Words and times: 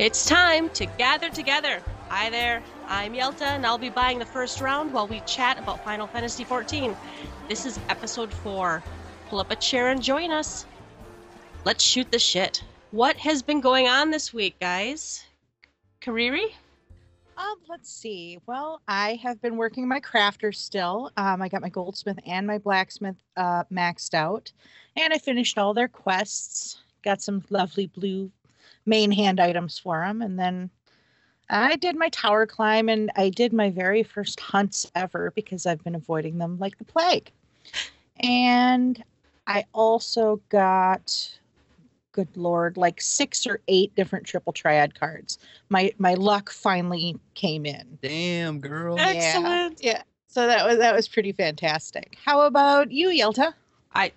It's 0.00 0.24
time 0.24 0.70
to 0.70 0.86
gather 0.86 1.28
together. 1.28 1.82
Hi 2.08 2.30
there, 2.30 2.62
I'm 2.88 3.12
Yelta, 3.12 3.42
and 3.42 3.66
I'll 3.66 3.76
be 3.76 3.90
buying 3.90 4.18
the 4.18 4.24
first 4.24 4.62
round 4.62 4.94
while 4.94 5.06
we 5.06 5.20
chat 5.26 5.58
about 5.58 5.84
Final 5.84 6.06
Fantasy 6.06 6.42
XIV. 6.42 6.96
This 7.50 7.66
is 7.66 7.78
episode 7.90 8.32
4. 8.32 8.82
Pull 9.28 9.40
up 9.40 9.50
a 9.50 9.56
chair 9.56 9.90
and 9.90 10.02
join 10.02 10.30
us. 10.30 10.64
Let's 11.66 11.84
shoot 11.84 12.10
the 12.10 12.18
shit. 12.18 12.64
What 12.92 13.18
has 13.18 13.42
been 13.42 13.60
going 13.60 13.88
on 13.88 14.10
this 14.10 14.32
week, 14.32 14.58
guys? 14.58 15.22
Kariri? 16.00 16.46
Um, 17.36 17.56
let's 17.68 17.92
see. 17.92 18.38
Well, 18.46 18.80
I 18.88 19.20
have 19.22 19.42
been 19.42 19.58
working 19.58 19.86
my 19.86 20.00
crafter 20.00 20.54
still. 20.54 21.10
Um, 21.18 21.42
I 21.42 21.48
got 21.50 21.60
my 21.60 21.68
goldsmith 21.68 22.20
and 22.24 22.46
my 22.46 22.56
blacksmith 22.56 23.16
uh, 23.36 23.64
maxed 23.64 24.14
out, 24.14 24.50
and 24.96 25.12
I 25.12 25.18
finished 25.18 25.58
all 25.58 25.74
their 25.74 25.88
quests. 25.88 26.78
Got 27.02 27.20
some 27.20 27.44
lovely 27.50 27.88
blue 27.88 28.30
main 28.90 29.10
hand 29.10 29.40
items 29.40 29.78
for 29.78 30.00
them, 30.04 30.20
and 30.20 30.38
then 30.38 30.68
I 31.48 31.76
did 31.76 31.96
my 31.96 32.10
tower 32.10 32.46
climb, 32.46 32.88
and 32.88 33.10
I 33.16 33.30
did 33.30 33.52
my 33.52 33.70
very 33.70 34.02
first 34.02 34.38
hunts 34.38 34.90
ever 34.94 35.32
because 35.34 35.66
I've 35.66 35.82
been 35.82 35.94
avoiding 35.94 36.38
them 36.38 36.58
like 36.58 36.76
the 36.78 36.84
plague. 36.84 37.30
And 38.22 39.02
I 39.46 39.64
also 39.72 40.40
got 40.50 41.38
good 42.12 42.28
lord, 42.36 42.76
like 42.76 43.00
six 43.00 43.46
or 43.46 43.60
eight 43.68 43.94
different 43.96 44.26
triple 44.26 44.52
triad 44.52 44.98
cards. 44.98 45.38
My 45.68 45.92
my 45.98 46.14
luck 46.14 46.50
finally 46.50 47.16
came 47.34 47.66
in. 47.66 47.98
Damn, 48.02 48.60
girl. 48.60 48.96
Excellent. 48.98 49.82
Yeah. 49.82 50.02
So 50.28 50.46
that 50.46 50.66
was 50.66 50.78
that 50.78 50.94
was 50.94 51.08
pretty 51.08 51.32
fantastic. 51.32 52.16
How 52.24 52.42
about 52.42 52.92
you, 52.92 53.08
Yelta? 53.08 53.54
I 53.94 54.12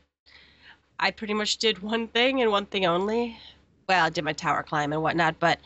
I 1.00 1.12
pretty 1.12 1.34
much 1.34 1.58
did 1.58 1.82
one 1.82 2.08
thing 2.08 2.42
and 2.42 2.52
one 2.52 2.66
thing 2.66 2.86
only. 2.86 3.38
Well, 3.88 4.06
I 4.06 4.10
did 4.10 4.24
my 4.24 4.34
tower 4.34 4.64
climb 4.64 4.94
and 4.94 5.02
whatnot, 5.02 5.40
but 5.40 5.60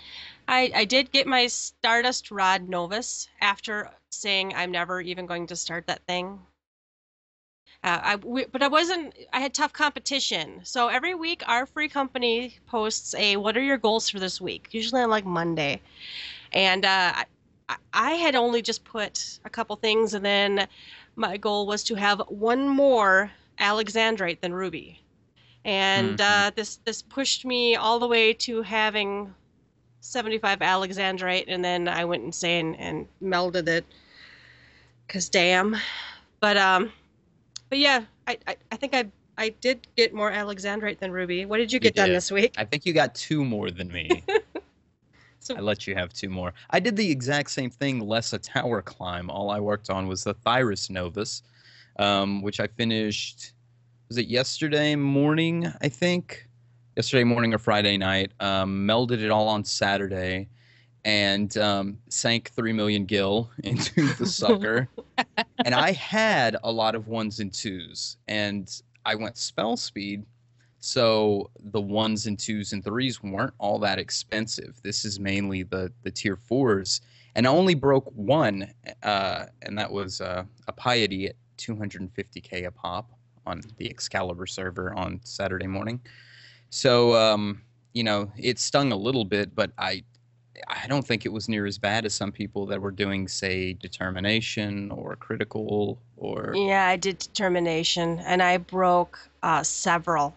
I, 0.47 0.71
I 0.73 0.85
did 0.85 1.11
get 1.11 1.27
my 1.27 1.47
Stardust 1.47 2.31
Rod 2.31 2.67
Novus 2.67 3.29
after 3.41 3.91
saying 4.09 4.53
I'm 4.55 4.71
never 4.71 5.01
even 5.01 5.25
going 5.25 5.47
to 5.47 5.55
start 5.55 5.87
that 5.87 6.05
thing. 6.07 6.39
Uh, 7.83 7.99
I, 8.01 8.15
we, 8.15 8.45
but 8.45 8.63
I 8.63 8.67
wasn't. 8.67 9.13
I 9.31 9.39
had 9.39 9.53
tough 9.53 9.71
competition. 9.71 10.61
So 10.63 10.87
every 10.87 11.13
week, 11.13 11.43
our 11.47 11.65
free 11.65 11.87
company 11.87 12.57
posts 12.65 13.13
a 13.13 13.37
"What 13.37 13.55
are 13.55 13.61
your 13.61 13.77
goals 13.77 14.09
for 14.09 14.19
this 14.19 14.41
week?" 14.41 14.69
Usually 14.71 15.01
on 15.01 15.09
like 15.11 15.25
Monday, 15.25 15.79
and 16.51 16.83
uh, 16.85 17.23
I, 17.69 17.75
I 17.93 18.11
had 18.13 18.35
only 18.35 18.61
just 18.63 18.83
put 18.83 19.39
a 19.45 19.49
couple 19.49 19.75
things, 19.75 20.15
and 20.15 20.25
then 20.25 20.67
my 21.15 21.37
goal 21.37 21.67
was 21.67 21.83
to 21.85 21.95
have 21.95 22.19
one 22.29 22.67
more 22.67 23.31
Alexandrite 23.59 24.41
than 24.41 24.53
Ruby, 24.53 25.01
and 25.67 26.19
uh, 26.21 26.51
this 26.55 26.77
this 26.85 27.01
pushed 27.01 27.45
me 27.45 27.75
all 27.75 27.99
the 27.99 28.07
way 28.07 28.33
to 28.33 28.61
having 28.61 29.33
75 29.99 30.59
Alexandrite, 30.59 31.45
and 31.47 31.63
then 31.63 31.87
I 31.87 32.05
went 32.05 32.23
insane 32.23 32.75
and 32.75 33.05
melded 33.21 33.67
it. 33.67 33.85
Cause 35.09 35.29
damn, 35.29 35.75
but 36.39 36.57
um, 36.57 36.91
but 37.69 37.77
yeah, 37.77 38.03
I 38.25 38.37
I, 38.47 38.55
I 38.71 38.75
think 38.77 38.95
I 38.95 39.05
I 39.37 39.49
did 39.49 39.87
get 39.95 40.13
more 40.13 40.31
Alexandrite 40.31 40.99
than 40.99 41.11
Ruby. 41.11 41.45
What 41.45 41.57
did 41.57 41.71
you 41.71 41.79
get 41.79 41.95
done 41.95 42.09
did. 42.09 42.15
this 42.15 42.31
week? 42.31 42.55
I 42.57 42.63
think 42.63 42.85
you 42.85 42.93
got 42.93 43.13
two 43.13 43.45
more 43.45 43.69
than 43.69 43.89
me. 43.89 44.23
So 45.39 45.55
I 45.55 45.61
let 45.61 45.87
you 45.87 45.95
have 45.95 46.11
two 46.11 46.29
more. 46.29 46.53
I 46.71 46.81
did 46.81 46.97
the 46.97 47.09
exact 47.09 47.51
same 47.51 47.69
thing, 47.69 48.01
less 48.01 48.33
a 48.33 48.37
tower 48.37 48.81
climb. 48.81 49.29
All 49.29 49.49
I 49.49 49.61
worked 49.61 49.89
on 49.89 50.05
was 50.05 50.25
the 50.25 50.33
Thyrus 50.33 50.89
Novus, 50.89 51.41
um, 51.97 52.41
which 52.41 52.59
I 52.59 52.67
finished. 52.67 53.53
Was 54.09 54.17
it 54.17 54.27
yesterday 54.27 54.95
morning? 54.95 55.69
I 55.81 55.89
think 55.89 56.47
yesterday 56.95 57.25
morning 57.25 57.53
or 57.53 57.57
Friday 57.57 57.97
night. 57.97 58.31
Um, 58.39 58.87
melded 58.87 59.21
it 59.21 59.29
all 59.29 59.49
on 59.49 59.65
Saturday, 59.65 60.47
and 61.03 61.55
um, 61.57 61.97
sank 62.07 62.51
three 62.51 62.71
million 62.71 63.03
gil 63.03 63.51
into 63.65 64.13
the 64.13 64.25
sucker. 64.25 64.87
and 65.65 65.75
I 65.75 65.91
had 65.91 66.55
a 66.63 66.71
lot 66.71 66.95
of 66.95 67.09
ones 67.09 67.41
and 67.41 67.53
twos, 67.53 68.15
and 68.29 68.81
I 69.05 69.15
went 69.15 69.35
spell 69.35 69.75
speed. 69.75 70.25
So 70.79 71.49
the 71.59 71.81
ones 71.81 72.27
and 72.27 72.39
twos 72.39 72.71
and 72.71 72.81
threes 72.81 73.21
weren't 73.21 73.53
all 73.57 73.77
that 73.79 73.99
expensive. 73.99 74.79
This 74.83 75.03
is 75.03 75.19
mainly 75.19 75.63
the 75.63 75.91
the 76.03 76.11
tier 76.11 76.37
fours, 76.37 77.01
and 77.35 77.45
I 77.45 77.49
only 77.49 77.75
broke 77.75 78.09
one, 78.15 78.73
uh, 79.03 79.47
and 79.63 79.77
that 79.77 79.91
was 79.91 80.21
uh, 80.21 80.45
a 80.69 80.71
piety 80.71 81.27
at 81.27 81.35
250k 81.57 82.67
a 82.67 82.71
pop 82.71 83.16
on 83.47 83.61
the 83.77 83.89
Excalibur 83.89 84.45
server 84.45 84.93
on 84.93 85.19
Saturday 85.23 85.67
morning. 85.67 86.01
So 86.69 87.15
um, 87.15 87.61
you 87.93 88.03
know 88.03 88.31
it 88.37 88.59
stung 88.59 88.91
a 88.91 88.97
little 88.97 89.25
bit, 89.25 89.55
but 89.55 89.71
I 89.77 90.03
I 90.67 90.87
don't 90.87 91.05
think 91.05 91.25
it 91.25 91.31
was 91.31 91.47
near 91.47 91.65
as 91.65 91.77
bad 91.77 92.05
as 92.05 92.13
some 92.13 92.31
people 92.31 92.65
that 92.67 92.81
were 92.81 92.91
doing, 92.91 93.27
say, 93.27 93.73
determination 93.73 94.91
or 94.91 95.15
critical 95.15 95.99
or 96.17 96.53
yeah, 96.55 96.87
I 96.87 96.95
did 96.95 97.19
determination, 97.19 98.19
and 98.19 98.41
I 98.41 98.57
broke 98.57 99.19
uh, 99.43 99.63
several. 99.63 100.35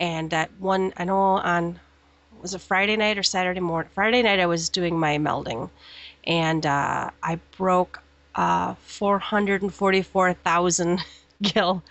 And 0.00 0.30
that 0.30 0.50
one, 0.58 0.92
I 0.96 1.04
know 1.04 1.20
on 1.20 1.78
was 2.40 2.54
it 2.54 2.60
Friday 2.60 2.96
night 2.96 3.18
or 3.18 3.22
Saturday 3.22 3.60
morning? 3.60 3.90
Friday 3.94 4.22
night, 4.22 4.40
I 4.40 4.46
was 4.46 4.68
doing 4.68 4.98
my 4.98 5.18
melding, 5.18 5.70
and 6.24 6.66
uh, 6.66 7.10
I 7.22 7.38
broke 7.56 8.02
uh, 8.34 8.74
444,000 8.74 11.00
gil 11.42 11.82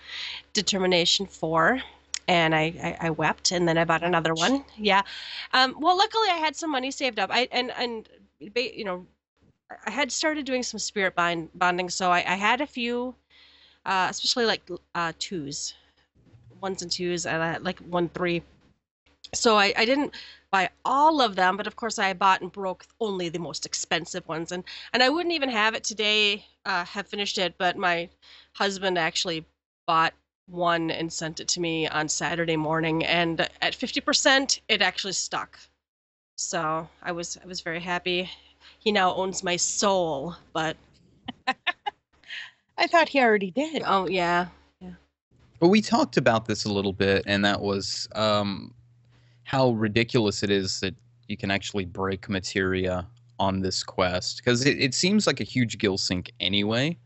determination 0.52 1.26
four. 1.26 1.80
And 2.28 2.54
I, 2.54 2.96
I, 3.00 3.06
I 3.08 3.10
wept, 3.10 3.50
and 3.50 3.66
then 3.66 3.76
I 3.76 3.84
bought 3.84 4.04
another 4.04 4.32
one. 4.32 4.64
Yeah, 4.78 5.02
um, 5.52 5.74
well, 5.80 5.96
luckily 5.98 6.28
I 6.30 6.36
had 6.36 6.54
some 6.54 6.70
money 6.70 6.92
saved 6.92 7.18
up. 7.18 7.30
I 7.32 7.48
and 7.50 7.72
and 7.72 8.08
you 8.38 8.84
know, 8.84 9.04
I 9.86 9.90
had 9.90 10.12
started 10.12 10.46
doing 10.46 10.62
some 10.62 10.78
spirit 10.78 11.16
bind 11.16 11.48
bonding, 11.56 11.90
so 11.90 12.12
I, 12.12 12.18
I 12.18 12.36
had 12.36 12.60
a 12.60 12.66
few, 12.66 13.16
uh, 13.84 14.06
especially 14.08 14.46
like 14.46 14.62
uh, 14.94 15.12
twos, 15.18 15.74
ones 16.60 16.82
and 16.82 16.92
twos, 16.92 17.26
and 17.26 17.42
I 17.42 17.56
like 17.56 17.80
one 17.80 18.08
three. 18.10 18.40
So 19.34 19.56
I, 19.56 19.74
I 19.76 19.84
didn't 19.84 20.14
buy 20.52 20.70
all 20.84 21.20
of 21.20 21.34
them, 21.34 21.56
but 21.56 21.66
of 21.66 21.74
course 21.74 21.98
I 21.98 22.12
bought 22.12 22.40
and 22.40 22.52
broke 22.52 22.86
only 23.00 23.30
the 23.30 23.40
most 23.40 23.66
expensive 23.66 24.26
ones, 24.28 24.52
and 24.52 24.62
and 24.92 25.02
I 25.02 25.08
wouldn't 25.08 25.34
even 25.34 25.48
have 25.48 25.74
it 25.74 25.82
today, 25.82 26.44
uh, 26.66 26.84
have 26.84 27.08
finished 27.08 27.36
it, 27.36 27.54
but 27.58 27.76
my 27.76 28.08
husband 28.52 28.96
actually 28.96 29.44
bought 29.88 30.14
one 30.52 30.90
and 30.90 31.12
sent 31.12 31.40
it 31.40 31.48
to 31.48 31.60
me 31.60 31.88
on 31.88 32.08
Saturday 32.08 32.56
morning, 32.56 33.04
and 33.04 33.48
at 33.60 33.74
fifty 33.74 34.00
percent, 34.00 34.60
it 34.68 34.82
actually 34.82 35.14
stuck. 35.14 35.58
So 36.36 36.88
I 37.02 37.12
was 37.12 37.38
I 37.42 37.46
was 37.46 37.60
very 37.60 37.80
happy. 37.80 38.30
He 38.78 38.92
now 38.92 39.14
owns 39.14 39.42
my 39.42 39.56
soul, 39.56 40.36
but 40.52 40.76
I 42.78 42.86
thought 42.86 43.08
he 43.08 43.20
already 43.20 43.50
did. 43.50 43.82
oh 43.86 44.08
yeah, 44.08 44.46
yeah. 44.80 44.92
But 45.60 45.68
we 45.68 45.80
talked 45.80 46.16
about 46.16 46.46
this 46.46 46.64
a 46.64 46.72
little 46.72 46.92
bit, 46.92 47.24
and 47.26 47.44
that 47.44 47.60
was 47.60 48.08
um, 48.14 48.74
how 49.44 49.70
ridiculous 49.70 50.42
it 50.42 50.50
is 50.50 50.80
that 50.80 50.94
you 51.28 51.36
can 51.36 51.50
actually 51.50 51.84
break 51.84 52.28
materia 52.28 53.06
on 53.38 53.60
this 53.60 53.82
quest 53.82 54.38
because 54.38 54.64
it, 54.66 54.78
it 54.78 54.94
seems 54.94 55.26
like 55.26 55.40
a 55.40 55.44
huge 55.44 55.78
gill 55.78 55.98
sink 55.98 56.32
anyway. 56.40 56.96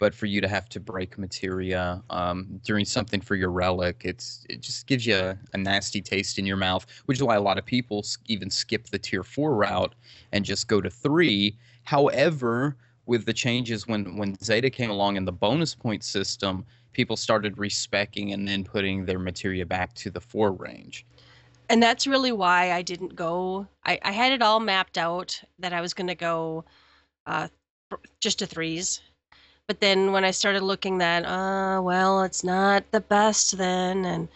But 0.00 0.14
for 0.16 0.26
you 0.26 0.40
to 0.40 0.48
have 0.48 0.68
to 0.70 0.80
break 0.80 1.18
materia 1.18 2.02
um, 2.10 2.60
doing 2.64 2.86
something 2.86 3.20
for 3.20 3.36
your 3.36 3.50
relic, 3.52 4.02
it's 4.04 4.46
it 4.50 4.62
just 4.62 4.88
gives 4.88 5.06
you 5.06 5.16
a, 5.16 5.38
a 5.52 5.58
nasty 5.58 6.00
taste 6.02 6.38
in 6.40 6.46
your 6.46 6.56
mouth, 6.56 6.86
which 7.06 7.18
is 7.18 7.22
why 7.22 7.36
a 7.36 7.40
lot 7.40 7.58
of 7.58 7.66
people 7.66 8.04
even 8.26 8.50
skip 8.50 8.88
the 8.88 8.98
tier 8.98 9.22
four 9.22 9.54
route 9.54 9.94
and 10.32 10.44
just 10.44 10.68
go 10.68 10.80
to 10.80 10.90
three. 10.90 11.56
However, 11.84 12.76
with 13.06 13.26
the 13.26 13.34
changes 13.34 13.86
when 13.86 14.16
when 14.16 14.36
Zeta 14.42 14.70
came 14.70 14.90
along 14.90 15.18
and 15.18 15.28
the 15.28 15.32
bonus 15.32 15.74
point 15.74 16.02
system, 16.04 16.64
people 16.92 17.16
started 17.16 17.58
respecing 17.58 18.32
and 18.32 18.48
then 18.48 18.64
putting 18.64 19.04
their 19.06 19.18
materia 19.18 19.66
back 19.66 19.94
to 19.96 20.10
the 20.10 20.20
four 20.20 20.52
range. 20.52 21.06
and 21.68 21.82
that's 21.82 22.06
really 22.06 22.32
why 22.32 22.72
I 22.72 22.82
didn't 22.82 23.14
go. 23.16 23.66
I, 23.84 23.98
I 24.02 24.12
had 24.12 24.32
it 24.32 24.42
all 24.42 24.60
mapped 24.60 24.98
out 24.98 25.42
that 25.60 25.72
I 25.72 25.80
was 25.82 25.94
going 25.94 26.08
to 26.08 26.16
go 26.16 26.64
uh, 27.26 27.48
just 28.20 28.38
to 28.40 28.46
threes. 28.46 29.00
But 29.70 29.78
then 29.78 30.10
when 30.10 30.24
I 30.24 30.32
started 30.32 30.64
looking 30.64 30.98
that, 30.98 31.24
uh, 31.24 31.80
well, 31.80 32.24
it's 32.24 32.42
not 32.42 32.90
the 32.90 33.00
best 33.00 33.56
then, 33.56 34.04
and 34.04 34.26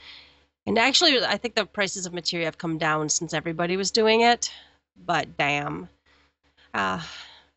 and 0.65 0.79
actually, 0.79 1.25
I 1.25 1.37
think 1.39 1.57
the 1.57 1.67
prices 1.67 2.07
of 2.07 2.15
material 2.15 2.47
have 2.47 2.57
come 2.57 2.79
down 2.79 3.09
since 3.09 3.35
everybody 3.35 3.77
was 3.77 3.91
doing 3.91 4.21
it. 4.21 4.53
But 4.97 5.37
damn, 5.37 5.89
uh, 6.73 7.03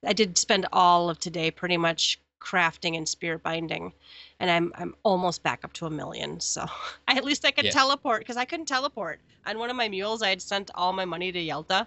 I 0.03 0.13
did 0.13 0.39
spend 0.39 0.65
all 0.73 1.11
of 1.11 1.19
today 1.19 1.51
pretty 1.51 1.77
much 1.77 2.19
crafting 2.41 2.97
and 2.97 3.07
spirit 3.07 3.43
binding, 3.43 3.93
and 4.39 4.49
I'm 4.49 4.73
I'm 4.73 4.95
almost 5.03 5.43
back 5.43 5.63
up 5.63 5.73
to 5.73 5.85
a 5.85 5.91
million. 5.91 6.39
So 6.39 6.65
I, 7.07 7.13
at 7.17 7.23
least 7.23 7.45
I 7.45 7.51
could 7.51 7.65
Yeah. 7.65 7.73
teleport 7.73 8.21
because 8.21 8.37
I 8.37 8.45
couldn't 8.45 8.65
teleport 8.65 9.19
on 9.45 9.59
one 9.59 9.69
of 9.69 9.75
my 9.75 9.87
mules. 9.87 10.23
I 10.23 10.29
had 10.29 10.41
sent 10.41 10.71
all 10.73 10.93
my 10.93 11.05
money 11.05 11.31
to 11.31 11.39
Yelta, 11.39 11.85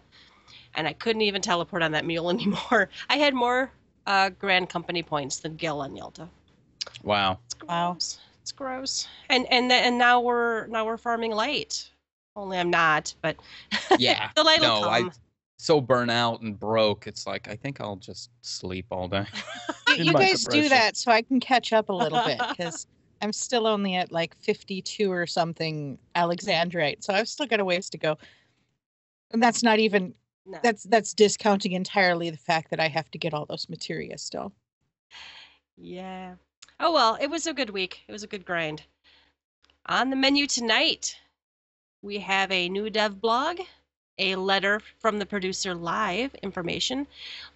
and 0.76 0.86
I 0.86 0.92
couldn't 0.92 1.22
even 1.22 1.42
teleport 1.42 1.82
on 1.82 1.90
that 1.90 2.04
mule 2.04 2.30
anymore. 2.36 2.90
I 3.08 3.16
had 3.16 3.34
more 3.34 3.72
uh, 4.06 4.30
Grand 4.30 4.68
Company 4.68 5.02
points 5.02 5.38
than 5.38 5.56
Gil 5.56 5.82
and 5.82 5.96
Yelta. 5.96 6.28
Wow. 7.02 7.38
It's 7.46 7.54
gross. 7.54 7.68
Wow. 7.68 7.96
It's 8.42 8.52
gross. 8.52 9.08
And 9.28 9.46
and 9.52 9.70
and 9.70 9.98
now 9.98 10.20
we're 10.20 10.66
now 10.66 10.84
we're 10.86 10.96
farming 10.96 11.32
light. 11.32 11.88
Only 12.36 12.58
I'm 12.58 12.70
not, 12.70 13.14
but 13.22 13.36
Yeah. 13.98 14.30
the 14.34 14.42
light 14.42 14.60
no, 14.60 14.80
will 14.80 14.88
I 14.88 15.00
come. 15.02 15.12
so 15.58 15.80
burnt 15.80 16.10
out 16.10 16.40
and 16.40 16.58
broke. 16.58 17.06
It's 17.06 17.26
like 17.26 17.48
I 17.48 17.56
think 17.56 17.80
I'll 17.80 17.96
just 17.96 18.30
sleep 18.42 18.86
all 18.90 19.08
day. 19.08 19.26
You, 19.88 19.96
in 19.96 20.06
you 20.06 20.12
my 20.12 20.20
guys 20.20 20.44
do 20.44 20.68
that 20.68 20.96
so 20.96 21.10
I 21.10 21.20
can 21.20 21.40
catch 21.40 21.72
up 21.72 21.88
a 21.88 21.92
little 21.92 22.22
bit 22.24 22.40
because 22.50 22.86
I'm 23.22 23.32
still 23.32 23.66
only 23.66 23.96
at 23.96 24.12
like 24.12 24.36
52 24.36 25.10
or 25.10 25.26
something 25.26 25.98
Alexandrite. 26.14 27.02
So 27.02 27.12
I've 27.12 27.28
still 27.28 27.46
got 27.46 27.58
a 27.58 27.64
ways 27.64 27.90
to 27.90 27.98
go. 27.98 28.16
And 29.32 29.42
that's 29.42 29.64
not 29.64 29.80
even 29.80 30.14
No. 30.46 30.58
that's 30.62 30.84
that's 30.84 31.14
discounting 31.14 31.72
entirely 31.72 32.30
the 32.30 32.36
fact 32.36 32.70
that 32.70 32.80
I 32.80 32.88
have 32.88 33.10
to 33.10 33.18
get 33.18 33.34
all 33.34 33.46
those 33.46 33.68
materia 33.68 34.18
still. 34.18 34.52
Yeah. 35.76 36.34
Oh 36.78 36.92
well, 36.92 37.18
it 37.20 37.28
was 37.28 37.46
a 37.46 37.54
good 37.54 37.70
week. 37.70 38.02
It 38.08 38.12
was 38.12 38.22
a 38.22 38.26
good 38.26 38.44
grind. 38.44 38.82
On 39.86 40.10
the 40.10 40.16
menu 40.16 40.46
tonight, 40.46 41.18
we 42.02 42.18
have 42.18 42.50
a 42.50 42.68
new 42.68 42.90
dev 42.90 43.20
blog, 43.20 43.60
a 44.18 44.36
letter 44.36 44.80
from 44.98 45.18
the 45.18 45.26
producer 45.26 45.74
live 45.74 46.34
information, 46.36 47.06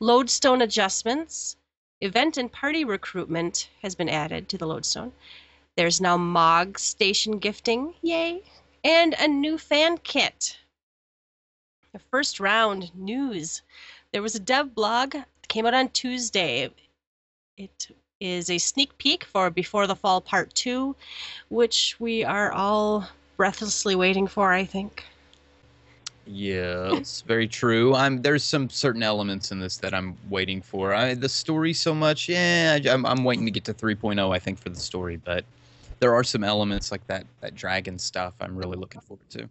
lodestone 0.00 0.62
adjustments, 0.62 1.56
event 2.00 2.36
and 2.36 2.52
party 2.52 2.84
recruitment 2.84 3.68
has 3.82 3.94
been 3.94 4.08
added 4.08 4.48
to 4.48 4.58
the 4.58 4.66
lodestone. 4.66 5.12
There's 5.76 6.00
now 6.00 6.16
Mog 6.16 6.78
station 6.78 7.38
gifting, 7.38 7.94
yay, 8.02 8.42
and 8.82 9.14
a 9.18 9.26
new 9.26 9.58
fan 9.58 9.98
kit. 9.98 10.58
The 11.94 12.00
first 12.10 12.40
round 12.40 12.90
news. 12.96 13.62
There 14.10 14.20
was 14.20 14.34
a 14.34 14.40
dev 14.40 14.74
blog 14.74 15.12
that 15.12 15.28
came 15.46 15.64
out 15.64 15.74
on 15.74 15.90
Tuesday. 15.90 16.68
It 17.56 17.88
is 18.18 18.50
a 18.50 18.58
sneak 18.58 18.98
peek 18.98 19.22
for 19.22 19.48
Before 19.48 19.86
the 19.86 19.94
Fall 19.94 20.20
Part 20.20 20.52
2, 20.54 20.96
which 21.50 21.94
we 22.00 22.24
are 22.24 22.50
all 22.50 23.08
breathlessly 23.36 23.94
waiting 23.94 24.26
for, 24.26 24.52
I 24.52 24.64
think. 24.64 25.04
Yeah, 26.26 26.96
it's 26.96 27.20
very 27.20 27.46
true. 27.46 27.94
I'm 27.94 28.22
there's 28.22 28.42
some 28.42 28.68
certain 28.70 29.04
elements 29.04 29.52
in 29.52 29.60
this 29.60 29.76
that 29.76 29.94
I'm 29.94 30.16
waiting 30.28 30.62
for. 30.62 30.94
I 30.94 31.14
the 31.14 31.28
story 31.28 31.72
so 31.72 31.94
much, 31.94 32.28
yeah, 32.28 32.76
I, 32.84 32.88
am 32.88 33.06
I'm 33.06 33.22
waiting 33.22 33.44
to 33.44 33.52
get 33.52 33.64
to 33.66 33.74
3.0. 33.74 34.34
I 34.34 34.38
think 34.40 34.58
for 34.58 34.68
the 34.68 34.80
story, 34.80 35.20
but 35.24 35.44
there 36.00 36.12
are 36.12 36.24
some 36.24 36.42
elements 36.42 36.90
like 36.90 37.06
that 37.06 37.24
that 37.40 37.54
dragon 37.54 38.00
stuff. 38.00 38.34
I'm 38.40 38.56
really 38.56 38.76
looking 38.76 39.00
forward 39.00 39.30
to. 39.30 39.48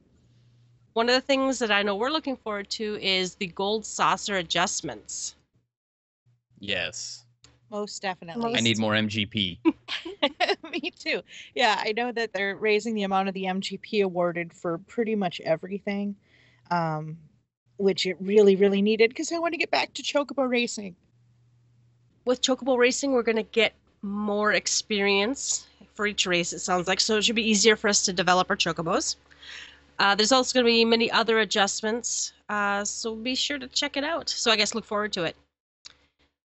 One 0.93 1.09
of 1.09 1.15
the 1.15 1.21
things 1.21 1.59
that 1.59 1.71
I 1.71 1.81
know 1.81 1.95
we're 1.95 2.11
looking 2.11 2.37
forward 2.37 2.69
to 2.71 2.99
is 3.01 3.35
the 3.35 3.47
gold 3.47 3.85
saucer 3.85 4.37
adjustments. 4.37 5.35
Yes, 6.59 7.25
Most 7.71 8.01
definitely. 8.01 8.55
I 8.55 8.59
need 8.59 8.77
more 8.77 8.93
MGP. 8.93 9.57
Me 10.71 10.91
too. 10.97 11.21
Yeah, 11.55 11.81
I 11.83 11.93
know 11.93 12.11
that 12.11 12.31
they're 12.31 12.55
raising 12.55 12.93
the 12.93 13.03
amount 13.03 13.27
of 13.27 13.33
the 13.33 13.45
MGP 13.45 14.03
awarded 14.03 14.53
for 14.53 14.77
pretty 14.77 15.15
much 15.15 15.41
everything, 15.41 16.15
um, 16.71 17.17
which 17.77 18.05
it 18.05 18.15
really, 18.21 18.55
really 18.55 18.81
needed 18.81 19.09
because 19.09 19.31
I 19.31 19.39
want 19.39 19.53
to 19.53 19.57
get 19.57 19.71
back 19.71 19.93
to 19.95 20.03
Chocobo 20.03 20.47
racing. 20.49 20.95
With 22.25 22.41
Chocobo 22.41 22.77
Racing, 22.77 23.11
we're 23.11 23.23
going 23.23 23.35
to 23.35 23.43
get 23.43 23.73
more 24.01 24.53
experience 24.53 25.67
for 25.93 26.07
each 26.07 26.25
race, 26.25 26.53
it 26.53 26.59
sounds 26.59 26.87
like, 26.87 26.99
so 26.99 27.17
it 27.17 27.23
should 27.23 27.35
be 27.35 27.49
easier 27.49 27.75
for 27.75 27.87
us 27.87 28.05
to 28.05 28.13
develop 28.13 28.49
our 28.49 28.55
Chocobos. 28.55 29.15
Uh, 29.99 30.15
there's 30.15 30.31
also 30.31 30.53
going 30.53 30.65
to 30.65 30.71
be 30.71 30.85
many 30.85 31.11
other 31.11 31.39
adjustments, 31.39 32.33
uh, 32.49 32.83
so 32.83 33.15
be 33.15 33.35
sure 33.35 33.59
to 33.59 33.67
check 33.67 33.95
it 33.97 34.03
out. 34.03 34.29
So 34.29 34.51
I 34.51 34.55
guess 34.55 34.73
look 34.73 34.85
forward 34.85 35.13
to 35.13 35.23
it. 35.23 35.35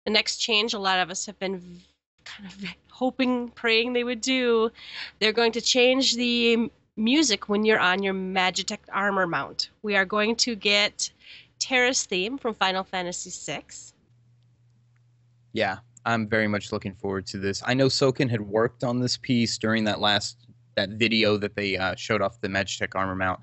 The 0.04 0.12
next 0.12 0.36
change, 0.36 0.74
a 0.74 0.78
lot 0.78 1.00
of 1.00 1.10
us 1.10 1.26
have 1.26 1.38
been 1.38 1.80
kind 2.24 2.50
of 2.50 2.64
hoping, 2.90 3.48
praying 3.48 3.92
they 3.92 4.04
would 4.04 4.20
do. 4.20 4.70
They're 5.18 5.32
going 5.32 5.52
to 5.52 5.60
change 5.60 6.16
the 6.16 6.70
music 6.96 7.48
when 7.48 7.64
you're 7.64 7.78
on 7.78 8.02
your 8.02 8.14
Magitek 8.14 8.78
armor 8.92 9.26
mount. 9.26 9.70
We 9.82 9.96
are 9.96 10.04
going 10.04 10.36
to 10.36 10.54
get 10.54 11.10
Terra's 11.58 12.04
theme 12.04 12.38
from 12.38 12.54
Final 12.54 12.84
Fantasy 12.84 13.30
VI. 13.30 13.62
Yeah, 15.52 15.78
I'm 16.04 16.28
very 16.28 16.48
much 16.48 16.72
looking 16.72 16.94
forward 16.94 17.26
to 17.28 17.38
this. 17.38 17.62
I 17.66 17.74
know 17.74 17.86
Soken 17.86 18.30
had 18.30 18.40
worked 18.40 18.84
on 18.84 19.00
this 19.00 19.16
piece 19.16 19.58
during 19.58 19.84
that 19.84 20.00
last 20.00 20.47
that 20.78 20.90
video 20.90 21.36
that 21.36 21.54
they 21.56 21.76
uh, 21.76 21.94
showed 21.96 22.22
off 22.22 22.40
the 22.40 22.48
Magitek 22.48 22.94
armor 22.94 23.14
mount, 23.14 23.40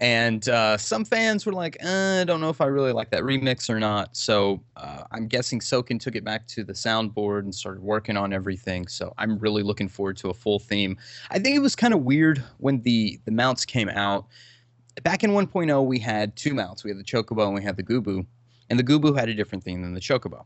and 0.00 0.48
uh, 0.48 0.76
some 0.76 1.04
fans 1.04 1.46
were 1.46 1.52
like, 1.52 1.76
uh, 1.82 2.20
"I 2.20 2.24
don't 2.24 2.40
know 2.40 2.50
if 2.50 2.60
I 2.60 2.66
really 2.66 2.92
like 2.92 3.10
that 3.10 3.22
remix 3.22 3.70
or 3.70 3.80
not." 3.80 4.16
So 4.16 4.60
uh, 4.76 5.04
I'm 5.10 5.26
guessing 5.26 5.60
Soken 5.60 5.98
took 5.98 6.14
it 6.14 6.24
back 6.24 6.46
to 6.48 6.64
the 6.64 6.72
soundboard 6.72 7.40
and 7.40 7.54
started 7.54 7.82
working 7.82 8.16
on 8.16 8.32
everything. 8.32 8.86
So 8.86 9.14
I'm 9.18 9.38
really 9.38 9.62
looking 9.62 9.88
forward 9.88 10.16
to 10.18 10.30
a 10.30 10.34
full 10.34 10.58
theme. 10.58 10.96
I 11.30 11.38
think 11.38 11.56
it 11.56 11.60
was 11.60 11.74
kind 11.74 11.94
of 11.94 12.02
weird 12.02 12.42
when 12.58 12.82
the 12.82 13.18
the 13.24 13.32
mounts 13.32 13.64
came 13.64 13.88
out. 13.88 14.26
Back 15.04 15.22
in 15.22 15.30
1.0, 15.30 15.86
we 15.86 16.00
had 16.00 16.34
two 16.34 16.54
mounts. 16.54 16.82
We 16.82 16.90
had 16.90 16.98
the 16.98 17.04
Chocobo 17.04 17.46
and 17.46 17.54
we 17.54 17.62
had 17.62 17.76
the 17.76 17.84
Goobbue, 17.84 18.26
and 18.68 18.78
the 18.78 18.84
Goobbue 18.84 19.16
had 19.16 19.28
a 19.28 19.34
different 19.34 19.62
theme 19.62 19.82
than 19.82 19.94
the 19.94 20.00
Chocobo 20.00 20.44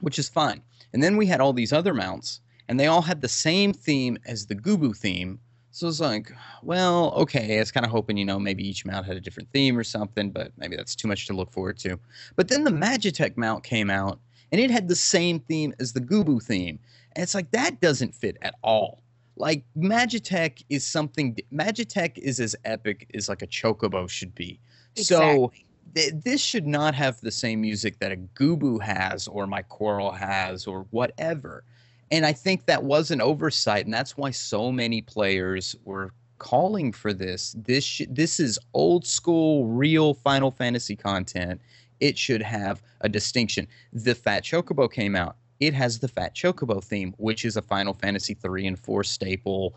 which 0.00 0.18
is 0.18 0.28
fine. 0.28 0.62
And 0.92 1.02
then 1.02 1.16
we 1.16 1.26
had 1.26 1.40
all 1.40 1.52
these 1.52 1.72
other 1.72 1.94
mounts, 1.94 2.40
and 2.68 2.78
they 2.78 2.86
all 2.86 3.02
had 3.02 3.20
the 3.20 3.28
same 3.28 3.72
theme 3.72 4.18
as 4.26 4.46
the 4.46 4.54
Goobbue 4.54 4.96
theme. 4.96 5.38
So 5.70 5.88
it's 5.88 6.00
like, 6.00 6.32
well, 6.62 7.12
okay, 7.12 7.56
I 7.56 7.60
was 7.60 7.70
kind 7.70 7.84
of 7.84 7.92
hoping, 7.92 8.16
you 8.16 8.24
know, 8.24 8.38
maybe 8.38 8.66
each 8.66 8.86
mount 8.86 9.04
had 9.04 9.16
a 9.16 9.20
different 9.20 9.50
theme 9.52 9.76
or 9.76 9.84
something, 9.84 10.30
but 10.30 10.50
maybe 10.56 10.74
that's 10.74 10.96
too 10.96 11.06
much 11.06 11.26
to 11.26 11.34
look 11.34 11.52
forward 11.52 11.76
to. 11.80 11.98
But 12.34 12.48
then 12.48 12.64
the 12.64 12.70
Magitek 12.70 13.36
mount 13.36 13.62
came 13.62 13.90
out, 13.90 14.18
and 14.52 14.60
it 14.60 14.70
had 14.70 14.88
the 14.88 14.96
same 14.96 15.38
theme 15.38 15.74
as 15.78 15.92
the 15.92 16.00
Goobbue 16.00 16.42
theme. 16.42 16.78
And 17.14 17.22
it's 17.22 17.34
like, 17.34 17.50
that 17.50 17.80
doesn't 17.82 18.14
fit 18.14 18.38
at 18.40 18.54
all. 18.62 19.02
Like, 19.36 19.64
Magitek 19.76 20.64
is 20.70 20.82
something, 20.82 21.36
Magitek 21.52 22.16
is 22.16 22.40
as 22.40 22.56
epic 22.64 23.10
as 23.12 23.28
like 23.28 23.42
a 23.42 23.46
Chocobo 23.46 24.08
should 24.08 24.34
be. 24.34 24.58
So 24.94 25.52
th- 25.94 26.14
this 26.24 26.40
should 26.40 26.66
not 26.66 26.94
have 26.94 27.20
the 27.20 27.30
same 27.30 27.60
music 27.60 27.98
that 27.98 28.12
a 28.12 28.16
Goobbue 28.16 28.80
has 28.80 29.28
or 29.28 29.46
my 29.46 29.62
Coeurl 29.64 30.16
has 30.16 30.66
or 30.66 30.86
whatever. 30.90 31.64
And 32.10 32.24
I 32.24 32.32
think 32.32 32.66
that 32.66 32.84
was 32.84 33.10
an 33.10 33.20
oversight, 33.20 33.84
and 33.84 33.94
that's 33.94 34.16
why 34.16 34.30
so 34.30 34.70
many 34.70 35.02
players 35.02 35.74
were 35.84 36.12
calling 36.38 36.92
for 36.92 37.12
this. 37.12 37.54
This 37.58 37.84
sh- 37.84 38.02
this 38.08 38.38
is 38.38 38.58
old 38.74 39.06
school, 39.06 39.66
real 39.66 40.14
Final 40.14 40.50
Fantasy 40.50 40.94
content. 40.94 41.60
It 42.00 42.16
should 42.16 42.42
have 42.42 42.82
a 43.00 43.08
distinction. 43.08 43.66
The 43.92 44.14
Fat 44.14 44.44
Chocobo 44.44 44.90
came 44.90 45.16
out. 45.16 45.36
It 45.60 45.74
has 45.74 45.98
the 45.98 46.08
Fat 46.08 46.34
Chocobo 46.34 46.82
theme, 46.84 47.14
which 47.18 47.44
is 47.44 47.56
a 47.56 47.62
Final 47.62 47.94
Fantasy 47.94 48.34
three 48.34 48.66
and 48.66 48.78
four 48.78 49.02
staple. 49.02 49.74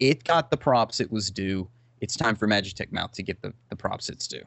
It 0.00 0.24
got 0.24 0.50
the 0.50 0.56
props 0.56 1.00
it 1.00 1.10
was 1.10 1.30
due. 1.30 1.68
It's 2.00 2.16
time 2.16 2.34
for 2.34 2.48
Magitek 2.48 2.90
Mount 2.90 3.12
to 3.14 3.22
get 3.22 3.40
the, 3.40 3.54
the 3.70 3.76
props 3.76 4.08
it's 4.08 4.26
due. 4.26 4.42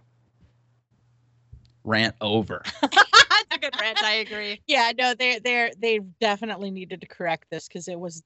Rant 1.86 2.16
over. 2.20 2.62
A 3.56 3.60
good 3.62 3.74
rant. 3.80 4.04
I 4.04 4.16
agree. 4.16 4.62
Yeah, 4.68 4.92
no, 4.98 5.14
they 5.14 5.40
they 5.40 5.72
they 5.78 6.00
definitely 6.20 6.72
needed 6.72 7.02
to 7.02 7.08
correct 7.08 7.48
this 7.50 7.68
because 7.68 7.88
it 7.88 8.00
was 8.00 8.24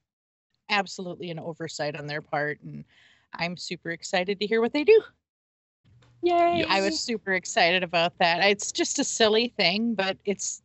absolutely 0.68 1.30
an 1.30 1.38
oversight 1.38 1.96
on 1.96 2.06
their 2.06 2.22
part, 2.22 2.60
and 2.62 2.84
I'm 3.34 3.56
super 3.56 3.90
excited 3.90 4.40
to 4.40 4.46
hear 4.46 4.60
what 4.60 4.72
they 4.72 4.84
do. 4.84 5.02
Yay! 6.22 6.64
I 6.68 6.82
was 6.82 7.00
super 7.00 7.32
excited 7.32 7.82
about 7.82 8.18
that. 8.18 8.42
It's 8.50 8.72
just 8.72 8.98
a 8.98 9.04
silly 9.04 9.52
thing, 9.56 9.94
but 9.94 10.18
it's 10.24 10.62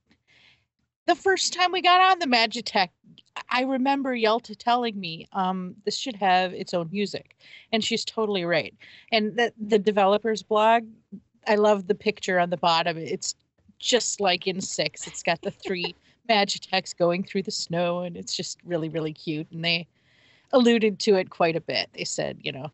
the 1.08 1.16
first 1.16 1.54
time 1.54 1.72
we 1.72 1.82
got 1.82 2.02
on 2.02 2.20
the 2.20 2.26
Magitek. 2.26 2.90
I 3.50 3.62
remember 3.62 4.16
Yelta 4.16 4.56
telling 4.56 5.00
me, 5.00 5.28
um, 5.34 5.76
this 5.86 5.96
should 5.98 6.16
have 6.16 6.54
its 6.54 6.74
own 6.74 6.90
music. 6.92 7.36
And 7.72 7.84
she's 7.84 8.04
totally 8.04 8.46
right. 8.46 8.74
And 9.12 9.36
the, 9.36 9.54
the 9.60 9.78
developer's 9.78 10.42
blog, 10.42 10.84
I 11.48 11.56
love 11.56 11.88
the 11.88 11.96
picture 11.96 12.40
on 12.40 12.50
the 12.50 12.58
bottom. 12.58 12.98
It's 12.98 13.36
just 13.80 14.20
like 14.20 14.48
in 14.48 14.62
six. 14.62 15.08
It's 15.08 15.24
got 15.24 15.42
the 15.42 15.52
three 15.52 15.96
Magiteks 16.30 16.98
going 16.98 17.24
through 17.24 17.44
the 17.44 17.52
snow, 17.52 18.00
and 18.00 18.18
it's 18.18 18.36
just 18.36 18.60
really, 18.66 18.90
really 18.90 19.14
cute. 19.14 19.48
And 19.52 19.64
they 19.64 19.88
alluded 20.52 21.00
to 21.00 21.16
it 21.16 21.30
quite 21.30 21.56
a 21.56 21.62
bit. 21.62 21.90
They 21.94 22.04
said, 22.04 22.40
you 22.42 22.52
know, 22.52 22.72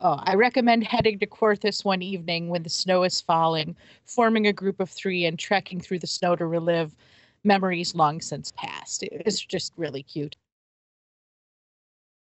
Oh, 0.00 0.18
I 0.24 0.34
recommend 0.34 0.84
heading 0.84 1.18
to 1.20 1.26
Coerthas 1.26 1.84
one 1.84 2.02
evening 2.02 2.48
when 2.48 2.64
the 2.64 2.68
snow 2.68 3.04
is 3.04 3.20
falling, 3.20 3.76
forming 4.04 4.46
a 4.46 4.52
group 4.52 4.80
of 4.80 4.90
three 4.90 5.24
and 5.24 5.38
trekking 5.38 5.80
through 5.80 6.00
the 6.00 6.06
snow 6.06 6.34
to 6.34 6.46
relive 6.46 6.96
memories 7.44 7.94
long 7.94 8.20
since 8.20 8.52
past. 8.56 9.04
It's 9.04 9.40
just 9.40 9.72
really 9.76 10.02
cute. 10.02 10.36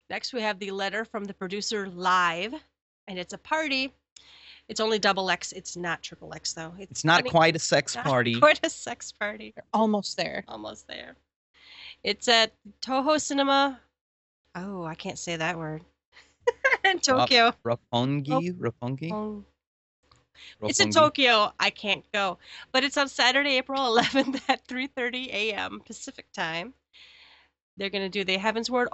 Next, 0.10 0.34
we 0.34 0.42
have 0.42 0.60
the 0.60 0.72
letter 0.72 1.06
from 1.06 1.24
the 1.24 1.34
producer 1.34 1.88
live, 1.88 2.54
and 3.08 3.18
it's 3.18 3.34
a 3.34 3.38
party. 3.38 3.94
It's 4.72 4.80
only 4.80 5.00
double 5.00 5.30
X. 5.30 5.52
It's 5.52 5.76
not 5.76 6.02
triple 6.02 6.34
X 6.34 6.54
though. 6.54 6.72
It's 6.80 7.04
not 7.04 7.24
funny. 7.24 7.30
quite 7.30 7.56
a 7.58 7.60
sex 7.60 7.94
Not 7.94 8.06
party. 8.06 8.40
Quite 8.40 8.62
a 8.64 8.70
sex 8.70 9.12
party. 9.12 9.52
They're 9.54 9.66
almost 9.74 10.16
there. 10.16 10.46
Almost 10.48 10.88
there. 10.88 11.18
It's 12.06 12.30
at 12.30 12.54
Toho 12.82 13.20
Cinema. 13.20 13.82
Oh, 14.56 14.86
I 14.86 14.96
can't 14.96 15.20
say 15.20 15.36
that 15.36 15.58
word. 15.58 15.84
in 16.86 17.00
Tokyo. 17.00 17.54
Roppongi? 17.66 18.58
Roppongi? 18.58 19.12
Oh. 19.12 19.44
It's 20.62 20.80
in 20.80 20.92
Tokyo. 20.92 21.52
I 21.60 21.70
can't 21.70 22.10
go, 22.14 22.38
but 22.72 22.86
it's 22.86 22.96
on 22.96 23.10
Saturday, 23.10 23.58
April 23.58 23.82
11th 23.82 24.42
at 24.48 24.66
3:30 24.70 25.34
a.m. 25.34 25.82
Pacific 25.86 26.32
time. 26.32 26.74
They're 27.76 27.90
going 27.90 28.10
to 28.10 28.10
do 28.10 28.24
the 28.24 28.38
Heavensward 28.38 28.88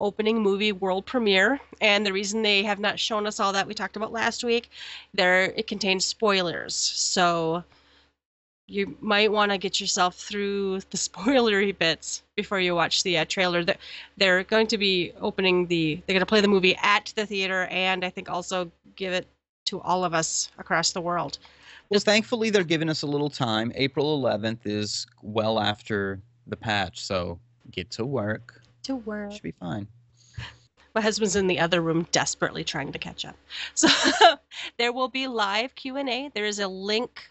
opening 0.00 0.42
movie 0.42 0.72
world 0.72 1.06
premiere, 1.06 1.60
and 1.80 2.04
the 2.04 2.12
reason 2.12 2.42
they 2.42 2.62
have 2.62 2.78
not 2.78 2.98
shown 2.98 3.26
us 3.26 3.40
all 3.40 3.52
that 3.52 3.66
we 3.66 3.74
talked 3.74 3.96
about 3.96 4.12
last 4.12 4.44
week, 4.44 4.70
there 5.12 5.44
it 5.56 5.66
contains 5.66 6.04
spoilers. 6.04 6.74
So 6.74 7.64
you 8.66 8.96
might 9.00 9.30
want 9.30 9.52
to 9.52 9.58
get 9.58 9.80
yourself 9.80 10.16
through 10.16 10.80
the 10.90 10.96
spoilery 10.96 11.76
bits 11.76 12.22
before 12.36 12.60
you 12.60 12.74
watch 12.74 13.02
the 13.02 13.18
uh, 13.18 13.24
trailer. 13.24 13.64
They're, 13.64 13.76
they're 14.16 14.44
going 14.44 14.66
to 14.68 14.78
be 14.78 15.12
opening 15.20 15.66
the. 15.66 16.02
They're 16.06 16.14
going 16.14 16.20
to 16.20 16.26
play 16.26 16.40
the 16.40 16.48
movie 16.48 16.76
at 16.82 17.12
the 17.16 17.26
theater, 17.26 17.66
and 17.70 18.04
I 18.04 18.10
think 18.10 18.30
also 18.30 18.70
give 18.96 19.12
it 19.12 19.26
to 19.66 19.80
all 19.80 20.04
of 20.04 20.14
us 20.14 20.50
across 20.58 20.92
the 20.92 21.00
world. 21.00 21.38
Well, 21.88 22.00
thankfully, 22.00 22.50
they're 22.50 22.64
giving 22.64 22.88
us 22.88 23.02
a 23.02 23.06
little 23.06 23.30
time. 23.30 23.72
April 23.74 24.20
11th 24.20 24.60
is 24.64 25.06
well 25.22 25.60
after 25.60 26.20
the 26.46 26.56
patch, 26.56 27.00
so 27.04 27.38
get 27.70 27.90
to 27.92 28.04
work. 28.04 28.63
To 28.84 28.96
work. 28.96 29.32
Should 29.32 29.42
be 29.42 29.52
fine. 29.52 29.88
My 30.94 31.00
husband's 31.00 31.34
in 31.34 31.48
the 31.48 31.58
other 31.58 31.80
room, 31.80 32.06
desperately 32.12 32.62
trying 32.62 32.92
to 32.92 32.98
catch 32.98 33.24
up. 33.24 33.36
So 33.74 33.88
there 34.78 34.92
will 34.92 35.08
be 35.08 35.26
live 35.26 35.74
Q 35.74 35.96
and 35.96 36.08
A. 36.08 36.30
There 36.34 36.44
is 36.44 36.60
a 36.60 36.68
link 36.68 37.28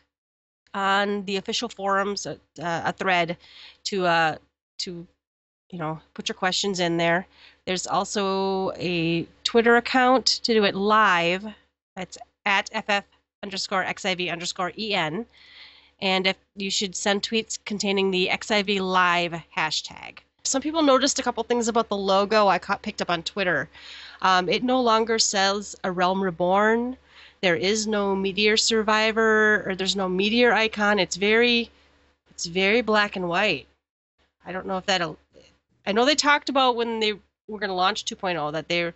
on 0.74 1.24
the 1.26 1.38
official 1.38 1.70
forums, 1.70 2.26
a, 2.26 2.38
a 2.60 2.92
thread 2.92 3.38
to 3.86 4.06
uh 4.06 4.38
to 4.80 5.08
you 5.72 5.80
know 5.80 6.00
put 6.14 6.28
your 6.28 6.36
questions 6.36 6.80
in 6.80 6.98
there. 6.98 7.26
There's 7.66 7.88
also 7.88 8.72
a 8.76 9.26
Twitter 9.44 9.78
account 9.78 10.26
to 10.26 10.54
do 10.54 10.64
it 10.66 10.76
live. 10.76 11.46
It's 11.96 12.18
at 12.46 12.70
ff 12.74 13.04
underscore 13.42 13.86
xiv 13.86 14.32
underscore 14.32 14.74
en, 14.78 15.26
and 16.02 16.28
if 16.28 16.38
you 16.56 16.70
should 16.70 16.96
send 16.96 17.24
tweets 17.24 17.58
containing 17.64 18.12
the 18.12 18.30
xiv 18.34 18.80
live 18.82 19.34
hashtag. 19.56 20.20
Some 20.46 20.62
people 20.62 20.82
noticed 20.82 21.20
a 21.20 21.24
couple 21.24 21.42
things 21.46 21.70
about 21.70 21.88
the 21.88 21.96
logo 21.96 22.50
I 22.50 22.60
caught 22.60 22.82
picked 22.82 23.02
up 23.02 23.10
on 23.10 23.24
Twitter. 23.24 23.70
Um, 24.22 24.50
it 24.50 24.62
no 24.62 24.82
longer 24.82 25.18
says 25.18 25.74
a 25.86 25.92
realm 25.92 26.22
reborn. 26.22 26.98
There 27.42 27.56
is 27.56 27.88
no 27.88 28.14
meteor 28.14 28.58
survivor 28.58 29.64
or 29.66 29.76
there's 29.76 29.96
no 29.96 30.10
meteor 30.10 30.52
icon. 30.52 31.00
It's 31.00 31.16
very 31.16 31.72
it's 32.30 32.46
very 32.46 32.82
black 32.82 33.16
and 33.16 33.30
white. 33.30 33.68
I 34.46 34.52
don't 34.52 34.66
know 34.66 34.78
if 34.78 34.86
that'll 34.86 35.18
I 35.86 35.94
know 35.94 36.04
they 36.04 36.16
talked 36.16 36.50
about 36.50 36.76
when 36.76 37.00
they 37.00 37.14
were 37.48 37.60
going 37.60 37.70
to 37.70 37.74
launch 37.74 38.04
2.0 38.04 38.52
that 38.52 38.68
they 38.68 38.92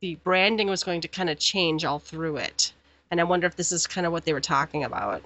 the 0.00 0.16
branding 0.16 0.68
was 0.68 0.84
going 0.84 1.00
to 1.00 1.08
kind 1.08 1.30
of 1.30 1.38
change 1.38 1.86
all 1.86 1.98
through 1.98 2.36
it. 2.36 2.74
And 3.10 3.22
I 3.22 3.24
wonder 3.24 3.46
if 3.46 3.56
this 3.56 3.72
is 3.72 3.86
kind 3.86 4.06
of 4.06 4.12
what 4.12 4.26
they 4.26 4.34
were 4.34 4.40
talking 4.40 4.84
about. 4.84 5.22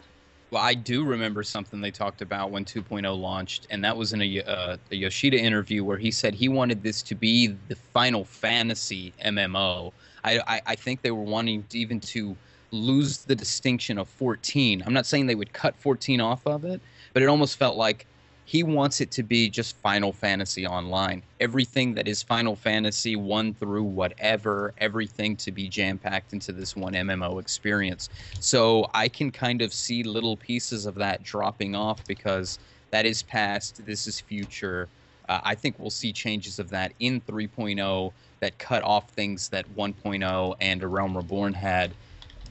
Well, 0.51 0.63
I 0.63 0.73
do 0.73 1.05
remember 1.05 1.43
something 1.43 1.83
they 1.83 1.91
talked 1.91 2.23
about 2.23 2.51
when 2.51 2.65
2.0 2.65 3.21
launched, 3.21 3.67
and 3.69 3.85
that 3.85 3.97
was 3.97 4.15
in 4.15 4.23
a, 4.23 4.41
uh, 4.43 4.77
a 4.91 4.97
Yoshida 4.97 5.39
interview 5.39 5.85
where 5.85 5.99
he 5.99 6.11
said 6.11 6.35
he 6.35 6.49
wanted 6.49 6.83
this 6.83 7.03
to 7.03 7.15
be 7.15 7.49
the 7.69 7.77
Final 7.77 8.25
Fantasy 8.25 9.13
MMO. 9.23 9.93
I, 10.25 10.39
I, 10.47 10.63
I 10.69 10.75
think 10.75 11.03
they 11.03 11.11
were 11.11 11.23
wanting 11.23 11.65
to 11.65 11.79
even 11.79 12.01
to 12.01 12.35
lose 12.71 13.19
the 13.19 13.35
distinction 13.35 13.99
of 13.99 14.09
14. 14.09 14.83
I'm 14.87 14.95
not 14.95 15.05
saying 15.05 15.27
they 15.27 15.35
would 15.35 15.53
cut 15.53 15.77
14 15.77 16.21
off 16.21 16.47
of 16.47 16.65
it, 16.65 16.81
but 17.13 17.23
it 17.23 17.29
almost 17.29 17.59
felt 17.59 17.77
like 17.77 18.07
he 18.49 18.63
wants 18.63 19.03
it 19.03 19.11
to 19.11 19.23
be 19.23 19.51
just 19.51 19.77
Final 19.77 20.11
Fantasy 20.11 20.67
Online. 20.67 21.23
Everything 21.39 21.93
that 21.93 22.09
is 22.09 22.23
Final 22.23 22.57
Fantasy 22.57 23.15
1 23.15 23.53
through 23.53 23.83
whatever, 23.83 24.73
everything 24.79 25.37
to 25.37 25.53
be 25.53 25.69
jam 25.69 25.99
packed 25.99 26.33
into 26.33 26.53
this 26.53 26.75
one 26.75 26.95
MMO 26.95 27.43
experience. 27.43 28.09
So 28.41 28.89
I 28.95 29.07
can 29.07 29.31
kind 29.31 29.61
of 29.61 29.75
see 29.75 30.03
little 30.03 30.35
pieces 30.35 30.87
of 30.87 30.95
that 30.95 31.23
dropping 31.23 31.75
off 31.75 32.03
because 32.07 32.59
that 32.91 33.05
is 33.05 33.23
past, 33.23 33.85
this 33.85 34.07
is 34.07 34.19
future. 34.19 34.89
Uh, 35.29 35.41
I 35.45 35.55
think 35.55 35.79
we'll 35.79 35.91
see 35.91 36.11
changes 36.11 36.59
of 36.59 36.71
that 36.71 36.95
in 37.01 37.21
3.0 37.21 38.13
that 38.41 38.57
cut 38.57 38.83
off 38.83 39.11
things 39.11 39.51
that 39.51 39.67
1.0 39.77 40.57
and 40.63 40.83
A 40.83 40.89
Realm 40.89 41.15
Reborn 41.15 41.53
had. 41.53 41.93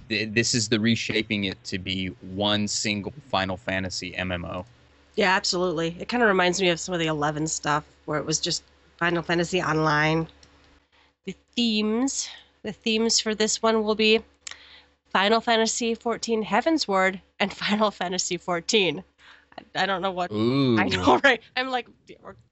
This 0.09 0.53
is 0.53 0.69
the 0.69 0.79
reshaping 0.79 1.45
it 1.45 1.61
to 1.63 1.79
be 1.79 2.09
one 2.21 2.67
single 2.67 3.15
Final 3.31 3.57
Fantasy 3.57 4.11
MMO. 4.11 4.63
Yeah, 5.17 5.35
absolutely. 5.35 5.97
It 5.99 6.07
kind 6.07 6.21
of 6.21 6.29
reminds 6.29 6.61
me 6.61 6.69
of 6.69 6.79
some 6.79 6.93
of 6.93 6.99
the 6.99 7.07
11 7.07 7.47
stuff 7.47 7.83
where 8.05 8.19
it 8.19 8.25
was 8.25 8.39
just 8.39 8.61
Final 8.97 9.23
Fantasy 9.23 9.59
Online. 9.61 10.27
The 11.25 11.35
themes, 11.55 12.29
the 12.61 12.71
themes 12.71 13.19
for 13.19 13.33
this 13.33 13.61
one 13.61 13.83
will 13.83 13.95
be 13.95 14.21
Final 15.09 15.41
Fantasy 15.41 15.95
14 15.95 16.45
Heavensward 16.45 17.19
and 17.39 17.51
Final 17.65 17.89
Fantasy 17.89 18.37
14. 18.37 19.03
I, 19.57 19.83
I 19.83 19.85
don't 19.87 20.03
know 20.03 20.11
what 20.11 20.31
Ooh. 20.31 20.79
I 20.79 20.83
know, 20.83 21.19
right? 21.23 21.41
I'm 21.55 21.69
like, 21.69 21.87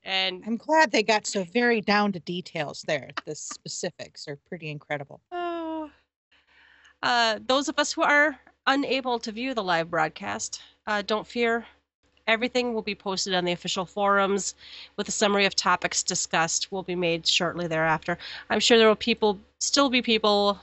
and 0.03 0.41
I'm 0.47 0.57
glad 0.57 0.91
they 0.91 1.03
got 1.03 1.27
so 1.27 1.43
very 1.43 1.81
down 1.81 2.13
to 2.13 2.19
details 2.19 2.83
there. 2.87 3.11
The 3.25 3.35
specifics 3.35 4.27
are 4.27 4.37
pretty 4.49 4.71
incredible. 4.71 5.21
oh, 5.31 5.91
uh, 7.03 7.37
those 7.45 7.69
of 7.69 7.77
us 7.77 7.93
who 7.93 8.01
are 8.01 8.39
unable 8.65 9.19
to 9.19 9.31
view 9.31 9.53
the 9.53 9.63
live 9.63 9.91
broadcast, 9.91 10.63
uh, 10.87 11.03
don't 11.03 11.27
fear. 11.27 11.67
Everything 12.27 12.73
will 12.73 12.81
be 12.81 12.95
posted 12.95 13.35
on 13.35 13.45
the 13.45 13.51
official 13.51 13.85
forums 13.85 14.55
with 14.97 15.07
a 15.07 15.11
summary 15.11 15.45
of 15.45 15.55
topics 15.55 16.01
discussed 16.01 16.71
will 16.71 16.83
be 16.83 16.95
made 16.95 17.27
shortly 17.27 17.67
thereafter. 17.67 18.17
I'm 18.49 18.59
sure 18.59 18.77
there 18.77 18.87
will 18.87 18.95
people 18.95 19.39
still 19.59 19.89
be 19.89 20.01
people 20.01 20.59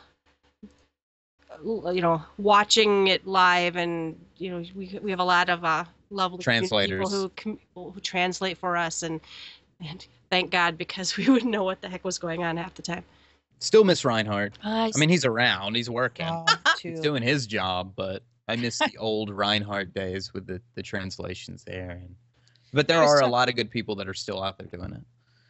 you 1.65 2.01
know 2.01 2.21
watching 2.39 3.09
it 3.09 3.27
live 3.27 3.77
and 3.77 4.19
you 4.39 4.51
know 4.51 4.65
we 4.75 4.99
we 5.03 5.11
have 5.11 5.21
a 5.21 5.25
lot 5.25 5.49
of 5.49 5.65
uh 5.65 5.85
lovely 6.11 6.43
translators 6.43 6.99
people 6.99 7.33
who 7.75 7.91
who 7.93 8.01
translate 8.01 8.59
for 8.59 8.77
us 8.77 9.03
and 9.03 9.21
and 9.81 10.07
thank 10.31 10.51
God 10.51 10.79
because 10.79 11.17
we 11.17 11.29
wouldn't 11.29 11.51
know 11.51 11.63
what 11.65 11.81
the 11.81 11.89
heck 11.89 12.05
was 12.05 12.19
going 12.19 12.43
on 12.43 12.57
half 12.57 12.75
the 12.75 12.83
time. 12.83 13.05
Still 13.61 13.85
miss 13.85 14.05
Reinhardt. 14.05 14.59
Uh, 14.65 14.91
I 14.93 14.99
mean, 14.99 15.09
he's 15.09 15.25
around, 15.25 15.77
he's 15.77 15.89
working, 15.89 16.27
he's 16.81 16.99
doing 16.99 17.23
his 17.23 17.47
job, 17.47 17.93
but 17.95 18.25
I 18.49 18.57
miss 18.57 18.79
the 18.79 18.97
old 18.99 19.31
Reinhardt 19.31 19.95
days 19.95 20.33
with 20.33 20.47
the, 20.47 20.61
the 20.75 20.83
translations 20.83 21.65
there. 21.65 21.91
And, 21.91 22.15
but 22.73 22.89
there 22.89 23.03
are 23.03 23.21
a 23.21 23.27
lot 23.27 23.49
of 23.49 23.57
good 23.57 23.71
people 23.71 23.95
that 23.97 24.09
are 24.09 24.15
still 24.15 24.43
out 24.43 24.59
there 24.59 24.67
doing 24.67 24.93
it. 24.93 25.03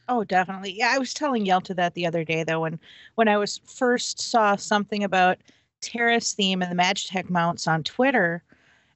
Oh, 0.08 0.24
definitely. 0.24 0.72
Yeah, 0.72 0.92
I 0.92 0.98
was 0.98 1.14
telling 1.14 1.46
Yelta 1.46 1.74
that 1.76 1.94
the 1.94 2.06
other 2.06 2.24
day 2.24 2.44
though, 2.44 2.60
when 2.60 2.78
when 3.14 3.28
I 3.28 3.36
was 3.38 3.60
first 3.64 4.20
saw 4.20 4.56
something 4.56 5.04
about 5.04 5.38
Terra's 5.80 6.32
theme 6.32 6.60
and 6.60 6.70
the 6.70 6.82
Magitek 6.82 7.30
mounts 7.30 7.66
on 7.66 7.82
Twitter, 7.84 8.42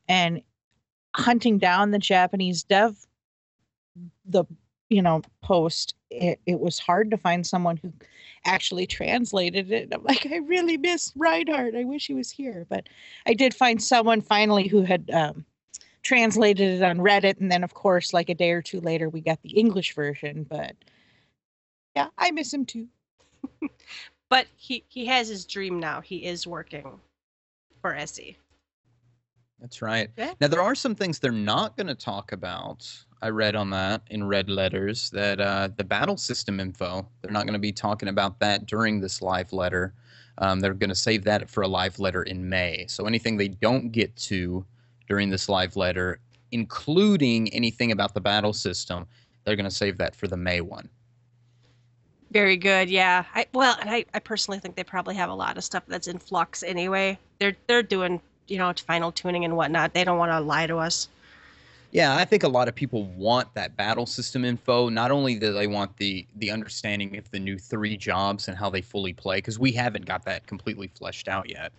and 0.09 0.43
hunting 1.15 1.59
down 1.59 1.93
the 1.93 1.99
Japanese 1.99 2.65
dev, 2.65 3.07
the 4.25 4.45
you 4.89 5.03
know 5.03 5.23
post. 5.43 5.95
It, 6.11 6.41
it 6.47 6.61
was 6.61 6.79
hard 6.79 7.11
to 7.11 7.17
find 7.17 7.47
someone 7.47 7.77
who 7.77 7.93
actually 8.45 8.87
translated 8.87 9.73
it. 9.73 9.89
I'm 9.93 10.05
like, 10.05 10.27
I 10.27 10.37
really 10.37 10.77
miss 10.77 11.13
Reinhardt. 11.17 11.75
I 11.75 11.85
wish 11.85 12.07
he 12.07 12.15
was 12.15 12.31
here, 12.31 12.67
but 12.69 12.89
I 13.27 13.35
did 13.35 13.55
find 13.55 13.83
someone 13.83 14.21
finally 14.21 14.69
who 14.69 14.83
had 14.83 15.11
um, 15.13 15.45
translated 16.03 16.81
it 16.81 16.83
on 16.83 16.99
Reddit, 16.99 17.41
and 17.41 17.51
then 17.51 17.65
of 17.65 17.75
course, 17.75 18.13
like 18.13 18.29
a 18.29 18.35
day 18.35 18.53
or 18.53 18.63
two 18.63 18.81
later, 18.81 19.09
we 19.09 19.21
got 19.21 19.43
the 19.43 19.51
English 19.51 19.95
version. 19.95 20.45
But 20.49 20.77
yeah, 21.97 22.09
I 22.19 22.31
miss 22.31 22.53
him 22.53 22.65
too. 22.65 22.87
but 24.31 24.47
he 24.57 24.85
he 24.89 25.07
has 25.07 25.29
his 25.29 25.45
dream 25.45 25.81
now. 25.81 26.01
He 26.01 26.25
is 26.25 26.47
working 26.47 27.01
for 27.83 27.97
E. 27.97 28.37
That's 29.61 29.81
right. 29.81 30.11
Yeah. 30.17 30.35
Now 30.41 30.49
there 30.49 30.63
are 30.63 30.75
some 30.75 30.95
things 30.95 31.19
they're 31.19 31.33
not 31.33 31.77
going 31.77 31.87
to 31.87 31.95
talk 31.95 32.33
about. 32.33 32.89
I 33.23 33.31
read 33.31 33.57
on 33.57 33.71
that 33.71 34.03
in 34.11 34.27
red 34.27 34.51
letters 34.51 35.11
that 35.11 35.41
uh, 35.41 35.69
the 35.77 35.85
battle 35.85 36.17
system 36.17 36.61
info. 36.61 37.09
They're 37.23 37.33
not 37.33 37.45
going 37.45 37.55
to 37.55 37.59
be 37.59 37.73
talking 37.73 38.09
about 38.09 38.39
that 38.41 38.67
during 38.67 39.01
this 39.01 39.23
live 39.23 39.53
letter. 39.53 39.95
Um, 40.39 40.61
they're 40.61 40.75
going 40.75 40.91
to 40.91 40.95
save 40.95 41.25
that 41.25 41.49
for 41.49 41.63
a 41.63 41.69
live 41.69 41.99
letter 41.99 42.23
in 42.23 42.47
May. 42.49 42.85
So 42.89 43.07
anything 43.07 43.39
they 43.39 43.49
don't 43.49 43.91
get 43.91 44.15
to 44.17 44.65
during 45.09 45.31
this 45.31 45.49
live 45.49 45.77
letter, 45.77 46.21
including 46.53 47.49
anything 47.55 47.93
about 47.93 48.13
the 48.13 48.21
battle 48.21 48.53
system, 48.53 49.07
they're 49.45 49.57
going 49.57 49.65
to 49.65 49.71
save 49.71 49.97
that 49.99 50.15
for 50.15 50.29
the 50.29 50.37
May 50.37 50.61
one. 50.61 50.91
Very 52.33 52.57
good, 52.57 52.91
yeah. 52.91 53.25
I 53.35 53.47
well, 53.55 53.77
and 53.81 53.89
I, 53.89 54.05
I 54.13 54.19
personally 54.19 54.59
think 54.59 54.77
they 54.77 54.85
probably 54.85 55.15
have 55.15 55.31
a 55.31 55.35
lot 55.35 55.57
of 55.57 55.65
stuff 55.65 55.85
that's 55.87 56.09
in 56.09 56.19
flux 56.19 56.63
anyway. 56.63 57.19
They're 57.39 57.57
they're 57.67 57.85
doing 57.85 58.21
you 58.49 58.59
know 58.59 58.73
final 58.87 59.13
tuning 59.13 59.45
and 59.45 59.57
whatnot. 59.57 59.95
They 59.95 60.05
don't 60.05 60.19
want 60.19 60.33
to 60.33 60.41
lie 60.41 60.67
to 60.67 60.77
us. 60.79 61.09
Yeah, 61.93 62.17
I 62.17 62.25
think 62.25 62.43
a 62.43 62.49
lot 62.49 62.69
of 62.69 62.75
people 62.75 63.05
want 63.17 63.55
that 63.55 63.77
battle 63.77 64.07
system 64.07 64.45
info. 64.45 64.89
Not 64.89 65.11
only 65.11 65.37
do 65.39 65.53
they 65.53 65.67
want 65.67 65.97
the 65.97 66.27
the 66.37 66.51
understanding 66.51 67.17
of 67.17 67.31
the 67.31 67.39
new 67.39 67.59
three 67.59 67.97
jobs 67.97 68.49
and 68.49 68.57
how 68.57 68.71
they 68.71 68.83
fully 68.83 69.13
play, 69.13 69.39
because 69.39 69.59
we 69.59 69.73
haven't 69.73 70.05
got 70.05 70.25
that 70.25 70.47
completely 70.47 70.89
fleshed 70.89 71.29
out 71.29 71.49
yet, 71.49 71.73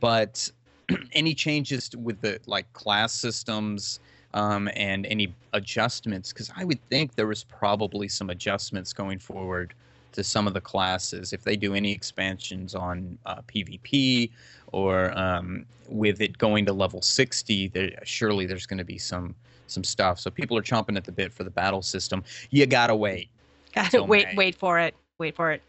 but 0.00 0.50
any 1.12 1.34
changes 1.34 1.90
with 1.96 2.20
the 2.20 2.40
like 2.46 2.72
class 2.72 3.12
systems 3.12 4.00
um, 4.34 4.68
and 4.74 5.06
any 5.06 5.34
adjustments, 5.52 6.32
because 6.32 6.50
I 6.56 6.64
would 6.64 6.82
think 6.88 7.14
there 7.14 7.26
was 7.26 7.44
probably 7.44 8.08
some 8.08 8.30
adjustments 8.30 8.92
going 8.92 9.18
forward 9.18 9.74
to 10.12 10.24
some 10.24 10.46
of 10.46 10.54
the 10.54 10.60
classes 10.60 11.32
if 11.32 11.44
they 11.44 11.56
do 11.56 11.74
any 11.74 11.92
expansions 11.92 12.74
on 12.74 13.18
uh, 13.26 13.40
PvP 13.42 14.30
or 14.72 15.16
um, 15.18 15.64
with 15.88 16.20
it 16.20 16.36
going 16.38 16.66
to 16.66 16.72
level 16.72 17.00
60 17.00 17.68
there, 17.68 17.90
surely 18.04 18.46
there's 18.46 18.66
going 18.66 18.78
to 18.78 18.84
be 18.84 18.98
some 18.98 19.34
some 19.66 19.84
stuff 19.84 20.18
so 20.18 20.30
people 20.30 20.56
are 20.56 20.62
chomping 20.62 20.96
at 20.96 21.04
the 21.04 21.12
bit 21.12 21.32
for 21.32 21.44
the 21.44 21.50
battle 21.50 21.82
system 21.82 22.24
you 22.50 22.64
gotta 22.66 22.96
wait 22.96 23.28
Gotta 23.74 24.02
wait, 24.02 24.28
May. 24.28 24.34
wait 24.34 24.54
for 24.54 24.78
it. 24.78 24.94
Wait 25.18 25.34
for 25.34 25.52
it. 25.52 25.62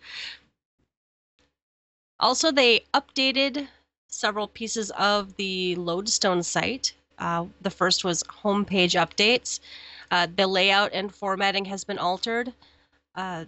Also, 2.19 2.51
they 2.51 2.81
updated 2.93 3.67
several 4.07 4.47
pieces 4.47 4.91
of 4.91 5.35
the 5.35 5.75
Lodestone 5.75 6.43
site. 6.43 6.93
Uh, 7.17 7.45
the 7.61 7.69
first 7.69 8.03
was 8.03 8.23
homepage 8.23 8.95
updates. 8.99 9.59
Uh, 10.11 10.27
the 10.35 10.47
layout 10.47 10.91
and 10.93 11.13
formatting 11.13 11.65
has 11.65 11.83
been 11.83 11.97
altered. 11.97 12.53
Uh, 13.15 13.45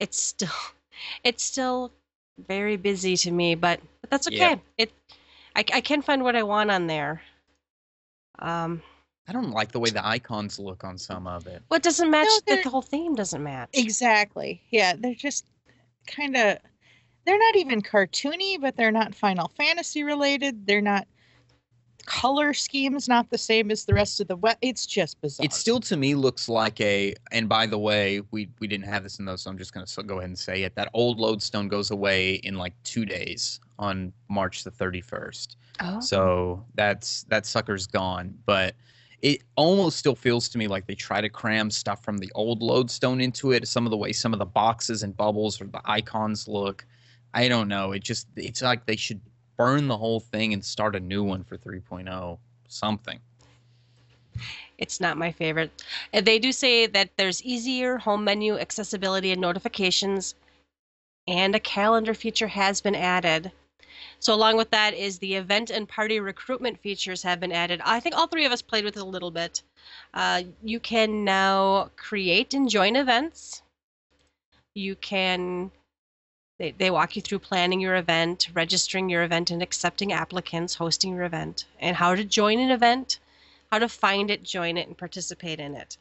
it's 0.00 0.20
still, 0.20 0.48
it's 1.24 1.42
still 1.42 1.92
very 2.46 2.76
busy 2.76 3.16
to 3.16 3.30
me, 3.30 3.54
but, 3.54 3.80
but 4.00 4.10
that's 4.10 4.26
okay. 4.26 4.38
Yep. 4.38 4.60
It, 4.78 4.92
I, 5.54 5.64
I 5.74 5.80
can 5.80 6.02
find 6.02 6.22
what 6.22 6.36
I 6.36 6.42
want 6.42 6.70
on 6.70 6.86
there. 6.86 7.22
Um, 8.38 8.82
I 9.28 9.32
don't 9.32 9.50
like 9.50 9.72
the 9.72 9.80
way 9.80 9.90
the 9.90 10.06
icons 10.06 10.58
look 10.58 10.84
on 10.84 10.98
some 10.98 11.26
of 11.26 11.46
it. 11.46 11.62
what 11.68 11.82
doesn't 11.82 12.10
match? 12.10 12.28
No, 12.48 12.56
the 12.62 12.68
whole 12.68 12.82
theme 12.82 13.14
doesn't 13.14 13.42
match. 13.42 13.70
Exactly. 13.72 14.62
Yeah, 14.70 14.94
they're 14.96 15.14
just 15.14 15.46
kind 16.06 16.36
of 16.36 16.58
they're 17.24 17.38
not 17.38 17.56
even 17.56 17.82
cartoony, 17.82 18.60
but 18.60 18.76
they're 18.76 18.92
not 18.92 19.14
Final 19.14 19.48
Fantasy 19.56 20.04
related. 20.04 20.66
They're 20.66 20.80
not 20.80 21.08
color 22.06 22.54
schemes 22.54 23.08
not 23.08 23.30
the 23.30 23.38
same 23.38 23.70
as 23.70 23.84
the 23.84 23.94
rest 23.94 24.20
of 24.20 24.28
the 24.28 24.36
web. 24.36 24.56
It's 24.62 24.86
just 24.86 25.20
bizarre. 25.20 25.44
It 25.44 25.52
still 25.52 25.80
to 25.80 25.96
me 25.96 26.14
looks 26.14 26.48
like 26.48 26.80
a. 26.80 27.14
And 27.32 27.48
by 27.48 27.66
the 27.66 27.78
way, 27.78 28.22
we 28.30 28.48
we 28.60 28.66
didn't 28.66 28.86
have 28.86 29.02
this 29.02 29.18
in 29.18 29.24
those, 29.24 29.42
so 29.42 29.50
I'm 29.50 29.58
just 29.58 29.74
gonna 29.74 29.86
go 30.06 30.18
ahead 30.18 30.30
and 30.30 30.38
say 30.38 30.62
it. 30.62 30.74
That 30.76 30.88
old 30.94 31.18
lodestone 31.18 31.68
goes 31.68 31.90
away 31.90 32.34
in 32.36 32.54
like 32.56 32.72
two 32.84 33.04
days 33.04 33.60
on 33.78 34.12
March 34.28 34.64
the 34.64 34.70
31st. 34.70 35.56
Oh. 35.80 36.00
So 36.00 36.64
that's 36.74 37.24
that 37.24 37.44
sucker's 37.44 37.86
gone. 37.86 38.34
But 38.46 38.74
it 39.22 39.42
almost 39.56 39.98
still 39.98 40.14
feels 40.14 40.48
to 40.50 40.58
me 40.58 40.68
like 40.68 40.86
they 40.86 40.94
try 40.94 41.20
to 41.20 41.28
cram 41.28 41.70
stuff 41.70 42.04
from 42.04 42.18
the 42.18 42.30
old 42.34 42.62
lodestone 42.62 43.20
into 43.20 43.52
it. 43.52 43.66
Some 43.66 43.86
of 43.86 43.90
the 43.90 43.96
way 43.96 44.12
some 44.12 44.32
of 44.32 44.38
the 44.38 44.46
boxes 44.46 45.02
and 45.02 45.16
bubbles 45.16 45.60
or 45.60 45.66
the 45.66 45.82
icons 45.84 46.48
look. 46.48 46.86
I 47.34 47.48
don't 47.48 47.68
know. 47.68 47.92
It 47.92 48.02
just 48.02 48.28
it's 48.36 48.62
like 48.62 48.86
they 48.86 48.96
should 48.96 49.20
burn 49.56 49.88
the 49.88 49.98
whole 49.98 50.20
thing 50.20 50.52
and 50.52 50.64
start 50.64 50.96
a 50.96 51.00
new 51.00 51.22
one 51.24 51.44
for 51.44 51.56
3.0 51.56 52.38
something. 52.68 53.20
It's 54.78 55.00
not 55.00 55.18
my 55.18 55.32
favorite. 55.32 55.84
Uh, 56.12 56.20
They 56.20 56.38
do 56.38 56.52
say 56.52 56.86
that 56.86 57.16
there's 57.16 57.42
easier 57.42 57.98
home 57.98 58.24
menu 58.24 58.58
accessibility 58.58 59.32
and 59.32 59.40
notifications, 59.40 60.34
and 61.26 61.54
a 61.54 61.60
calendar 61.60 62.14
feature 62.14 62.48
has 62.48 62.80
been 62.80 62.94
added. 62.94 63.52
So, 64.18 64.34
along 64.34 64.56
with 64.56 64.70
that, 64.70 64.94
is 64.94 65.18
the 65.18 65.34
event 65.34 65.70
and 65.70 65.88
party 65.88 66.20
recruitment 66.20 66.80
features 66.80 67.22
have 67.22 67.40
been 67.40 67.52
added. 67.52 67.80
I 67.84 68.00
think 68.00 68.14
all 68.16 68.26
three 68.26 68.44
of 68.46 68.52
us 68.52 68.62
played 68.62 68.84
with 68.84 68.96
it 68.96 69.00
a 69.00 69.04
little 69.04 69.30
bit. 69.30 69.62
Uh, 70.14 70.42
you 70.62 70.80
can 70.80 71.24
now 71.24 71.90
create 71.96 72.54
and 72.54 72.68
join 72.68 72.96
events. 72.96 73.62
You 74.74 74.96
can 74.96 75.70
they, 76.58 76.72
they 76.72 76.90
walk 76.90 77.16
you 77.16 77.22
through 77.22 77.40
planning 77.40 77.80
your 77.80 77.96
event, 77.96 78.48
registering 78.54 79.08
your 79.08 79.22
event, 79.22 79.50
and 79.50 79.62
accepting 79.62 80.12
applicants, 80.12 80.74
hosting 80.74 81.14
your 81.14 81.24
event, 81.24 81.66
and 81.80 81.96
how 81.96 82.14
to 82.14 82.24
join 82.24 82.58
an 82.58 82.70
event, 82.70 83.18
how 83.70 83.78
to 83.78 83.88
find 83.88 84.30
it, 84.30 84.42
join 84.42 84.76
it, 84.76 84.86
and 84.86 84.96
participate 84.96 85.60
in 85.60 85.74
it. 85.74 85.96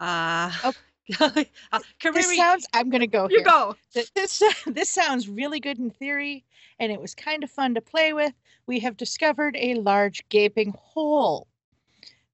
Uh, 0.00 0.50
Oh. 0.64 0.72
uh, 1.20 1.80
this 2.14 2.36
sounds 2.36 2.64
I'm 2.72 2.88
going 2.88 3.00
to 3.00 3.08
go 3.08 3.28
you 3.28 3.38
here. 3.38 3.44
go. 3.44 3.74
This 3.92 4.40
this 4.66 4.88
sounds 4.88 5.28
really 5.28 5.58
good 5.58 5.78
in 5.80 5.90
theory 5.90 6.44
and 6.78 6.92
it 6.92 7.00
was 7.00 7.14
kind 7.14 7.42
of 7.44 7.50
fun 7.50 7.74
to 7.74 7.80
play 7.80 8.12
with. 8.12 8.32
We 8.66 8.80
have 8.80 8.96
discovered 8.96 9.56
a 9.58 9.74
large 9.74 10.26
gaping 10.28 10.74
hole, 10.78 11.46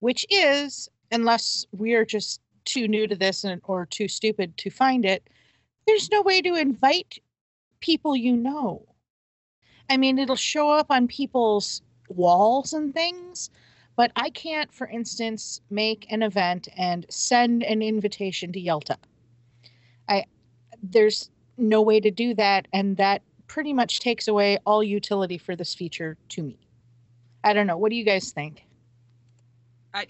which 0.00 0.26
is 0.30 0.88
unless 1.10 1.66
we're 1.72 2.04
just 2.04 2.40
too 2.64 2.86
new 2.88 3.06
to 3.06 3.16
this 3.16 3.44
and, 3.44 3.60
or 3.64 3.86
too 3.86 4.08
stupid 4.08 4.56
to 4.58 4.70
find 4.70 5.04
it, 5.04 5.26
there's 5.86 6.10
no 6.10 6.20
way 6.22 6.42
to 6.42 6.54
invite 6.54 7.18
people 7.80 8.16
you 8.16 8.36
know. 8.36 8.86
I 9.90 9.96
mean, 9.96 10.18
it'll 10.18 10.36
show 10.36 10.70
up 10.70 10.86
on 10.90 11.08
people's 11.08 11.82
walls 12.08 12.72
and 12.72 12.92
things, 12.92 13.50
but 13.96 14.12
I 14.16 14.30
can't, 14.30 14.72
for 14.72 14.86
instance, 14.86 15.60
make 15.70 16.06
an 16.10 16.22
event 16.22 16.68
and 16.76 17.06
send 17.08 17.62
an 17.62 17.82
invitation 17.82 18.52
to 18.52 18.60
Yelta. 18.60 18.96
I 20.08 20.24
there's 20.82 21.30
no 21.56 21.82
way 21.82 22.00
to 22.00 22.10
do 22.10 22.34
that, 22.34 22.68
and 22.72 22.96
that 22.98 23.22
pretty 23.48 23.72
much 23.72 24.00
takes 24.00 24.28
away 24.28 24.58
all 24.64 24.82
utility 24.82 25.38
for 25.38 25.56
this 25.56 25.74
feature 25.74 26.16
to 26.28 26.42
me. 26.42 26.58
I 27.42 27.52
don't 27.52 27.66
know. 27.66 27.76
What 27.76 27.90
do 27.90 27.96
you 27.96 28.04
guys 28.04 28.30
think? 28.30 28.64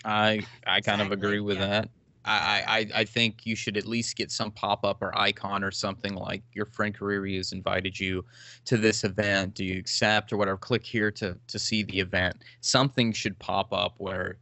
I 0.04 0.44
I 0.66 0.81
kind 0.81 1.00
of 1.00 1.12
agree 1.12 1.40
with 1.40 1.59
yeah. 1.59 1.66
that. 1.66 1.90
I, 2.28 2.64
I 2.78 3.00
I- 3.00 3.04
think 3.04 3.46
you 3.46 3.56
should 3.56 3.76
at 3.76 3.86
least 3.86 4.16
get 4.16 4.30
some 4.30 4.50
pop 4.50 4.84
up 4.84 5.02
or 5.02 5.16
icon 5.18 5.64
or 5.64 5.70
something 5.70 6.14
like 6.14 6.42
your 6.52 6.66
friend 6.66 6.96
Kariri 6.96 7.36
has 7.36 7.52
invited 7.52 7.98
you 7.98 8.24
to 8.66 8.76
this 8.76 9.04
event. 9.04 9.54
Do 9.54 9.64
you 9.64 9.78
accept 9.78 10.32
or 10.32 10.36
whatever? 10.36 10.58
Click 10.58 10.84
here 10.84 11.10
to 11.12 11.36
to 11.46 11.58
see 11.58 11.82
the 11.82 12.00
event. 12.00 12.36
Something 12.60 13.12
should 13.12 13.38
pop 13.38 13.72
up 13.72 13.94
where 13.98 14.36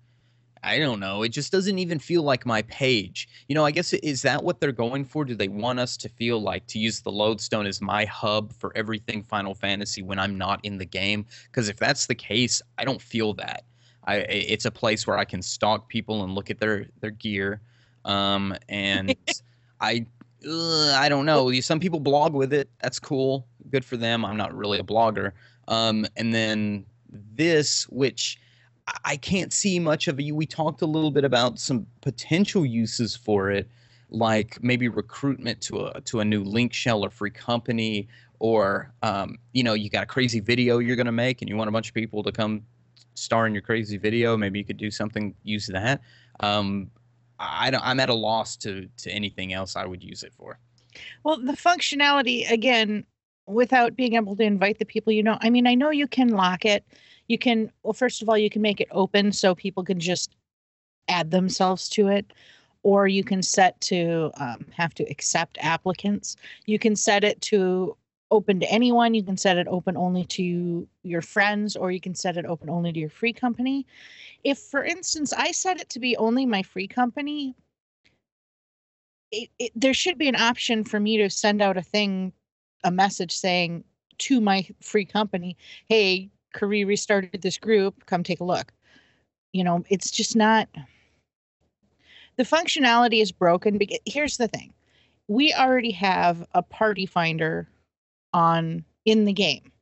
I 0.63 0.79
don't 0.81 0.99
know. 0.99 1.23
It 1.23 1.29
just 1.29 1.53
doesn't 1.53 1.79
even 1.79 2.01
feel 2.01 2.23
like 2.25 2.45
my 2.45 2.63
page. 2.63 3.29
You 3.49 3.55
know, 3.55 3.65
I 3.65 3.71
guess 3.71 3.93
is 3.93 4.23
that 4.23 4.43
what 4.43 4.61
they're 4.61 4.73
going 4.73 5.05
for? 5.05 5.25
Do 5.25 5.37
they 5.37 5.47
want 5.47 5.79
us 5.79 5.97
to 5.99 6.09
feel 6.09 6.41
like 6.41 6.67
to 6.69 6.81
use 6.81 7.01
the 7.01 7.13
lodestone 7.13 7.67
as 7.67 7.81
my 7.81 8.05
hub 8.07 8.53
for 8.53 8.73
everything 8.77 9.23
Final 9.23 9.55
Fantasy 9.55 10.03
when 10.03 10.19
I'm 10.19 10.37
not 10.37 10.59
in 10.65 10.79
the 10.79 10.85
game? 10.85 11.25
Because 11.45 11.69
if 11.69 11.77
that's 11.77 12.07
the 12.07 12.17
case, 12.17 12.63
I 12.79 12.85
don't 12.85 13.01
feel 13.01 13.33
that. 13.35 13.65
I- 14.09 14.17
it's 14.29 14.65
a 14.65 14.71
place 14.71 15.07
where 15.07 15.19
I 15.19 15.25
can 15.25 15.41
stalk 15.43 15.89
people 15.89 16.25
and 16.25 16.35
look 16.35 16.51
at 16.51 16.59
their 16.59 16.87
their 17.01 17.11
gear. 17.13 17.61
Um, 18.07 18.55
and 18.69 19.15
I 19.81 20.07
ugh, 20.49 20.95
I 20.95 21.09
don't 21.09 21.27
know. 21.27 21.53
Some 21.61 21.81
people 21.81 22.01
blog 22.01 22.33
with 22.33 22.53
it. 22.55 22.71
That's 22.81 22.99
cool. 22.99 23.47
Good 23.71 23.85
for 23.85 23.97
them. 23.97 24.25
I'm 24.25 24.37
not 24.37 24.57
really 24.57 24.79
a 24.79 24.83
blogger. 24.85 25.33
Um, 25.69 26.07
and 26.17 26.33
then 26.33 26.87
this, 27.11 27.85
which 27.89 28.39
I- 28.87 28.99
I 29.05 29.17
can't 29.17 29.53
see 29.53 29.79
much 29.79 30.09
of. 30.09 30.21
You. 30.21 30.35
We 30.35 30.47
talked 30.47 30.81
a 30.83 30.87
little 30.87 31.11
bit 31.11 31.25
about 31.25 31.59
some 31.59 31.87
potential 32.01 32.65
uses 32.65 33.17
for 33.17 33.51
it, 33.51 33.69
like 34.11 34.63
maybe 34.63 34.89
recruitment 34.89 35.61
to 35.63 35.87
a 35.87 36.01
to 36.03 36.21
a 36.21 36.25
new 36.25 36.45
link 36.45 36.73
shell 36.73 37.05
or 37.05 37.11
free 37.11 37.31
company, 37.31 38.07
or 38.39 38.93
um, 39.03 39.39
you 39.53 39.65
know, 39.65 39.75
you 39.75 39.91
got 39.91 40.05
a 40.05 40.07
crazy 40.07 40.39
video 40.41 40.79
you're 40.79 40.97
gonna 40.97 41.11
make, 41.13 41.43
and 41.43 41.49
you 41.49 41.57
want 41.57 41.69
a 41.69 41.73
bunch 41.73 41.89
of 41.89 41.95
people 41.95 42.23
to 42.23 42.31
come 42.31 42.63
star 43.15 43.47
in 43.47 43.53
your 43.53 43.63
crazy 43.63 43.97
video. 43.97 44.37
Maybe 44.37 44.59
you 44.61 44.65
could 44.65 44.77
do 44.77 44.91
something 44.91 45.35
use 45.43 45.67
that. 45.67 46.01
Um, 46.41 46.91
I 47.39 47.71
don't. 47.71 47.85
I'm 47.85 48.01
at 48.01 48.09
a 48.09 48.15
loss 48.15 48.57
to 48.59 48.89
to 48.99 49.11
anything 49.11 49.53
else 49.53 49.77
I 49.77 49.85
would 49.85 50.03
use 50.03 50.23
it 50.23 50.33
for. 50.35 50.59
Well, 51.25 51.39
the 51.39 51.53
functionality 51.53 52.51
again, 52.51 53.05
without 53.47 53.97
being 53.97 54.15
able 54.15 54.37
to 54.37 54.43
invite 54.43 54.79
the 54.79 54.85
people 54.85 55.13
you 55.13 55.23
know. 55.23 55.39
I 55.41 55.51
mean, 55.51 55.67
I 55.67 55.75
know 55.75 55.91
you 55.91 56.07
can 56.07 56.29
lock 56.29 56.65
it. 56.65 56.85
You 57.29 57.39
can. 57.39 57.71
Well, 57.83 57.93
first 57.93 58.23
of 58.23 58.29
all, 58.29 58.39
you 58.39 58.51
can 58.51 58.63
make 58.63 58.81
it 58.81 58.89
open 58.91 59.33
so 59.33 59.55
people 59.55 59.85
can 59.85 60.01
just 60.01 60.35
add 61.09 61.31
themselves 61.31 61.89
to 61.91 62.09
it, 62.09 62.33
or 62.83 63.07
you 63.07 63.23
can 63.25 63.43
set 63.43 63.81
to 63.83 64.31
um, 64.39 64.67
have 64.73 64.95
to 64.95 65.05
accept 65.05 65.59
applicants. 65.61 66.37
You 66.67 66.79
can 66.79 66.97
set 66.97 67.25
it 67.25 67.41
to 67.43 67.97
open 68.31 68.61
to 68.61 68.71
anyone. 68.71 69.15
You 69.15 69.23
can 69.23 69.37
set 69.37 69.57
it 69.57 69.69
open 69.69 69.97
only 69.97 70.25
to 70.25 70.89
your 71.03 71.23
friends, 71.23 71.77
or 71.77 71.91
you 71.91 72.01
can 72.01 72.15
set 72.15 72.37
it 72.37 72.47
open 72.47 72.69
only 72.69 72.93
to 72.93 73.01
your 73.01 73.11
free 73.11 73.33
company. 73.33 73.87
If, 74.45 74.59
for 74.59 74.85
instance, 74.85 75.33
I 75.33 75.53
set 75.53 75.81
it 75.81 75.89
to 75.91 76.01
be 76.01 76.17
only 76.17 76.47
my 76.47 76.63
free 76.63 76.89
company, 76.89 77.55
it, 79.33 79.49
it, 79.59 79.73
there 79.75 79.95
should 79.95 80.19
be 80.19 80.29
an 80.29 80.37
option 80.37 80.85
for 80.85 81.01
me 81.01 81.17
to 81.19 81.31
send 81.31 81.61
out 81.61 81.77
a 81.77 81.83
thing, 81.83 82.33
a 82.85 82.91
message 82.91 83.37
saying 83.37 83.85
to 84.19 84.41
my 84.41 84.67
free 84.81 85.05
company, 85.05 85.57
"Hey, 85.89 86.31
Kari 86.55 86.85
restarted 86.85 87.43
this 87.43 87.59
group. 87.59 88.07
Come 88.07 88.23
take 88.23 88.41
a 88.41 88.45
look." 88.45 88.73
You 89.53 89.65
know, 89.65 89.85
it's 89.89 90.11
just 90.11 90.37
not. 90.37 90.69
The 92.37 92.45
functionality 92.45 93.23
is 93.23 93.33
broken. 93.33 93.81
Here's 94.05 94.37
the 94.37 94.49
thing: 94.49 94.73
we 95.29 95.53
already 95.55 95.91
have 95.93 96.47
a 96.55 96.63
party 96.63 97.07
finder 97.07 97.69
on 98.33 98.85
in 99.05 99.25
the 99.25 99.33
game. 99.33 99.73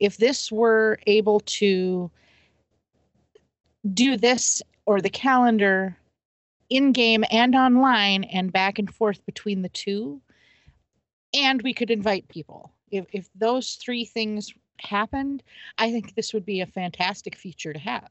If 0.00 0.16
this 0.16 0.50
were 0.50 0.98
able 1.06 1.40
to 1.40 2.10
do 3.92 4.16
this 4.16 4.62
or 4.86 5.00
the 5.00 5.10
calendar 5.10 5.96
in 6.70 6.92
game 6.92 7.24
and 7.30 7.54
online 7.54 8.24
and 8.24 8.52
back 8.52 8.78
and 8.78 8.92
forth 8.92 9.24
between 9.26 9.62
the 9.62 9.68
two 9.68 10.20
and 11.34 11.60
we 11.62 11.74
could 11.74 11.90
invite 11.90 12.26
people 12.28 12.70
if 12.90 13.04
if 13.12 13.28
those 13.34 13.74
three 13.74 14.04
things 14.04 14.52
happened 14.80 15.42
i 15.78 15.90
think 15.90 16.14
this 16.14 16.32
would 16.32 16.44
be 16.46 16.60
a 16.62 16.66
fantastic 16.66 17.36
feature 17.36 17.72
to 17.74 17.78
have 17.78 18.08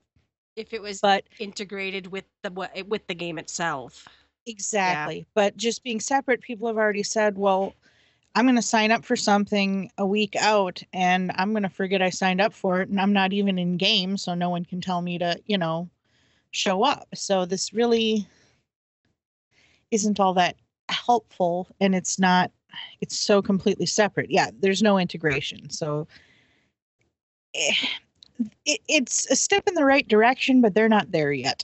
If 0.55 0.73
it 0.73 0.81
was 0.81 1.01
but 1.01 1.23
integrated 1.39 2.07
with 2.07 2.25
the 2.43 2.51
with 2.87 3.05
the 3.07 3.15
game 3.15 3.39
itself. 3.39 4.07
exactly 4.45 5.25
but 5.33 5.57
just 5.57 5.83
being 5.83 5.99
separate 5.99 6.41
people 6.41 6.67
have 6.67 6.77
already 6.77 7.03
said 7.03 7.37
well 7.37 7.73
i'm 8.35 8.45
going 8.45 8.55
to 8.55 8.61
sign 8.61 8.91
up 8.91 9.03
for 9.03 9.15
something 9.15 9.91
a 9.97 10.05
week 10.05 10.35
out 10.37 10.81
and 10.93 11.31
i'm 11.35 11.51
going 11.51 11.63
to 11.63 11.69
forget 11.69 12.01
i 12.01 12.09
signed 12.09 12.41
up 12.41 12.53
for 12.53 12.81
it 12.81 12.89
and 12.89 12.99
i'm 12.99 13.13
not 13.13 13.33
even 13.33 13.57
in 13.59 13.77
game 13.77 14.17
so 14.17 14.33
no 14.33 14.49
one 14.49 14.65
can 14.65 14.81
tell 14.81 15.01
me 15.01 15.17
to 15.17 15.39
you 15.45 15.57
know 15.57 15.89
show 16.51 16.83
up 16.83 17.07
so 17.13 17.45
this 17.45 17.73
really 17.73 18.27
isn't 19.91 20.19
all 20.19 20.33
that 20.33 20.55
helpful 20.89 21.67
and 21.79 21.95
it's 21.95 22.19
not 22.19 22.51
it's 23.01 23.17
so 23.17 23.41
completely 23.41 23.85
separate 23.85 24.29
yeah 24.29 24.49
there's 24.59 24.83
no 24.83 24.97
integration 24.97 25.69
so 25.69 26.07
eh, 27.55 27.73
it, 28.65 28.81
it's 28.87 29.29
a 29.29 29.35
step 29.35 29.67
in 29.67 29.73
the 29.73 29.85
right 29.85 30.07
direction, 30.07 30.61
but 30.61 30.73
they're 30.73 30.89
not 30.89 31.11
there 31.11 31.31
yet. 31.31 31.63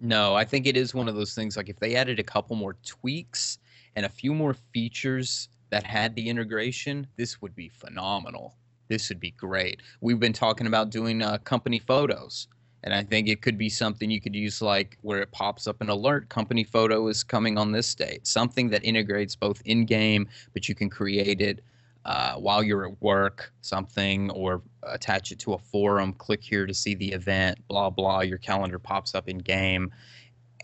No, 0.00 0.34
I 0.34 0.44
think 0.44 0.66
it 0.66 0.76
is 0.76 0.94
one 0.94 1.08
of 1.08 1.14
those 1.14 1.34
things 1.34 1.56
like 1.56 1.68
if 1.68 1.78
they 1.78 1.94
added 1.94 2.18
a 2.18 2.24
couple 2.24 2.56
more 2.56 2.76
tweaks 2.84 3.58
and 3.96 4.06
a 4.06 4.08
few 4.08 4.34
more 4.34 4.54
features 4.54 5.48
that 5.70 5.84
had 5.84 6.14
the 6.14 6.28
integration, 6.28 7.06
this 7.16 7.40
would 7.40 7.54
be 7.54 7.68
phenomenal. 7.68 8.54
This 8.88 9.08
would 9.08 9.20
be 9.20 9.30
great. 9.30 9.80
We've 10.00 10.20
been 10.20 10.32
talking 10.34 10.66
about 10.66 10.90
doing 10.90 11.22
uh, 11.22 11.38
company 11.38 11.78
photos, 11.78 12.48
and 12.84 12.92
I 12.92 13.02
think 13.02 13.28
it 13.28 13.40
could 13.40 13.56
be 13.56 13.68
something 13.68 14.10
you 14.10 14.20
could 14.20 14.34
use 14.34 14.60
like 14.60 14.98
where 15.02 15.22
it 15.22 15.32
pops 15.32 15.66
up 15.66 15.80
an 15.80 15.88
alert 15.88 16.28
company 16.28 16.64
photo 16.64 17.08
is 17.08 17.24
coming 17.24 17.56
on 17.56 17.72
this 17.72 17.94
date. 17.94 18.26
Something 18.26 18.68
that 18.70 18.84
integrates 18.84 19.34
both 19.34 19.62
in 19.64 19.86
game, 19.86 20.28
but 20.52 20.68
you 20.68 20.74
can 20.74 20.90
create 20.90 21.40
it 21.40 21.62
uh, 22.04 22.34
while 22.34 22.62
you're 22.62 22.86
at 22.86 23.00
work, 23.00 23.52
something, 23.60 24.30
or 24.32 24.62
attach 24.82 25.30
it 25.30 25.38
to 25.38 25.54
a 25.54 25.58
forum. 25.58 26.12
Click 26.12 26.42
here 26.42 26.66
to 26.66 26.74
see 26.74 26.94
the 26.94 27.12
event, 27.12 27.58
blah, 27.68 27.90
blah. 27.90 28.20
Your 28.20 28.38
calendar 28.38 28.78
pops 28.78 29.14
up 29.14 29.28
in 29.28 29.38
game. 29.38 29.92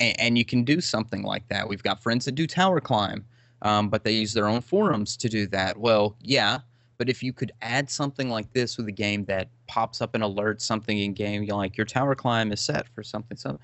And, 0.01 0.21
and 0.21 0.39
you 0.39 0.45
can 0.45 0.65
do 0.65 0.81
something 0.81 1.23
like 1.23 1.49
that. 1.49 1.69
We've 1.69 1.83
got 1.83 2.03
friends 2.03 2.25
that 2.25 2.33
do 2.33 2.47
tower 2.47 2.81
climb, 2.81 3.25
um, 3.63 3.89
but 3.89 4.05
they 4.05 4.13
use 4.13 4.33
their 4.33 4.47
own 4.47 4.61
forums 4.61 5.17
to 5.19 5.29
do 5.29 5.47
that. 5.49 5.79
Well, 5.79 6.17
yeah. 6.21 6.61
But 6.97 7.09
if 7.09 7.23
you 7.23 7.33
could 7.33 7.53
add 7.63 7.89
something 7.89 8.29
like 8.29 8.53
this 8.53 8.77
with 8.77 8.89
a 8.89 8.93
game 8.93 9.25
that 9.27 9.49
pops 9.69 10.01
up 10.01 10.15
an 10.15 10.23
alert, 10.23 10.61
something 10.61 10.99
in 10.99 11.13
game, 11.13 11.45
you're 11.45 11.57
like 11.57 11.77
your 11.77 11.87
tower 11.87 12.15
climb 12.15 12.51
is 12.51 12.61
set 12.61 12.89
for 12.89 13.05
something, 13.05 13.37
something 13.37 13.61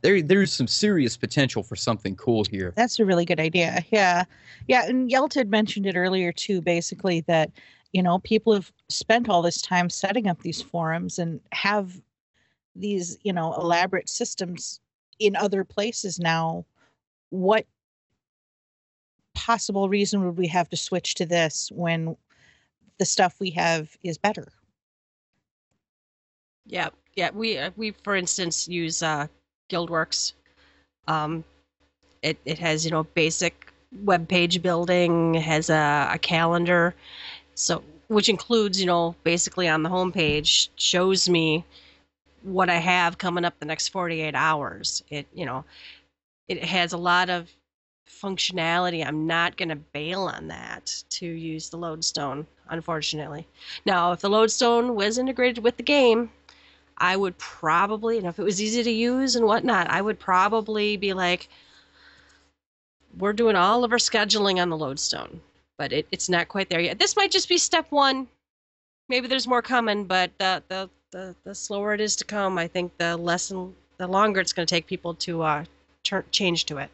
there 0.00 0.22
there's 0.22 0.52
some 0.52 0.66
serious 0.66 1.16
potential 1.16 1.62
for 1.62 1.76
something 1.76 2.14
cool 2.16 2.44
here. 2.44 2.72
That's 2.76 2.98
a 2.98 3.04
really 3.04 3.24
good 3.24 3.40
idea. 3.40 3.84
Yeah. 3.90 4.24
Yeah. 4.66 4.86
And 4.86 5.10
Yelt 5.10 5.34
had 5.34 5.50
mentioned 5.50 5.86
it 5.86 5.96
earlier 5.96 6.32
too, 6.32 6.60
basically 6.60 7.22
that, 7.22 7.50
you 7.92 8.02
know, 8.02 8.18
people 8.20 8.52
have 8.52 8.70
spent 8.88 9.28
all 9.28 9.42
this 9.42 9.60
time 9.60 9.90
setting 9.90 10.28
up 10.28 10.42
these 10.42 10.62
forums 10.62 11.18
and 11.18 11.40
have 11.52 12.00
these, 12.76 13.18
you 13.22 13.32
know, 13.32 13.54
elaborate 13.54 14.08
systems 14.08 14.80
in 15.18 15.36
other 15.36 15.64
places 15.64 16.18
now. 16.18 16.64
What 17.30 17.66
possible 19.34 19.88
reason 19.88 20.24
would 20.24 20.36
we 20.36 20.48
have 20.48 20.68
to 20.70 20.76
switch 20.76 21.14
to 21.16 21.26
this 21.26 21.70
when 21.72 22.16
the 22.98 23.04
stuff 23.04 23.36
we 23.38 23.50
have 23.50 23.96
is 24.02 24.18
better? 24.18 24.48
Yeah, 26.66 26.88
yeah. 27.14 27.30
We 27.32 27.58
uh, 27.58 27.70
we 27.76 27.92
for 28.02 28.14
instance 28.16 28.68
use 28.68 29.02
uh, 29.02 29.26
Guildworks. 29.70 30.34
Um, 31.06 31.44
it 32.22 32.38
it 32.44 32.58
has 32.58 32.84
you 32.84 32.90
know 32.90 33.04
basic 33.04 33.72
web 34.04 34.28
page 34.28 34.60
building, 34.60 35.34
has 35.34 35.70
a, 35.70 36.10
a 36.12 36.18
calendar, 36.18 36.94
so 37.54 37.82
which 38.08 38.28
includes 38.28 38.80
you 38.80 38.86
know 38.86 39.14
basically 39.24 39.68
on 39.68 39.82
the 39.82 39.88
homepage 39.88 40.68
shows 40.76 41.28
me 41.28 41.64
what 42.42 42.70
I 42.70 42.76
have 42.76 43.18
coming 43.18 43.44
up 43.44 43.58
the 43.58 43.66
next 43.66 43.88
48 43.88 44.34
hours. 44.34 45.02
It 45.10 45.26
you 45.34 45.46
know 45.46 45.64
it 46.48 46.64
has 46.64 46.92
a 46.92 46.98
lot 46.98 47.30
of 47.30 47.48
functionality. 48.08 49.06
I'm 49.06 49.26
not 49.26 49.56
going 49.56 49.68
to 49.68 49.76
bail 49.76 50.22
on 50.22 50.48
that 50.48 51.04
to 51.10 51.26
use 51.26 51.68
the 51.68 51.76
lodestone, 51.76 52.46
unfortunately. 52.68 53.46
Now, 53.84 54.12
if 54.12 54.20
the 54.20 54.30
lodestone 54.30 54.94
was 54.94 55.18
integrated 55.18 55.62
with 55.62 55.76
the 55.76 55.82
game, 55.82 56.30
I 56.96 57.16
would 57.16 57.38
probably, 57.38 58.20
know, 58.20 58.28
if 58.28 58.38
it 58.38 58.44
was 58.44 58.60
easy 58.60 58.82
to 58.82 58.90
use 58.90 59.36
and 59.36 59.46
whatnot, 59.46 59.88
I 59.90 60.02
would 60.02 60.18
probably 60.18 60.96
be 60.96 61.12
like, 61.12 61.48
we're 63.18 63.32
doing 63.32 63.56
all 63.56 63.84
of 63.84 63.92
our 63.92 63.98
scheduling 63.98 64.60
on 64.60 64.70
the 64.70 64.76
lodestone, 64.76 65.40
but 65.76 65.92
it, 65.92 66.06
it's 66.10 66.28
not 66.28 66.48
quite 66.48 66.68
there 66.68 66.80
yet. 66.80 66.98
This 66.98 67.16
might 67.16 67.30
just 67.30 67.48
be 67.48 67.58
step 67.58 67.86
one. 67.90 68.26
Maybe 69.08 69.28
there's 69.28 69.46
more 69.46 69.62
coming, 69.62 70.04
but 70.04 70.30
the 70.38 70.62
the 70.68 70.90
the, 71.10 71.34
the 71.44 71.54
slower 71.54 71.94
it 71.94 72.00
is 72.00 72.16
to 72.16 72.24
come, 72.24 72.58
I 72.58 72.66
think 72.66 72.96
the 72.98 73.16
less 73.16 73.50
and 73.50 73.74
the 73.96 74.06
longer 74.06 74.40
it's 74.40 74.52
going 74.52 74.66
to 74.66 74.74
take 74.74 74.86
people 74.86 75.14
to 75.14 75.42
uh, 75.42 75.64
turn 76.04 76.24
change 76.30 76.66
to 76.66 76.78
it. 76.78 76.90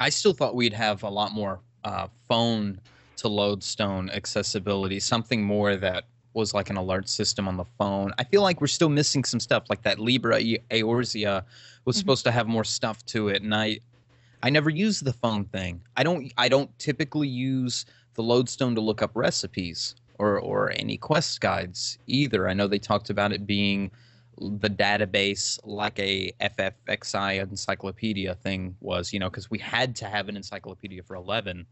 I 0.00 0.08
still 0.08 0.32
thought 0.32 0.54
we'd 0.54 0.72
have 0.72 1.02
a 1.02 1.08
lot 1.08 1.32
more 1.32 1.60
uh, 1.84 2.08
phone 2.28 2.80
to 3.16 3.28
lodestone 3.28 4.10
accessibility, 4.10 5.00
something 5.00 5.42
more 5.42 5.76
that 5.76 6.04
was 6.34 6.54
like 6.54 6.70
an 6.70 6.76
alert 6.76 7.08
system 7.08 7.46
on 7.46 7.56
the 7.56 7.64
phone. 7.78 8.12
I 8.18 8.24
feel 8.24 8.42
like 8.42 8.60
we're 8.60 8.66
still 8.66 8.88
missing 8.88 9.24
some 9.24 9.40
stuff 9.40 9.64
like 9.68 9.82
that 9.82 9.98
Libra 9.98 10.40
Eorzea 10.40 11.44
was 11.84 11.96
mm-hmm. 11.96 12.00
supposed 12.00 12.24
to 12.24 12.32
have 12.32 12.46
more 12.46 12.64
stuff 12.64 13.04
to 13.06 13.28
it 13.28 13.42
and 13.42 13.54
I 13.54 13.80
I 14.44 14.50
never 14.50 14.70
use 14.70 14.98
the 14.98 15.12
phone 15.12 15.44
thing. 15.44 15.82
I 15.96 16.02
don't 16.02 16.32
I 16.38 16.48
don't 16.48 16.76
typically 16.78 17.28
use 17.28 17.84
the 18.14 18.22
lodestone 18.22 18.74
to 18.74 18.80
look 18.80 19.02
up 19.02 19.10
recipes 19.14 19.94
or 20.18 20.38
or 20.38 20.72
any 20.76 20.96
quest 20.96 21.40
guides 21.40 21.98
either. 22.06 22.48
I 22.48 22.54
know 22.54 22.66
they 22.66 22.78
talked 22.78 23.10
about 23.10 23.32
it 23.32 23.46
being 23.46 23.90
the 24.38 24.70
database 24.70 25.58
like 25.64 25.98
a 25.98 26.32
FFXI 26.40 27.40
encyclopedia 27.42 28.34
thing 28.36 28.74
was, 28.80 29.12
you 29.12 29.18
know, 29.18 29.28
because 29.28 29.50
we 29.50 29.58
had 29.58 29.94
to 29.96 30.06
have 30.06 30.28
an 30.28 30.36
encyclopedia 30.36 31.02
for 31.02 31.16
11 31.16 31.66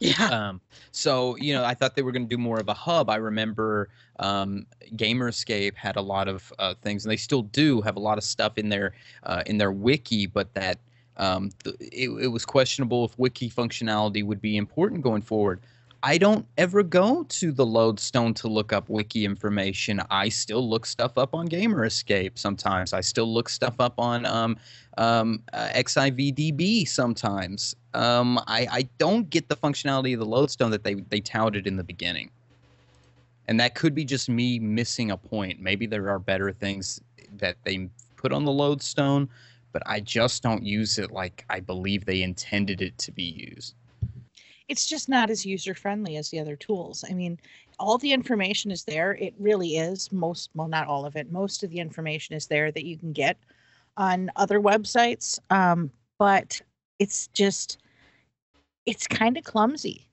yeah. 0.00 0.28
Um, 0.30 0.60
so 0.92 1.36
you 1.36 1.52
know, 1.52 1.62
I 1.62 1.74
thought 1.74 1.94
they 1.94 2.02
were 2.02 2.10
going 2.10 2.26
to 2.26 2.28
do 2.28 2.38
more 2.38 2.58
of 2.58 2.68
a 2.68 2.74
hub. 2.74 3.10
I 3.10 3.16
remember 3.16 3.90
um, 4.18 4.66
Gamer 4.96 5.28
Escape 5.28 5.76
had 5.76 5.96
a 5.96 6.00
lot 6.00 6.26
of 6.26 6.52
uh, 6.58 6.74
things, 6.82 7.04
and 7.04 7.12
they 7.12 7.18
still 7.18 7.42
do 7.42 7.82
have 7.82 7.96
a 7.96 8.00
lot 8.00 8.16
of 8.16 8.24
stuff 8.24 8.56
in 8.56 8.70
their 8.70 8.94
uh, 9.24 9.42
in 9.44 9.58
their 9.58 9.70
wiki, 9.70 10.26
but 10.26 10.52
that 10.54 10.78
um, 11.18 11.50
th- 11.62 11.76
it, 11.80 12.08
it 12.08 12.28
was 12.28 12.46
questionable 12.46 13.04
if 13.04 13.18
wiki 13.18 13.50
functionality 13.50 14.24
would 14.24 14.40
be 14.40 14.56
important 14.56 15.02
going 15.02 15.22
forward. 15.22 15.60
I 16.02 16.16
don't 16.16 16.46
ever 16.56 16.82
go 16.82 17.24
to 17.24 17.52
the 17.52 17.66
lodestone 17.66 18.32
to 18.34 18.48
look 18.48 18.72
up 18.72 18.88
wiki 18.88 19.26
information. 19.26 20.00
I 20.10 20.30
still 20.30 20.66
look 20.66 20.86
stuff 20.86 21.18
up 21.18 21.34
on 21.34 21.46
Gamer 21.46 21.84
Escape 21.84 22.38
sometimes. 22.38 22.94
I 22.94 23.02
still 23.02 23.30
look 23.32 23.50
stuff 23.50 23.74
up 23.80 23.98
on 23.98 24.24
um, 24.24 24.56
um, 24.96 25.42
uh, 25.52 25.68
XIVDB 25.74 26.88
sometimes. 26.88 27.76
Um, 27.92 28.38
I, 28.46 28.66
I 28.70 28.88
don't 28.96 29.28
get 29.28 29.48
the 29.50 29.56
functionality 29.56 30.14
of 30.14 30.20
the 30.20 30.26
lodestone 30.26 30.70
that 30.70 30.84
they, 30.84 30.94
they 30.94 31.20
touted 31.20 31.66
in 31.66 31.76
the 31.76 31.84
beginning. 31.84 32.30
And 33.48 33.60
that 33.60 33.74
could 33.74 33.94
be 33.94 34.04
just 34.04 34.30
me 34.30 34.58
missing 34.58 35.10
a 35.10 35.18
point. 35.18 35.60
Maybe 35.60 35.84
there 35.86 36.08
are 36.08 36.18
better 36.18 36.50
things 36.50 37.02
that 37.36 37.56
they 37.64 37.90
put 38.16 38.32
on 38.32 38.46
the 38.46 38.52
lodestone, 38.52 39.28
but 39.72 39.82
I 39.84 40.00
just 40.00 40.42
don't 40.42 40.64
use 40.64 40.98
it 40.98 41.10
like 41.10 41.44
I 41.50 41.60
believe 41.60 42.06
they 42.06 42.22
intended 42.22 42.80
it 42.80 42.96
to 42.98 43.12
be 43.12 43.24
used 43.54 43.74
it's 44.70 44.86
just 44.86 45.08
not 45.08 45.30
as 45.30 45.44
user 45.44 45.74
friendly 45.74 46.16
as 46.16 46.30
the 46.30 46.38
other 46.38 46.54
tools. 46.54 47.04
I 47.10 47.12
mean, 47.12 47.40
all 47.80 47.98
the 47.98 48.12
information 48.12 48.70
is 48.70 48.84
there. 48.84 49.16
It 49.16 49.34
really 49.36 49.76
is. 49.76 50.12
Most, 50.12 50.50
well, 50.54 50.68
not 50.68 50.86
all 50.86 51.04
of 51.04 51.16
it. 51.16 51.32
Most 51.32 51.64
of 51.64 51.70
the 51.70 51.80
information 51.80 52.36
is 52.36 52.46
there 52.46 52.70
that 52.70 52.84
you 52.84 52.96
can 52.96 53.12
get 53.12 53.36
on 53.96 54.30
other 54.36 54.60
websites. 54.60 55.40
Um, 55.50 55.90
but 56.20 56.60
it's 57.00 57.26
just, 57.28 57.78
it's 58.86 59.08
kind 59.08 59.36
of 59.36 59.42
clumsy. 59.42 60.08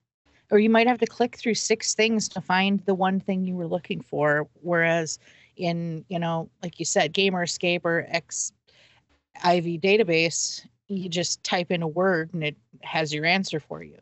Or 0.49 0.57
you 0.57 0.71
might 0.71 0.87
have 0.87 0.99
to 0.99 1.05
click 1.05 1.37
through 1.37 1.53
six 1.53 1.93
things 1.93 2.27
to 2.29 2.41
find 2.41 2.79
the 2.87 2.95
one 2.95 3.19
thing 3.19 3.45
you 3.45 3.53
were 3.53 3.67
looking 3.67 4.01
for. 4.01 4.49
Whereas 4.61 5.19
in, 5.55 6.03
you 6.09 6.17
know, 6.17 6.49
like 6.63 6.79
you 6.79 6.85
said, 6.85 7.13
Gamer 7.13 7.43
Escape 7.43 7.85
or 7.85 8.07
X 8.09 8.51
IV 9.35 9.81
database, 9.81 10.65
you 10.87 11.09
just 11.09 11.43
type 11.43 11.69
in 11.69 11.83
a 11.83 11.87
word 11.87 12.33
and 12.33 12.43
it 12.43 12.57
has 12.81 13.13
your 13.13 13.25
answer 13.25 13.59
for 13.59 13.83
you. 13.83 13.99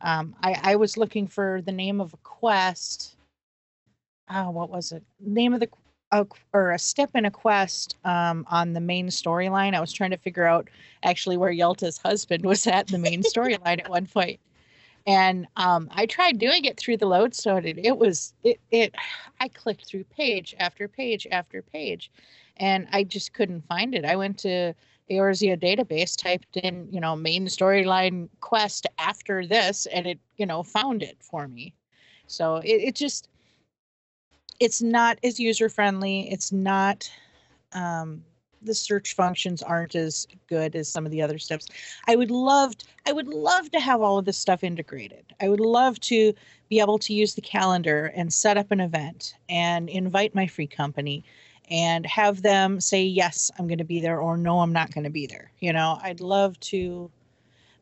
Um, 0.00 0.34
I, 0.42 0.58
I 0.62 0.76
was 0.76 0.96
looking 0.96 1.26
for 1.26 1.62
the 1.62 1.72
name 1.72 2.00
of 2.00 2.12
a 2.12 2.18
quest. 2.18 3.16
Oh, 4.30 4.50
what 4.50 4.70
was 4.70 4.92
it? 4.92 5.02
Name 5.20 5.54
of 5.54 5.60
the 5.60 5.68
or 6.52 6.70
a 6.70 6.78
step 6.78 7.10
in 7.14 7.24
a 7.24 7.30
quest 7.30 7.96
um, 8.04 8.46
on 8.48 8.72
the 8.72 8.80
main 8.80 9.08
storyline. 9.08 9.74
I 9.74 9.80
was 9.80 9.92
trying 9.92 10.12
to 10.12 10.16
figure 10.16 10.44
out 10.44 10.68
actually 11.02 11.36
where 11.36 11.50
Yelta's 11.50 11.98
husband 11.98 12.44
was 12.44 12.66
at 12.66 12.86
the 12.86 12.98
main 12.98 13.22
storyline 13.22 13.80
at 13.80 13.88
one 13.88 14.06
point. 14.06 14.40
And 15.06 15.46
um, 15.56 15.88
I 15.92 16.06
tried 16.06 16.38
doing 16.38 16.64
it 16.64 16.76
through 16.76 16.96
the 16.96 17.06
lodestone, 17.06 17.64
and 17.64 17.78
it 17.78 17.96
was 17.96 18.34
it 18.42 18.58
it. 18.72 18.94
I 19.40 19.48
clicked 19.48 19.86
through 19.86 20.04
page 20.04 20.54
after 20.58 20.88
page 20.88 21.28
after 21.30 21.62
page, 21.62 22.10
and 22.56 22.88
I 22.92 23.04
just 23.04 23.32
couldn't 23.32 23.66
find 23.68 23.94
it. 23.94 24.04
I 24.04 24.16
went 24.16 24.38
to 24.38 24.74
Eorzea 25.10 25.56
database, 25.56 26.16
typed 26.16 26.56
in, 26.56 26.88
you 26.90 27.00
know, 27.00 27.14
main 27.14 27.46
storyline 27.46 28.28
quest 28.40 28.86
after 28.98 29.46
this, 29.46 29.86
and 29.86 30.06
it, 30.06 30.18
you 30.36 30.46
know, 30.46 30.62
found 30.62 31.02
it 31.02 31.16
for 31.20 31.46
me. 31.46 31.72
So 32.26 32.56
it, 32.56 32.82
it 32.88 32.94
just, 32.96 33.28
it's 34.58 34.82
not 34.82 35.18
as 35.22 35.38
user 35.38 35.68
friendly. 35.68 36.28
It's 36.30 36.50
not, 36.50 37.10
um, 37.72 38.24
the 38.62 38.74
search 38.74 39.14
functions 39.14 39.62
aren't 39.62 39.94
as 39.94 40.26
good 40.48 40.74
as 40.74 40.88
some 40.88 41.06
of 41.06 41.12
the 41.12 41.22
other 41.22 41.38
steps. 41.38 41.68
I 42.08 42.16
would 42.16 42.32
love, 42.32 42.74
I 43.06 43.12
would 43.12 43.28
love 43.28 43.70
to 43.70 43.80
have 43.80 44.00
all 44.00 44.18
of 44.18 44.24
this 44.24 44.38
stuff 44.38 44.64
integrated. 44.64 45.24
I 45.40 45.48
would 45.48 45.60
love 45.60 46.00
to 46.00 46.32
be 46.68 46.80
able 46.80 46.98
to 46.98 47.14
use 47.14 47.34
the 47.34 47.42
calendar 47.42 48.12
and 48.16 48.32
set 48.32 48.56
up 48.56 48.72
an 48.72 48.80
event 48.80 49.34
and 49.48 49.88
invite 49.88 50.34
my 50.34 50.48
free 50.48 50.66
company 50.66 51.22
and 51.68 52.06
have 52.06 52.42
them 52.42 52.80
say 52.80 53.02
yes 53.02 53.50
i'm 53.58 53.66
going 53.66 53.78
to 53.78 53.84
be 53.84 54.00
there 54.00 54.20
or 54.20 54.36
no 54.36 54.60
i'm 54.60 54.72
not 54.72 54.92
going 54.92 55.04
to 55.04 55.10
be 55.10 55.26
there 55.26 55.50
you 55.60 55.72
know 55.72 55.98
i'd 56.02 56.20
love 56.20 56.58
to 56.60 57.10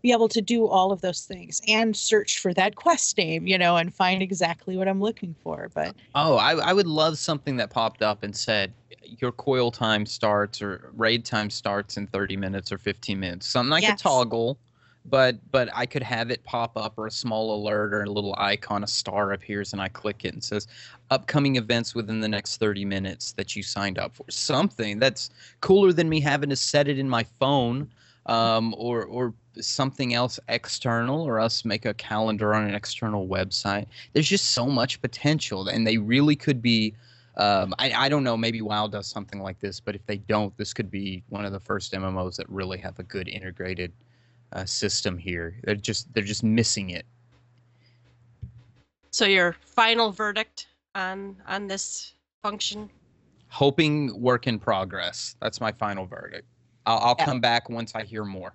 be 0.02 0.12
able 0.12 0.28
to 0.28 0.42
do 0.42 0.66
all 0.66 0.92
of 0.92 1.00
those 1.00 1.22
things 1.22 1.62
and 1.66 1.96
search 1.96 2.38
for 2.38 2.52
that 2.52 2.76
quest 2.76 3.16
name, 3.16 3.46
you 3.46 3.56
know, 3.56 3.78
and 3.78 3.94
find 3.94 4.22
exactly 4.22 4.76
what 4.76 4.86
I'm 4.86 5.00
looking 5.00 5.34
for. 5.42 5.70
But 5.74 5.96
Oh, 6.14 6.36
I, 6.36 6.52
I 6.56 6.72
would 6.72 6.86
love 6.86 7.18
something 7.18 7.56
that 7.56 7.70
popped 7.70 8.02
up 8.02 8.22
and 8.22 8.36
said 8.36 8.74
your 9.02 9.32
coil 9.32 9.70
time 9.70 10.06
starts 10.06 10.62
or 10.62 10.90
raid 10.94 11.24
time 11.24 11.50
starts 11.50 11.96
in 11.96 12.06
30 12.06 12.36
minutes 12.36 12.70
or 12.70 12.78
15 12.78 13.18
minutes. 13.18 13.46
Something 13.48 13.70
like 13.70 13.82
Yes. 13.82 13.92
could 13.92 14.02
toggle, 14.02 14.58
but 15.04 15.36
but 15.50 15.68
I 15.74 15.86
could 15.86 16.02
have 16.02 16.30
it 16.30 16.42
pop 16.44 16.76
up 16.76 16.94
or 16.96 17.06
a 17.06 17.10
small 17.10 17.54
alert 17.54 17.92
or 17.92 18.02
a 18.02 18.10
little 18.10 18.34
icon, 18.38 18.84
a 18.84 18.86
star 18.86 19.32
appears 19.32 19.72
and 19.72 19.82
I 19.82 19.88
click 19.88 20.24
it 20.24 20.32
and 20.32 20.42
says 20.42 20.66
upcoming 21.10 21.56
events 21.56 21.94
within 21.94 22.20
the 22.20 22.28
next 22.28 22.56
30 22.56 22.84
minutes 22.84 23.32
that 23.32 23.54
you 23.54 23.62
signed 23.62 23.98
up 23.98 24.14
for. 24.14 24.24
Something 24.30 24.98
that's 24.98 25.30
cooler 25.60 25.92
than 25.92 26.08
me 26.08 26.20
having 26.20 26.50
to 26.50 26.56
set 26.56 26.88
it 26.88 26.98
in 26.98 27.08
my 27.08 27.24
phone 27.38 27.90
um, 28.26 28.74
or 28.78 29.04
or 29.04 29.34
something 29.60 30.14
else 30.14 30.40
external 30.48 31.22
or 31.22 31.38
us 31.38 31.64
make 31.64 31.84
a 31.84 31.94
calendar 31.94 32.54
on 32.54 32.64
an 32.64 32.74
external 32.74 33.28
website 33.28 33.86
there's 34.12 34.28
just 34.28 34.50
so 34.50 34.66
much 34.66 35.00
potential 35.00 35.68
and 35.68 35.86
they 35.86 35.96
really 35.96 36.34
could 36.34 36.60
be 36.60 36.92
um, 37.36 37.72
I, 37.78 37.92
I 37.92 38.08
don't 38.08 38.24
know 38.24 38.36
maybe 38.36 38.62
wow 38.62 38.88
does 38.88 39.06
something 39.06 39.40
like 39.40 39.60
this 39.60 39.78
but 39.78 39.94
if 39.94 40.04
they 40.06 40.16
don't 40.16 40.56
this 40.56 40.74
could 40.74 40.90
be 40.90 41.22
one 41.28 41.44
of 41.44 41.52
the 41.52 41.60
first 41.60 41.92
mmos 41.92 42.34
that 42.36 42.48
really 42.48 42.78
have 42.78 42.98
a 42.98 43.04
good 43.04 43.28
integrated 43.28 43.92
uh, 44.54 44.64
system 44.64 45.18
here 45.18 45.56
they're 45.64 45.74
just 45.74 46.12
they're 46.14 46.22
just 46.22 46.42
missing 46.44 46.90
it 46.90 47.04
So 49.10 49.26
your 49.26 49.52
final 49.52 50.10
verdict 50.10 50.68
on 50.94 51.36
on 51.46 51.66
this 51.66 52.14
function? 52.42 52.90
hoping 53.48 54.20
work 54.20 54.46
in 54.46 54.58
progress 54.58 55.36
that's 55.40 55.60
my 55.60 55.70
final 55.72 56.06
verdict 56.06 56.46
i'll, 56.86 56.98
I'll 56.98 57.16
Yeah. 57.18 57.24
come 57.26 57.40
back 57.40 57.68
once 57.68 57.94
i 57.94 58.02
hear 58.02 58.24
more 58.24 58.54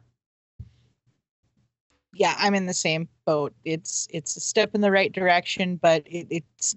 yeah, 2.12 2.36
I'm 2.40 2.56
in 2.56 2.66
the 2.66 2.74
same 2.74 3.08
boat. 3.26 3.54
It's 3.66 4.08
it's 4.12 4.36
a 4.36 4.40
step 4.40 4.74
in 4.74 4.82
the 4.82 4.90
right 4.90 5.12
direction, 5.12 5.76
but 5.76 6.02
it, 6.08 6.26
it's 6.32 6.76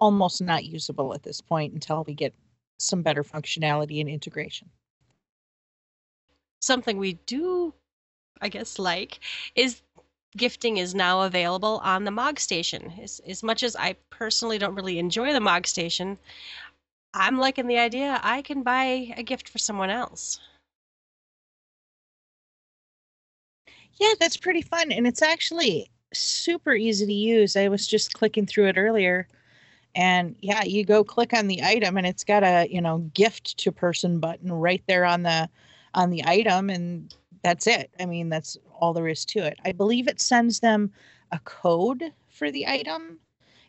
almost 0.00 0.40
not 0.40 0.64
usable 0.64 1.12
at 1.12 1.22
this 1.22 1.40
point 1.42 1.74
until 1.74 2.02
we 2.04 2.14
get 2.14 2.34
some 2.78 3.02
better 3.02 3.22
functionality 3.22 4.00
and 4.00 4.08
integration. 4.08 4.70
Something 6.62 6.96
we 6.96 7.14
do, 7.26 7.74
I 8.40 8.48
guess, 8.48 8.78
like 8.78 9.20
is 9.54 9.82
gifting 10.36 10.76
is 10.76 10.94
now 10.94 11.22
available 11.22 11.80
on 11.82 12.04
the 12.04 12.10
Mog 12.10 12.38
Station. 12.38 12.92
As, 13.02 13.20
as 13.26 13.42
much 13.42 13.62
as 13.62 13.76
I 13.76 13.96
personally 14.10 14.58
don't 14.58 14.74
really 14.74 14.98
enjoy 14.98 15.32
the 15.32 15.40
Mog 15.40 15.66
Station, 15.66 16.18
I'm 17.14 17.38
liking 17.38 17.66
the 17.66 17.78
idea 17.78 18.20
I 18.22 18.42
can 18.42 18.62
buy 18.62 19.12
a 19.16 19.22
gift 19.22 19.48
for 19.48 19.58
someone 19.58 19.90
else. 19.90 20.38
Yeah, 23.94 24.14
that's 24.18 24.36
pretty 24.36 24.62
fun. 24.62 24.92
And 24.92 25.06
it's 25.06 25.22
actually 25.22 25.90
super 26.14 26.74
easy 26.74 27.06
to 27.06 27.12
use. 27.12 27.56
I 27.56 27.68
was 27.68 27.86
just 27.86 28.14
clicking 28.14 28.46
through 28.46 28.68
it 28.68 28.78
earlier. 28.78 29.28
And 29.94 30.36
yeah, 30.40 30.62
you 30.64 30.84
go 30.84 31.02
click 31.02 31.34
on 31.34 31.48
the 31.48 31.62
item 31.62 31.96
and 31.96 32.06
it's 32.06 32.24
got 32.24 32.44
a, 32.44 32.68
you 32.70 32.80
know, 32.80 32.98
gift 33.12 33.58
to 33.58 33.72
person 33.72 34.20
button 34.20 34.52
right 34.52 34.82
there 34.86 35.04
on 35.04 35.22
the 35.22 35.48
on 35.92 36.10
the 36.10 36.24
item 36.24 36.70
and 36.70 37.12
that's 37.42 37.66
it. 37.66 37.90
I 37.98 38.06
mean, 38.06 38.28
that's 38.28 38.56
all 38.78 38.92
there 38.92 39.08
is 39.08 39.24
to 39.26 39.40
it. 39.40 39.58
I 39.64 39.72
believe 39.72 40.08
it 40.08 40.20
sends 40.20 40.60
them 40.60 40.92
a 41.32 41.38
code 41.40 42.12
for 42.28 42.50
the 42.50 42.66
item. 42.66 43.18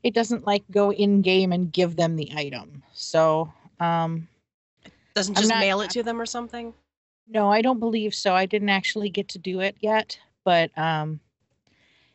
It 0.04 0.14
doesn't 0.14 0.46
like 0.48 0.64
go 0.72 0.92
in 0.92 1.22
game 1.22 1.52
and 1.52 1.72
give 1.72 1.96
them 1.96 2.16
the 2.16 2.32
item. 2.36 2.84
So, 2.94 3.52
um 3.80 4.28
Doesn't 5.16 5.36
just 5.36 5.50
not- 5.50 5.60
mail 5.60 5.82
it 5.82 5.92
to 5.92 6.04
them 6.04 6.20
or 6.20 6.26
something. 6.26 6.74
no, 7.28 7.50
I 7.52 7.62
don't 7.62 7.80
believe 7.80 8.14
so. 8.16 8.34
I 8.36 8.46
didn't 8.46 8.70
actually 8.70 9.10
get 9.10 9.28
to 9.30 9.40
do 9.40 9.60
it 9.62 9.76
yet, 9.80 10.18
but 10.44 10.76
um 10.78 11.20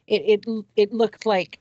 it 0.06 0.22
it 0.46 0.64
it 0.76 0.92
looked 0.92 1.26
like 1.26 1.58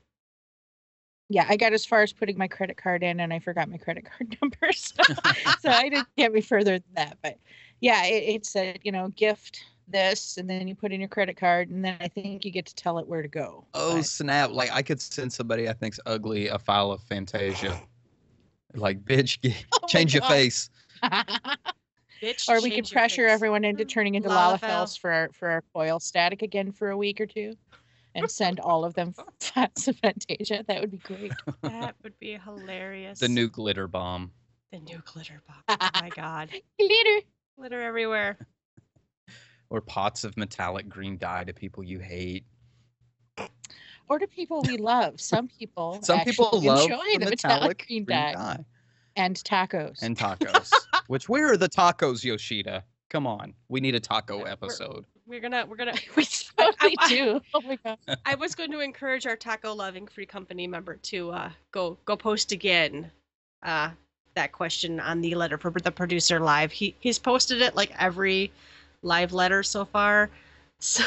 yeah, 1.28 1.44
I 1.48 1.56
got 1.56 1.72
as 1.72 1.84
far 1.84 2.02
as 2.02 2.12
putting 2.12 2.38
my 2.38 2.46
credit 2.46 2.76
card 2.76 3.02
in 3.02 3.18
and 3.18 3.32
I 3.32 3.40
forgot 3.40 3.68
my 3.68 3.78
credit 3.78 4.04
card 4.04 4.36
number. 4.42 4.70
So, 4.72 5.02
so 5.60 5.70
I 5.70 5.88
didn't 5.88 6.06
get 6.16 6.32
me 6.32 6.40
further 6.40 6.78
than 6.78 6.94
that. 6.94 7.18
But 7.20 7.38
yeah, 7.80 8.04
it, 8.04 8.22
it 8.36 8.46
said, 8.46 8.78
you 8.84 8.92
know, 8.92 9.08
gift 9.08 9.60
this 9.88 10.36
and 10.38 10.48
then 10.50 10.66
you 10.68 10.74
put 10.74 10.92
in 10.92 11.00
your 11.00 11.08
credit 11.08 11.36
card 11.36 11.70
and 11.70 11.84
then 11.84 11.96
I 12.00 12.08
think 12.08 12.44
you 12.44 12.50
get 12.50 12.66
to 12.66 12.74
tell 12.74 12.98
it 12.98 13.06
where 13.06 13.22
to 13.22 13.28
go. 13.28 13.66
Oh 13.74 13.96
But- 13.96 14.06
snap! 14.06 14.50
Like 14.50 14.70
I 14.72 14.82
could 14.82 15.00
send 15.00 15.32
somebody 15.32 15.68
I 15.68 15.72
think's 15.72 16.00
ugly 16.06 16.48
a 16.48 16.58
file 16.58 16.90
of 16.90 17.02
Fantasia. 17.04 17.80
Like 18.74 19.04
bitch, 19.04 19.40
get, 19.40 19.54
Oh 19.82 19.86
change 19.86 20.12
your 20.14 20.24
face. 20.24 20.68
Bitch, 22.22 22.48
or 22.48 22.62
we 22.62 22.70
could 22.70 22.88
pressure 22.90 23.26
face. 23.26 23.34
everyone 23.34 23.62
into 23.64 23.84
turning 23.84 24.14
into 24.14 24.28
Lalafell. 24.30 24.58
Lalafells 24.60 24.98
for 24.98 25.12
our, 25.12 25.28
for 25.32 25.48
our 25.50 25.62
coil 25.74 26.00
static 26.00 26.40
again 26.42 26.72
for 26.72 26.88
a 26.90 26.96
week 26.96 27.20
or 27.20 27.26
two 27.26 27.54
and 28.14 28.30
send 28.30 28.58
all 28.60 28.86
of 28.86 28.94
them 28.94 29.12
files 29.40 29.86
of 29.88 29.96
Fantasia. 29.98 30.64
That 30.66 30.80
would 30.80 30.90
be 30.90 30.96
great. 30.96 31.32
That 31.60 31.94
would 32.02 32.18
be 32.18 32.38
hilarious. 32.42 33.18
The 33.20 33.28
new 33.28 33.48
glitter 33.48 33.86
bomb. 33.86 34.30
the 34.72 34.78
new 34.80 35.02
glitter 35.04 35.42
bomb 35.46 35.78
Oh 35.80 35.88
my 36.00 36.08
god, 36.08 36.48
Glitter. 36.78 37.26
glitter 37.58 37.82
everywhere. 37.82 38.38
Or 39.70 39.80
pots 39.80 40.24
of 40.24 40.36
metallic 40.36 40.88
green 40.88 41.18
dye 41.18 41.44
to 41.44 41.52
people 41.52 41.82
you 41.82 41.98
hate. 41.98 42.44
Or 44.08 44.18
to 44.18 44.26
people 44.26 44.62
we 44.62 44.76
love. 44.76 45.20
Some 45.20 45.48
people 45.48 45.98
Some 46.02 46.20
people 46.20 46.46
actually 46.46 46.66
love 46.68 46.82
enjoy 46.84 47.18
the 47.18 47.30
metallic 47.30 47.84
green 47.86 48.04
dye, 48.04 48.64
and 49.16 49.36
tacos. 49.36 50.02
and 50.02 50.16
tacos. 50.16 50.70
Which 51.08 51.28
where 51.28 51.52
are 51.52 51.56
the 51.56 51.68
tacos, 51.68 52.22
Yoshida? 52.22 52.84
Come 53.10 53.26
on, 53.26 53.54
we 53.68 53.80
need 53.80 53.94
a 53.94 54.00
taco 54.00 54.38
we're- 54.38 54.50
episode. 54.50 55.04
We're 55.26 55.40
gonna 55.40 55.66
we're 55.66 55.76
gonna. 55.76 55.94
we 56.16 56.24
totally 56.24 56.94
I- 57.00 57.08
do. 57.08 57.40
Oh 57.52 57.60
my 57.62 57.76
god. 57.84 57.98
I 58.24 58.36
was 58.36 58.54
going 58.54 58.70
to 58.70 58.78
encourage 58.78 59.26
our 59.26 59.34
taco 59.34 59.74
loving 59.74 60.06
free 60.06 60.26
company 60.26 60.68
member 60.68 60.94
to 60.96 61.30
uh, 61.32 61.50
go 61.72 61.98
go 62.04 62.16
post 62.16 62.52
again 62.52 63.10
uh, 63.64 63.90
that 64.36 64.52
question 64.52 65.00
on 65.00 65.20
the 65.20 65.34
letter 65.34 65.58
for 65.58 65.72
the 65.72 65.90
producer 65.90 66.38
live. 66.38 66.70
He 66.70 66.94
he's 67.00 67.18
posted 67.18 67.60
it 67.60 67.74
like 67.74 67.90
every 67.98 68.52
live 69.02 69.32
letter 69.32 69.62
so 69.62 69.84
far. 69.84 70.30
So 70.78 71.02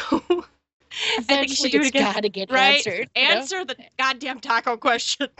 I 1.17 1.21
think 1.21 1.49
you 1.49 1.55
should 1.55 1.69
Eventually 1.69 1.69
do 1.69 1.81
it 1.81 1.87
again. 1.89 2.13
gotta 2.13 2.29
get 2.29 2.49
Right? 2.51 2.77
answered. 2.77 3.09
you 3.15 3.23
know? 3.23 3.29
Answer 3.35 3.65
the 3.65 3.75
goddamn 3.99 4.39
taco 4.39 4.77
question. 4.77 5.27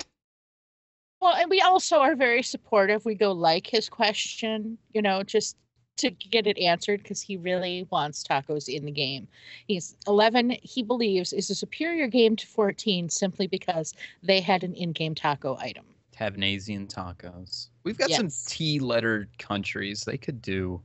Well, 1.22 1.34
and 1.36 1.50
we 1.50 1.60
also 1.60 2.00
are 2.00 2.16
very 2.16 2.42
supportive. 2.44 3.04
We 3.04 3.14
go 3.14 3.34
like 3.34 3.68
his 3.68 3.90
question, 3.90 4.78
you 4.94 5.02
know, 5.02 5.22
just 5.22 5.58
to 5.98 6.12
get 6.12 6.48
it 6.48 6.58
answered 6.58 7.04
because 7.04 7.20
he 7.20 7.36
really 7.36 7.86
wants 7.90 8.24
tacos 8.24 8.74
in 8.74 8.86
the 8.86 8.92
game. 8.92 9.28
He's 9.68 9.98
11, 10.08 10.52
he 10.64 10.82
believes, 10.82 11.34
is 11.34 11.50
a 11.50 11.56
superior 11.56 12.08
game 12.08 12.38
to 12.38 12.48
14 12.48 13.10
simply 13.10 13.48
because 13.48 13.94
they 14.24 14.40
had 14.40 14.64
an 14.64 14.74
in 14.76 14.94
game 14.94 15.14
taco 15.14 15.58
item. 15.58 15.84
Tavnazian 16.16 16.88
tacos. 16.88 17.68
We've 17.84 17.98
got 17.98 18.12
some 18.12 18.30
T 18.48 18.80
lettered 18.80 19.30
countries. 19.40 20.06
They 20.06 20.18
could 20.18 20.42
do 20.42 20.82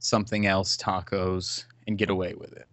something 0.00 0.46
else 0.46 0.76
tacos 0.76 1.64
and 1.86 1.96
get 1.96 2.10
away 2.10 2.34
with 2.34 2.52
it. 2.52 2.66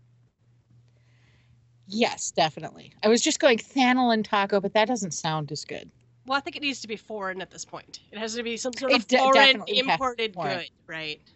Yes, 1.86 2.32
definitely. 2.32 2.94
I 3.04 3.08
was 3.08 3.22
just 3.22 3.40
going 3.40 3.58
Thanalan 3.60 4.24
taco, 4.24 4.60
but 4.60 4.74
that 4.74 4.88
doesn't 4.88 5.12
sound 5.12 5.52
as 5.52 5.63
good. 5.63 5.90
Well, 6.26 6.38
I 6.38 6.42
think 6.42 6.58
it 6.58 6.62
needs 6.62 6.82
to 6.82 6.88
be 6.88 6.98
foreign 6.98 7.42
at 7.42 7.52
this 7.52 7.63
point. 7.63 8.00
It 8.12 8.18
has 8.20 8.36
to 8.36 8.44
be 8.44 8.58
some 8.58 8.74
sort 8.74 8.92
of 8.92 9.08
de- 9.08 9.18
foreign 9.18 9.34
definitely 9.34 9.76
has 9.76 9.80
to 9.80 9.86
be 9.86 9.92
imported 9.94 10.34
foreign. 10.34 10.58
good, 10.58 10.70
right? 10.88 11.22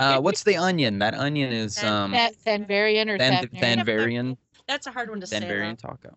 Uh, 0.00 0.20
what's 0.20 0.42
the 0.42 0.56
onion? 0.56 0.98
That 0.98 1.14
onion 1.14 1.52
is 1.52 1.82
um 1.82 2.10
That 2.10 2.34
Thanvarian 2.44 3.08
or 3.08 3.16
Than- 3.18 3.46
Thanvarian? 3.46 3.84
Thanvarian. 3.84 4.36
That's 4.66 4.88
a 4.88 4.90
hard 4.90 5.08
one 5.10 5.20
to 5.20 5.26
say. 5.28 5.38
though. 5.38 5.46
Thanvarian 5.46 5.78
taco. 5.78 6.16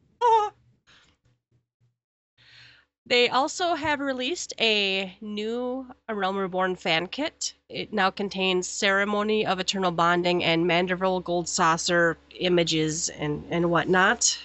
They 3.09 3.29
also 3.29 3.75
have 3.75 4.01
released 4.01 4.53
a 4.59 5.15
new 5.21 5.87
Realm 6.09 6.35
Reborn 6.35 6.75
fan 6.75 7.07
kit. 7.07 7.53
It 7.69 7.93
now 7.93 8.09
contains 8.09 8.67
Ceremony 8.67 9.45
of 9.45 9.61
Eternal 9.61 9.91
Bonding 9.91 10.43
and 10.43 10.65
Manderville 10.65 11.23
Gold 11.23 11.47
Saucer 11.47 12.17
images 12.37 13.07
and, 13.07 13.45
and 13.49 13.71
whatnot. 13.71 14.37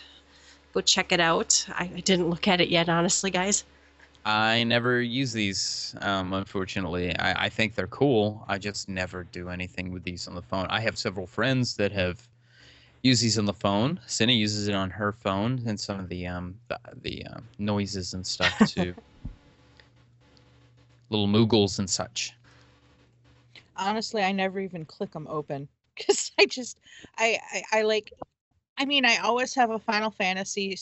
Go 0.75 0.81
check 0.81 1.11
it 1.11 1.19
out. 1.19 1.67
I, 1.71 1.91
I 1.97 2.01
didn't 2.01 2.31
look 2.31 2.47
at 2.47 2.61
it 2.61 2.69
yet, 2.69 2.89
honestly, 2.89 3.33
guys. 3.33 3.65
I 4.25 4.63
never 4.63 5.03
use 5.03 5.33
these, 5.33 5.97
um, 6.01 6.33
unfortunately. 6.33 7.17
I, 7.19 7.47
I 7.47 7.49
think 7.49 7.75
they're 7.75 7.89
cool. 7.89 8.45
I 8.47 8.59
just 8.59 8.89
never 8.89 9.25
do 9.25 9.49
anything 9.49 9.91
with 9.91 10.05
these 10.05 10.29
on 10.29 10.37
the 10.37 10.43
phone. 10.43 10.69
I 10.71 10.79
have 10.81 10.97
several 10.97 11.27
friends 11.27 11.75
that 11.79 11.91
have 11.91 12.29
used 13.03 13.23
these 13.23 13.39
on 13.39 13.47
the 13.47 13.53
phone. 13.53 14.01
Cindy 14.07 14.35
uses 14.35 14.69
it 14.69 14.75
on 14.75 14.91
her 14.91 15.13
phone 15.13 15.63
and 15.67 15.79
some 15.79 16.01
of 16.01 16.09
the 16.09 16.27
um 16.27 16.57
the, 16.69 16.79
the 17.03 17.27
um, 17.27 17.49
noises 17.59 18.15
and 18.15 18.27
stuff 18.27 18.59
too. 18.69 18.95
Little 21.11 21.29
moogles 21.29 21.79
and 21.79 21.89
such. 21.91 22.35
honestly 23.77 24.23
i 24.23 24.33
never 24.33 24.61
even 24.61 24.85
click 24.85 25.11
them 25.13 25.27
open 25.29 25.69
because 25.97 26.33
i 26.39 26.47
just 26.47 26.79
I, 27.19 27.39
I 27.53 27.79
i 27.79 27.83
like 27.83 28.13
i 28.79 28.85
mean 28.85 29.05
i 29.05 29.17
always 29.17 29.55
have 29.55 29.71
a 29.71 29.79
final 29.79 30.11
fantasy 30.11 30.77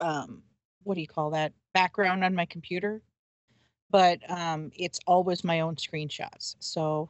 um 0.00 0.42
what 0.82 0.94
do 0.94 1.00
you 1.00 1.06
call 1.06 1.30
that 1.30 1.52
background 1.72 2.24
on 2.24 2.34
my 2.34 2.46
computer 2.46 3.02
but 3.90 4.18
um 4.30 4.70
it's 4.76 5.00
always 5.06 5.44
my 5.44 5.60
own 5.60 5.76
screenshots 5.76 6.56
so 6.58 7.08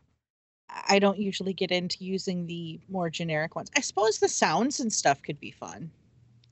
I 0.71 0.99
don't 0.99 1.19
usually 1.19 1.53
get 1.53 1.71
into 1.71 2.05
using 2.05 2.47
the 2.47 2.81
more 2.89 3.11
generic 3.11 3.55
ones. 3.55 3.71
I 3.77 3.81
suppose 3.81 4.19
the 4.19 4.29
sounds 4.29 4.81
and 4.81 4.93
stuff 4.93 5.23
could 5.23 5.39
be 5.41 5.51
fun. 5.51 5.91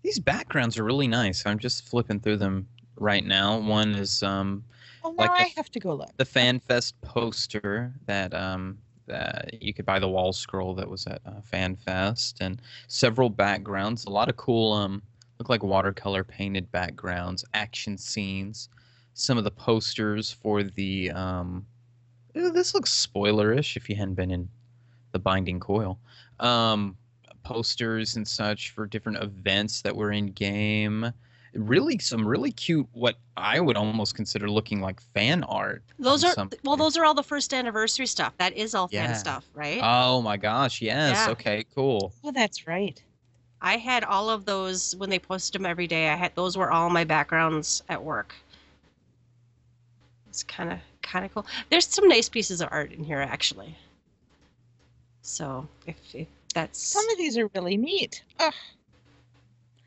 These 0.02 0.18
backgrounds 0.18 0.78
are 0.78 0.84
really 0.84 1.08
nice. 1.08 1.46
I'm 1.46 1.58
just 1.58 1.88
flipping 1.88 2.20
through 2.20 2.38
them 2.38 2.68
right 2.96 3.24
now. 3.24 3.58
One 3.58 3.94
is 3.94 4.22
um, 4.22 4.64
now 5.04 5.10
Like 5.12 5.30
the 5.30 5.44
I 5.44 5.52
have 5.56 5.70
to 5.70 5.80
go 5.80 5.94
look. 5.94 6.10
the 6.16 6.24
FanFest 6.24 6.94
poster 7.02 7.92
that 8.06 8.34
um, 8.34 8.78
that 9.06 9.62
you 9.62 9.74
could 9.74 9.84
buy 9.84 9.98
the 9.98 10.08
wall 10.08 10.32
scroll 10.32 10.74
that 10.74 10.88
was 10.88 11.06
at 11.06 11.20
uh, 11.26 11.40
FanFest, 11.52 12.34
and 12.40 12.60
several 12.88 13.30
backgrounds. 13.30 14.04
A 14.04 14.10
lot 14.10 14.28
of 14.28 14.36
cool 14.36 14.72
um, 14.72 15.02
look 15.38 15.48
like 15.48 15.62
watercolor 15.62 16.24
painted 16.24 16.70
backgrounds, 16.70 17.44
action 17.54 17.96
scenes. 17.96 18.68
Some 19.14 19.38
of 19.38 19.44
the 19.44 19.50
posters 19.50 20.32
for 20.32 20.62
the 20.62 21.10
um, 21.10 21.66
this 22.34 22.74
looks 22.74 23.06
spoilerish 23.06 23.76
if 23.76 23.88
you 23.88 23.96
hadn't 23.96 24.14
been 24.14 24.30
in 24.30 24.48
the 25.12 25.18
Binding 25.18 25.60
Coil. 25.60 25.98
Um, 26.40 26.96
posters 27.44 28.16
and 28.16 28.26
such 28.26 28.70
for 28.70 28.86
different 28.86 29.22
events 29.22 29.82
that 29.82 29.94
were 29.94 30.12
in 30.12 30.26
game. 30.32 31.12
Really, 31.54 31.98
some 31.98 32.26
really 32.26 32.50
cute, 32.50 32.86
what 32.92 33.16
I 33.36 33.60
would 33.60 33.76
almost 33.76 34.14
consider 34.14 34.48
looking 34.48 34.80
like 34.80 35.02
fan 35.12 35.44
art. 35.44 35.82
Those 35.98 36.24
are 36.24 36.32
some- 36.32 36.50
well, 36.64 36.76
those 36.76 36.96
are 36.96 37.04
all 37.04 37.12
the 37.14 37.22
first 37.22 37.52
anniversary 37.52 38.06
stuff. 38.06 38.32
That 38.38 38.54
is 38.56 38.74
all 38.74 38.88
fan 38.88 39.10
stuff, 39.14 39.44
right? 39.54 39.80
Oh 39.82 40.22
my 40.22 40.38
gosh, 40.38 40.80
yes. 40.80 41.14
Yeah. 41.14 41.30
Okay, 41.32 41.64
cool. 41.74 42.14
Oh, 42.24 42.32
that's 42.32 42.66
right. 42.66 43.02
I 43.60 43.76
had 43.76 44.02
all 44.02 44.30
of 44.30 44.44
those 44.46 44.96
when 44.96 45.10
they 45.10 45.18
posted 45.18 45.60
them 45.60 45.66
every 45.66 45.86
day. 45.86 46.08
I 46.08 46.14
had 46.16 46.34
those 46.34 46.56
were 46.56 46.72
all 46.72 46.88
my 46.88 47.04
backgrounds 47.04 47.82
at 47.90 48.02
work. 48.02 48.34
It's 50.28 50.42
kind 50.42 50.72
of 50.72 50.78
kind 51.02 51.24
of 51.24 51.34
cool. 51.34 51.46
There's 51.70 51.86
some 51.86 52.08
nice 52.08 52.28
pieces 52.28 52.60
of 52.60 52.68
art 52.70 52.92
in 52.92 53.04
here 53.04 53.20
actually. 53.20 53.76
So 55.22 55.68
if, 55.86 55.96
if 56.14 56.26
that's 56.54 56.82
Some 56.82 57.08
of 57.10 57.18
these 57.18 57.36
are 57.38 57.48
really 57.54 57.76
neat. 57.76 58.22
Ugh, 58.40 58.52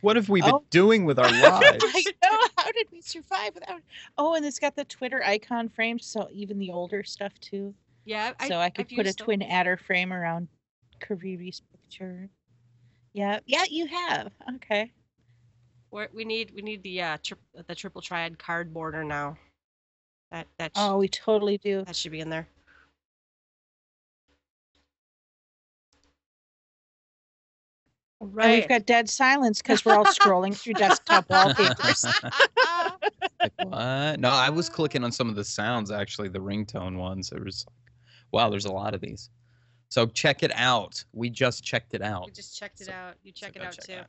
What 0.01 0.15
have 0.15 0.29
we 0.29 0.41
been 0.41 0.51
Oh. 0.55 0.63
doing 0.69 1.05
with 1.05 1.19
our 1.19 1.29
lives? 1.29 1.83
I 1.83 2.03
know. 2.23 2.39
How 2.57 2.71
did 2.71 2.87
we 2.91 3.01
survive 3.01 3.53
without? 3.53 3.81
Oh, 4.17 4.33
and 4.35 4.45
it's 4.45 4.59
got 4.59 4.75
the 4.75 4.85
Twitter 4.85 5.23
icon 5.23 5.69
frame, 5.69 5.99
so 5.99 6.27
even 6.31 6.57
the 6.57 6.71
older 6.71 7.03
stuff 7.03 7.33
too. 7.39 7.73
yeah, 8.05 8.31
so 8.47 8.57
I 8.59 8.69
could 8.69 8.85
I've 8.85 8.95
put 8.97 9.05
a 9.05 9.09
used 9.09 9.19
them. 9.19 9.25
twin 9.25 9.41
adder 9.43 9.77
frame 9.77 10.11
around 10.13 10.47
Kariri's 11.01 11.61
picture. 11.71 12.29
Yeah, 13.13 13.39
yeah, 13.45 13.63
you 13.69 13.87
have. 13.87 14.31
Okay. 14.55 14.91
We're, 15.91 16.07
we 16.13 16.25
need 16.25 16.51
we 16.55 16.61
need 16.61 16.81
the 16.83 17.01
uh 17.01 17.17
tri- 17.23 17.37
the 17.67 17.75
triple 17.75 18.01
triad 18.01 18.37
card 18.39 18.73
border 18.73 19.03
now. 19.03 19.37
That 20.35 20.47
that 20.57 20.71
sh- 20.75 20.79
Oh, 20.81 20.97
we 20.97 21.07
totally 21.07 21.57
do. 21.57 21.85
that 21.85 21.95
should 21.95 22.11
be 22.11 22.19
in 22.19 22.29
there. 22.29 22.49
And 28.21 28.33
Right. 28.33 28.59
we've 28.59 28.69
got 28.69 28.85
dead 28.85 29.09
silence 29.09 29.61
because 29.61 29.83
we're 29.85 29.95
all 29.95 30.05
scrolling 30.05 30.55
through 30.55 30.73
desktop 30.73 31.25
wallpapers. 31.29 32.05
Like, 33.41 33.51
what? 33.63 34.19
No, 34.19 34.29
I 34.29 34.49
was 34.49 34.69
clicking 34.69 35.03
on 35.03 35.11
some 35.11 35.29
of 35.29 35.35
the 35.35 35.43
sounds 35.43 35.91
actually, 35.91 36.29
the 36.29 36.39
ringtone 36.39 36.97
ones. 36.97 37.31
It 37.31 37.43
was 37.43 37.63
like, 37.67 37.91
wow, 38.31 38.49
there's 38.49 38.65
a 38.65 38.71
lot 38.71 38.95
of 38.95 39.01
these. 39.01 39.29
So 39.89 40.07
check 40.07 40.41
it 40.41 40.51
out. 40.55 41.03
We 41.13 41.29
just 41.29 41.63
checked 41.63 41.93
it 41.93 42.01
out. 42.01 42.25
We 42.25 42.31
just 42.31 42.57
checked 42.57 42.81
it 42.81 42.85
So- 42.85 42.93
out. 42.93 43.15
You 43.23 43.33
so 43.35 43.45
check 43.45 43.55
it 43.55 43.59
go 43.59 43.65
out 43.65 43.73
check 43.73 43.85
too. 43.85 43.91
it 43.93 43.99
out. 43.99 44.07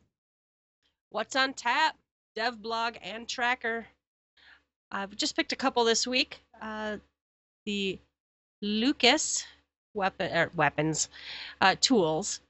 What's 1.10 1.36
on 1.36 1.52
tap? 1.52 1.96
Dev 2.34 2.62
blog 2.62 2.94
and 3.02 3.28
tracker. 3.28 3.86
I've 4.90 5.16
just 5.16 5.36
picked 5.36 5.52
a 5.52 5.56
couple 5.56 5.84
this 5.84 6.06
week. 6.06 6.40
Uh, 6.60 6.98
the 7.64 7.98
Lucis 8.62 9.44
weapon 9.94 10.32
er, 10.32 10.50
weapons 10.54 11.08
uh, 11.60 11.74
tools. 11.80 12.40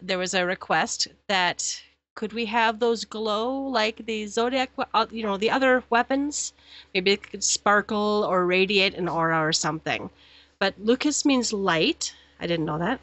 There 0.00 0.18
was 0.18 0.34
a 0.34 0.44
request 0.44 1.08
that 1.28 1.82
could 2.14 2.32
we 2.32 2.46
have 2.46 2.78
those 2.80 3.04
glow 3.04 3.56
like 3.56 4.04
the 4.04 4.26
zodiac, 4.26 4.70
uh, 4.92 5.06
you 5.10 5.22
know, 5.22 5.36
the 5.36 5.50
other 5.50 5.84
weapons? 5.88 6.52
Maybe 6.92 7.12
it 7.12 7.30
could 7.30 7.44
sparkle 7.44 8.26
or 8.28 8.44
radiate 8.44 8.94
an 8.94 9.08
aura 9.08 9.38
or 9.40 9.52
something. 9.52 10.10
But 10.58 10.74
Lucis 10.78 11.24
means 11.24 11.52
light. 11.52 12.14
I 12.40 12.46
didn't 12.46 12.66
know 12.66 12.78
that. 12.78 13.00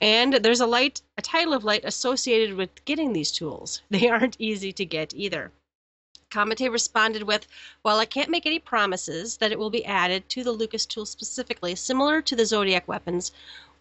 And 0.00 0.34
there's 0.34 0.60
a 0.60 0.66
light, 0.66 1.00
a 1.16 1.22
title 1.22 1.54
of 1.54 1.64
light 1.64 1.84
associated 1.84 2.56
with 2.56 2.84
getting 2.84 3.12
these 3.14 3.32
tools. 3.32 3.82
They 3.90 4.08
aren't 4.08 4.36
easy 4.38 4.72
to 4.74 4.84
get 4.84 5.14
either. 5.14 5.50
Camate 6.30 6.70
responded 6.70 7.22
with, 7.22 7.46
While 7.82 7.98
I 7.98 8.04
can't 8.04 8.30
make 8.30 8.46
any 8.46 8.58
promises 8.58 9.38
that 9.38 9.52
it 9.52 9.58
will 9.58 9.70
be 9.70 9.84
added 9.84 10.28
to 10.30 10.44
the 10.44 10.52
Lucis 10.52 10.86
tool 10.86 11.06
specifically, 11.06 11.74
similar 11.74 12.20
to 12.22 12.36
the 12.36 12.46
Zodiac 12.46 12.86
weapons, 12.86 13.32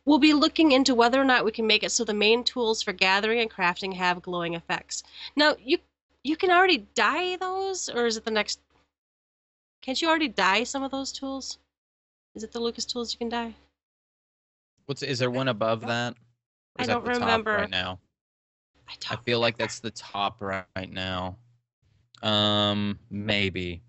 we'll 0.05 0.19
be 0.19 0.33
looking 0.33 0.71
into 0.71 0.95
whether 0.95 1.21
or 1.21 1.25
not 1.25 1.43
we 1.43 1.51
can 1.51 1.67
make 1.67 1.83
it 1.83 1.91
so 1.91 2.03
the 2.03 2.13
main 2.13 2.43
tools 2.43 2.81
for 2.81 2.93
gathering 2.93 3.39
and 3.41 3.51
crafting 3.51 3.93
have 3.93 4.21
glowing 4.21 4.53
effects. 4.53 5.03
Now, 5.35 5.55
you 5.59 5.79
you 6.23 6.35
can 6.35 6.51
already 6.51 6.85
dye 6.95 7.37
those, 7.37 7.89
or 7.89 8.05
is 8.05 8.17
it 8.17 8.25
the 8.25 8.31
next? 8.31 8.59
Can't 9.81 10.01
you 10.01 10.09
already 10.09 10.27
dye 10.27 10.63
some 10.63 10.83
of 10.83 10.91
those 10.91 11.11
tools? 11.11 11.57
Is 12.35 12.43
it 12.43 12.51
the 12.51 12.59
Lucis 12.59 12.85
tools 12.85 13.13
you 13.13 13.17
can 13.17 13.29
dye? 13.29 13.53
What's 14.85 15.03
is 15.03 15.19
there 15.19 15.31
one 15.31 15.47
above 15.49 15.81
that? 15.81 16.15
I 16.77 16.85
that 16.85 16.93
don't 16.93 17.05
the 17.05 17.11
top 17.11 17.19
remember. 17.19 17.55
right 17.55 17.69
now. 17.69 17.99
I 18.87 18.93
I 19.09 19.15
feel 19.17 19.39
like 19.39 19.57
that's 19.57 19.79
the 19.79 19.91
top 19.91 20.41
right, 20.41 20.65
right 20.75 20.91
now. 20.91 21.37
Um, 22.23 22.99
maybe. 23.09 23.81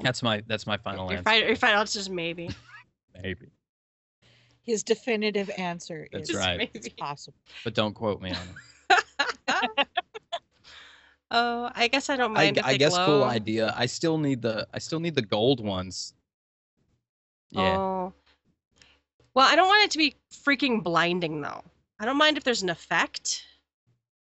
That's 0.00 0.22
my 0.22 0.42
that's 0.46 0.66
my 0.66 0.76
final 0.76 1.06
Your 1.08 1.18
answer. 1.18 1.24
final, 1.24 1.46
your 1.48 1.56
final 1.56 1.80
answer 1.80 1.98
is 1.98 2.08
maybe. 2.10 2.50
Maybe, 3.20 3.48
His 4.62 4.84
definitive 4.84 5.50
answer 5.58 6.06
That's 6.12 6.30
is 6.30 6.36
right. 6.36 6.70
it's 6.72 6.88
possible. 6.90 7.36
but 7.64 7.74
don't 7.74 7.92
quote 7.94 8.22
me 8.22 8.30
on 8.30 8.96
it. 9.58 9.88
oh, 11.32 11.68
I 11.74 11.88
guess 11.88 12.08
I 12.10 12.16
don't 12.16 12.30
I, 12.36 12.44
mind. 12.44 12.58
if 12.58 12.64
I 12.64 12.76
guess 12.76 12.94
glow. 12.94 13.06
cool 13.06 13.24
idea. 13.24 13.74
I 13.76 13.86
still 13.86 14.18
need 14.18 14.40
the 14.42 14.68
I 14.72 14.78
still 14.78 15.00
need 15.00 15.16
the 15.16 15.22
gold 15.22 15.58
ones. 15.64 16.14
Yeah. 17.50 17.76
Oh. 17.76 18.12
Well, 19.34 19.48
I 19.48 19.56
don't 19.56 19.66
want 19.66 19.82
it 19.84 19.90
to 19.92 19.98
be 19.98 20.14
freaking 20.32 20.80
blinding 20.80 21.40
though. 21.40 21.64
I 21.98 22.04
don't 22.04 22.16
mind 22.18 22.36
if 22.36 22.44
there's 22.44 22.62
an 22.62 22.70
effect, 22.70 23.42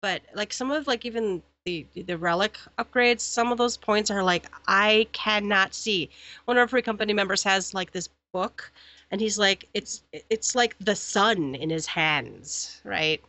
but 0.01 0.23
like 0.35 0.53
some 0.53 0.71
of 0.71 0.87
like 0.87 1.05
even 1.05 1.43
the 1.67 1.85
the 1.95 2.17
relic 2.17 2.57
upgrades, 2.79 3.21
some 3.21 3.53
of 3.53 3.59
those 3.59 3.77
points 3.77 4.11
are 4.11 4.23
like 4.23 4.47
I 4.69 5.07
cannot 5.13 5.75
see. 5.75 6.09
One 6.47 6.57
of 6.57 6.63
our 6.63 6.69
free 6.69 6.81
company 6.81 7.13
members 7.13 7.43
has 7.43 7.75
like 7.75 7.93
this 7.93 8.09
book, 8.33 8.73
and 9.11 9.21
he's 9.21 9.39
like 9.39 9.69
it's 9.75 10.05
it's 10.31 10.55
like 10.55 10.77
the 10.79 10.97
sun 10.97 11.55
in 11.57 11.69
his 11.69 11.87
hands, 11.87 12.81
right? 12.85 13.23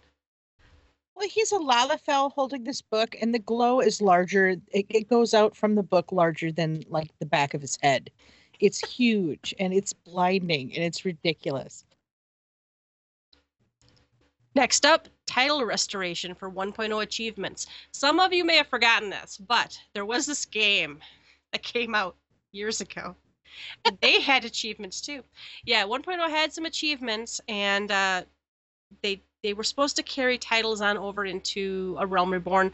Well, 1.15 1.28
he's 1.28 1.52
a 1.52 1.58
Lalafell 1.58 2.32
holding 2.32 2.63
this 2.63 2.82
book, 2.82 3.15
and 3.19 3.34
the 3.34 3.39
glow 3.39 3.80
is 3.80 4.02
larger. 4.04 4.50
It, 4.50 4.62
it 4.89 5.10
goes 5.10 5.34
out 5.34 5.56
from 5.56 5.73
the 5.73 5.82
book 5.82 6.12
larger 6.12 6.52
than 6.52 6.84
like 6.89 7.10
the 7.19 7.26
back 7.26 7.56
of 7.56 7.62
his 7.62 7.78
head. 7.82 8.12
It's 8.60 8.80
huge 8.80 9.54
and 9.60 9.73
it's 9.73 9.93
blinding 9.93 10.73
and 10.76 10.84
it's 10.84 11.06
ridiculous. 11.06 11.86
Next 14.56 14.86
up, 14.86 15.08
title 15.28 15.63
restoration 15.63 16.34
for 16.34 16.50
1.0 16.50 17.04
achievements. 17.04 17.68
Some 17.92 18.20
of 18.20 18.34
you 18.34 18.44
may 18.44 18.56
have 18.56 18.68
forgotten 18.68 19.10
this, 19.10 19.38
but 19.38 19.78
there 19.94 20.06
was 20.06 20.26
this 20.26 20.46
game 20.46 21.00
that 21.52 21.62
came 21.62 21.94
out 21.94 22.16
years 22.52 22.82
ago. 22.82 23.16
And 23.86 23.98
they 24.02 24.22
had 24.22 24.46
achievements 24.46 25.02
too. 25.02 25.24
Yeah, 25.66 25.84
1.0 25.84 26.30
had 26.30 26.54
some 26.54 26.66
achievements 26.66 27.42
and 27.48 27.92
uh, 27.92 28.24
they 29.02 29.22
they 29.44 29.54
were 29.54 29.63
supposed 29.63 29.96
to 29.98 30.04
carry 30.04 30.38
titles 30.38 30.82
on 30.82 30.98
over 30.98 31.26
into 31.26 31.96
a 32.00 32.06
Realm 32.06 32.34
Reborn. 32.34 32.72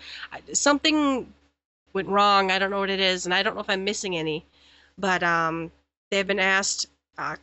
Something 0.53 1.31
went 1.93 2.07
wrong. 2.07 2.51
I 2.51 2.59
don't 2.59 2.71
know 2.71 2.79
what 2.79 2.89
it 2.89 3.01
is, 3.01 3.25
and 3.25 3.33
I 3.33 3.43
don't 3.43 3.55
know 3.55 3.61
if 3.61 3.69
I'm 3.69 3.83
missing 3.83 4.15
any. 4.15 4.45
But 4.97 5.23
um, 5.23 5.71
they've 6.09 6.25
been 6.25 6.39
asked 6.39 6.87
uh, 7.17 7.35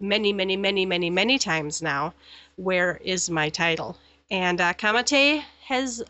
many, 0.00 0.32
many, 0.32 0.56
many, 0.56 0.86
many, 0.86 1.10
many 1.10 1.38
times 1.38 1.82
now 1.82 2.14
where 2.56 3.00
is 3.04 3.30
my 3.30 3.48
title? 3.48 3.96
And 4.30 4.60
uh, 4.60 4.74
Camate 4.74 5.42
has 5.64 6.04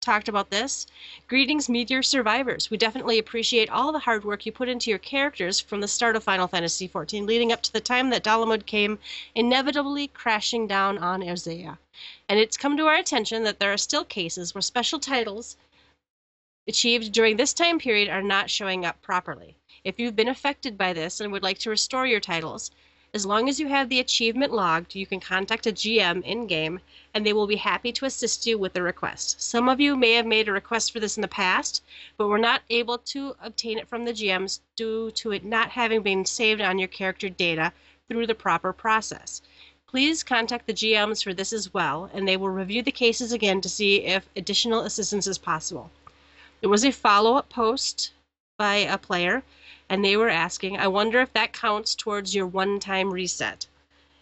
talked 0.00 0.28
about 0.28 0.48
this. 0.48 0.86
Greetings, 1.26 1.68
Meteor 1.68 2.02
survivors. 2.02 2.70
We 2.70 2.78
definitely 2.78 3.18
appreciate 3.18 3.68
all 3.68 3.92
the 3.92 3.98
hard 3.98 4.24
work 4.24 4.46
you 4.46 4.52
put 4.52 4.68
into 4.68 4.88
your 4.88 4.98
characters 4.98 5.60
from 5.60 5.82
the 5.82 5.88
start 5.88 6.16
of 6.16 6.24
Final 6.24 6.48
Fantasy 6.48 6.88
XIV, 6.88 7.26
leading 7.26 7.52
up 7.52 7.60
to 7.62 7.72
the 7.72 7.80
time 7.80 8.08
that 8.10 8.24
Dalamud 8.24 8.64
came 8.64 8.98
inevitably 9.34 10.08
crashing 10.08 10.66
down 10.66 10.96
on 10.96 11.20
Eorzea. 11.20 11.76
And 12.28 12.38
it's 12.38 12.56
come 12.56 12.76
to 12.78 12.86
our 12.86 12.94
attention 12.94 13.42
that 13.42 13.58
there 13.58 13.72
are 13.72 13.76
still 13.76 14.04
cases 14.04 14.54
where 14.54 14.62
special 14.62 14.98
titles 14.98 15.56
achieved 16.66 17.12
during 17.12 17.36
this 17.36 17.52
time 17.52 17.78
period 17.78 18.08
are 18.08 18.22
not 18.22 18.50
showing 18.50 18.86
up 18.86 19.02
properly. 19.02 19.56
If 19.84 19.98
you've 19.98 20.16
been 20.16 20.28
affected 20.28 20.78
by 20.78 20.92
this 20.92 21.20
and 21.20 21.32
would 21.32 21.42
like 21.42 21.58
to 21.58 21.70
restore 21.70 22.06
your 22.06 22.20
titles, 22.20 22.70
as 23.14 23.24
long 23.24 23.48
as 23.48 23.58
you 23.58 23.68
have 23.68 23.88
the 23.88 24.00
achievement 24.00 24.52
logged, 24.52 24.94
you 24.94 25.06
can 25.06 25.18
contact 25.18 25.66
a 25.66 25.72
GM 25.72 26.22
in 26.24 26.46
game 26.46 26.80
and 27.14 27.24
they 27.24 27.32
will 27.32 27.46
be 27.46 27.56
happy 27.56 27.90
to 27.92 28.04
assist 28.04 28.46
you 28.46 28.58
with 28.58 28.74
the 28.74 28.82
request. 28.82 29.40
Some 29.40 29.68
of 29.68 29.80
you 29.80 29.96
may 29.96 30.12
have 30.12 30.26
made 30.26 30.46
a 30.46 30.52
request 30.52 30.92
for 30.92 31.00
this 31.00 31.16
in 31.16 31.22
the 31.22 31.28
past, 31.28 31.82
but 32.16 32.28
were 32.28 32.38
not 32.38 32.62
able 32.68 32.98
to 32.98 33.34
obtain 33.42 33.78
it 33.78 33.88
from 33.88 34.04
the 34.04 34.12
GMs 34.12 34.60
due 34.76 35.10
to 35.12 35.32
it 35.32 35.44
not 35.44 35.70
having 35.70 36.02
been 36.02 36.26
saved 36.26 36.60
on 36.60 36.78
your 36.78 36.88
character 36.88 37.28
data 37.28 37.72
through 38.08 38.26
the 38.26 38.34
proper 38.34 38.72
process. 38.72 39.40
Please 39.86 40.22
contact 40.22 40.66
the 40.66 40.74
GMs 40.74 41.24
for 41.24 41.32
this 41.32 41.52
as 41.52 41.72
well, 41.72 42.10
and 42.12 42.28
they 42.28 42.36
will 42.36 42.50
review 42.50 42.82
the 42.82 42.92
cases 42.92 43.32
again 43.32 43.62
to 43.62 43.70
see 43.70 44.04
if 44.04 44.28
additional 44.36 44.82
assistance 44.82 45.26
is 45.26 45.38
possible. 45.38 45.90
There 46.60 46.68
was 46.68 46.84
a 46.84 46.92
follow 46.92 47.36
up 47.36 47.48
post 47.48 48.12
by 48.58 48.76
a 48.76 48.98
player, 48.98 49.44
and 49.88 50.04
they 50.04 50.16
were 50.16 50.28
asking, 50.28 50.78
I 50.78 50.88
wonder 50.88 51.20
if 51.20 51.32
that 51.32 51.52
counts 51.52 51.94
towards 51.94 52.34
your 52.34 52.46
one 52.46 52.78
time 52.80 53.10
reset. 53.10 53.66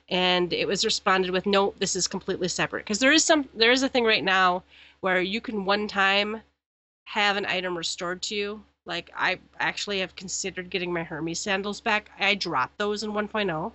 And 0.08 0.52
it 0.52 0.68
was 0.68 0.84
responded 0.84 1.32
with, 1.32 1.46
no, 1.46 1.74
this 1.78 1.96
is 1.96 2.06
completely 2.06 2.48
separate. 2.48 2.84
Because 2.84 3.00
there 3.00 3.12
is 3.12 3.24
some, 3.24 3.48
there 3.54 3.72
is 3.72 3.82
a 3.82 3.88
thing 3.88 4.04
right 4.04 4.22
now 4.22 4.62
where 5.00 5.20
you 5.20 5.40
can 5.40 5.64
one 5.64 5.88
time 5.88 6.42
have 7.06 7.36
an 7.36 7.46
item 7.46 7.76
restored 7.76 8.22
to 8.22 8.34
you. 8.36 8.62
Like 8.84 9.10
I 9.16 9.38
actually 9.58 9.98
have 10.00 10.14
considered 10.14 10.70
getting 10.70 10.92
my 10.92 11.02
Hermes 11.02 11.40
sandals 11.40 11.80
back. 11.80 12.10
I 12.20 12.34
dropped 12.36 12.78
those 12.78 13.02
in 13.02 13.10
1.0 13.10 13.72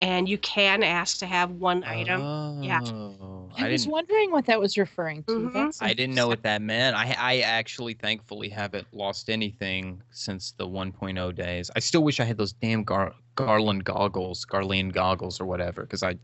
and 0.00 0.28
you 0.28 0.38
can 0.38 0.82
ask 0.82 1.18
to 1.18 1.26
have 1.26 1.50
one 1.52 1.82
item. 1.84 2.62
Yeah. 2.62 2.80
Oh. 2.84 3.37
Oh, 3.52 3.54
I, 3.62 3.66
I 3.68 3.72
was 3.72 3.86
wondering 3.88 4.30
what 4.30 4.46
that 4.46 4.60
was 4.60 4.76
referring 4.78 5.22
to. 5.24 5.50
Mhm. 5.50 5.76
I 5.80 5.94
didn't 5.94 6.14
know 6.14 6.28
what 6.28 6.42
that 6.42 6.62
meant. 6.62 6.96
I 6.96 7.14
I 7.18 7.40
actually 7.40 7.94
thankfully 7.94 8.48
haven't 8.48 8.86
lost 8.92 9.28
anything 9.30 10.02
since 10.10 10.52
the 10.52 10.66
1.0 10.66 11.34
days. 11.34 11.70
I 11.74 11.80
still 11.80 12.02
wish 12.02 12.20
I 12.20 12.24
had 12.24 12.36
those 12.38 12.52
damn 12.52 12.84
Gar- 12.84 13.14
Garland 13.34 13.84
goggles, 13.84 14.44
Garland 14.44 14.92
goggles 14.92 15.40
or 15.40 15.46
whatever, 15.46 15.82
because 15.82 16.02
I 16.02 16.16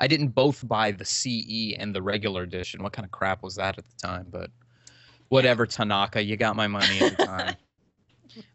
I 0.00 0.06
didn't 0.08 0.28
both 0.28 0.66
buy 0.66 0.90
the 0.90 1.04
CE 1.04 1.74
and 1.78 1.94
the 1.94 2.02
regular 2.02 2.42
edition. 2.42 2.82
What 2.82 2.92
kind 2.92 3.04
of 3.06 3.12
crap 3.12 3.42
was 3.42 3.54
that 3.56 3.78
at 3.78 3.84
the 3.84 3.96
time? 4.06 4.26
But 4.30 4.50
whatever, 5.28 5.66
Tanaka, 5.66 6.22
you 6.22 6.36
got 6.36 6.56
my 6.56 6.66
money 6.66 7.00
at 7.00 7.16
the 7.16 7.24
time. 7.26 7.54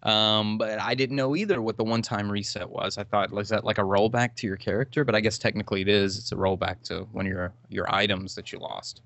um, 0.03 0.57
but 0.57 0.79
I 0.79 0.95
didn't 0.95 1.15
know 1.15 1.35
either 1.35 1.61
what 1.61 1.77
the 1.77 1.83
one-time 1.83 2.31
reset 2.31 2.69
was. 2.69 2.97
I 2.97 3.03
thought 3.03 3.31
was 3.31 3.49
that 3.49 3.63
like 3.63 3.77
a 3.77 3.83
rollback 3.83 4.35
to 4.37 4.47
your 4.47 4.57
character, 4.57 5.03
but 5.03 5.15
I 5.15 5.19
guess 5.19 5.37
technically 5.37 5.81
it 5.81 5.87
is. 5.87 6.17
It's 6.17 6.31
a 6.31 6.35
rollback 6.35 6.81
to 6.83 7.01
one 7.11 7.25
of 7.25 7.31
your 7.31 7.53
your 7.69 7.93
items 7.93 8.35
that 8.35 8.51
you 8.51 8.59
lost. 8.59 9.01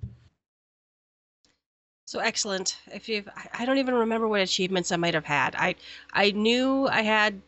So 2.06 2.20
excellent. 2.20 2.78
If 2.94 3.10
you've, 3.10 3.28
I- 3.36 3.50
I 3.60 3.66
don't 3.66 3.78
even 3.78 3.96
remember 3.96 4.28
what 4.28 4.42
achievements 4.42 4.92
I 4.92 4.98
might 4.98 5.14
have 5.14 5.26
had. 5.26 5.56
I, 5.56 5.76
I 6.12 6.32
knew 6.32 6.88
I 6.88 7.02
had 7.02 7.42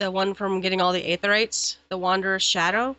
the 0.00 0.10
one 0.10 0.34
from 0.34 0.60
getting 0.60 0.80
all 0.80 0.92
the 0.92 1.02
Aetherytes, 1.02 1.76
the 1.90 1.98
Wanderer's 1.98 2.42
Shadow, 2.42 2.96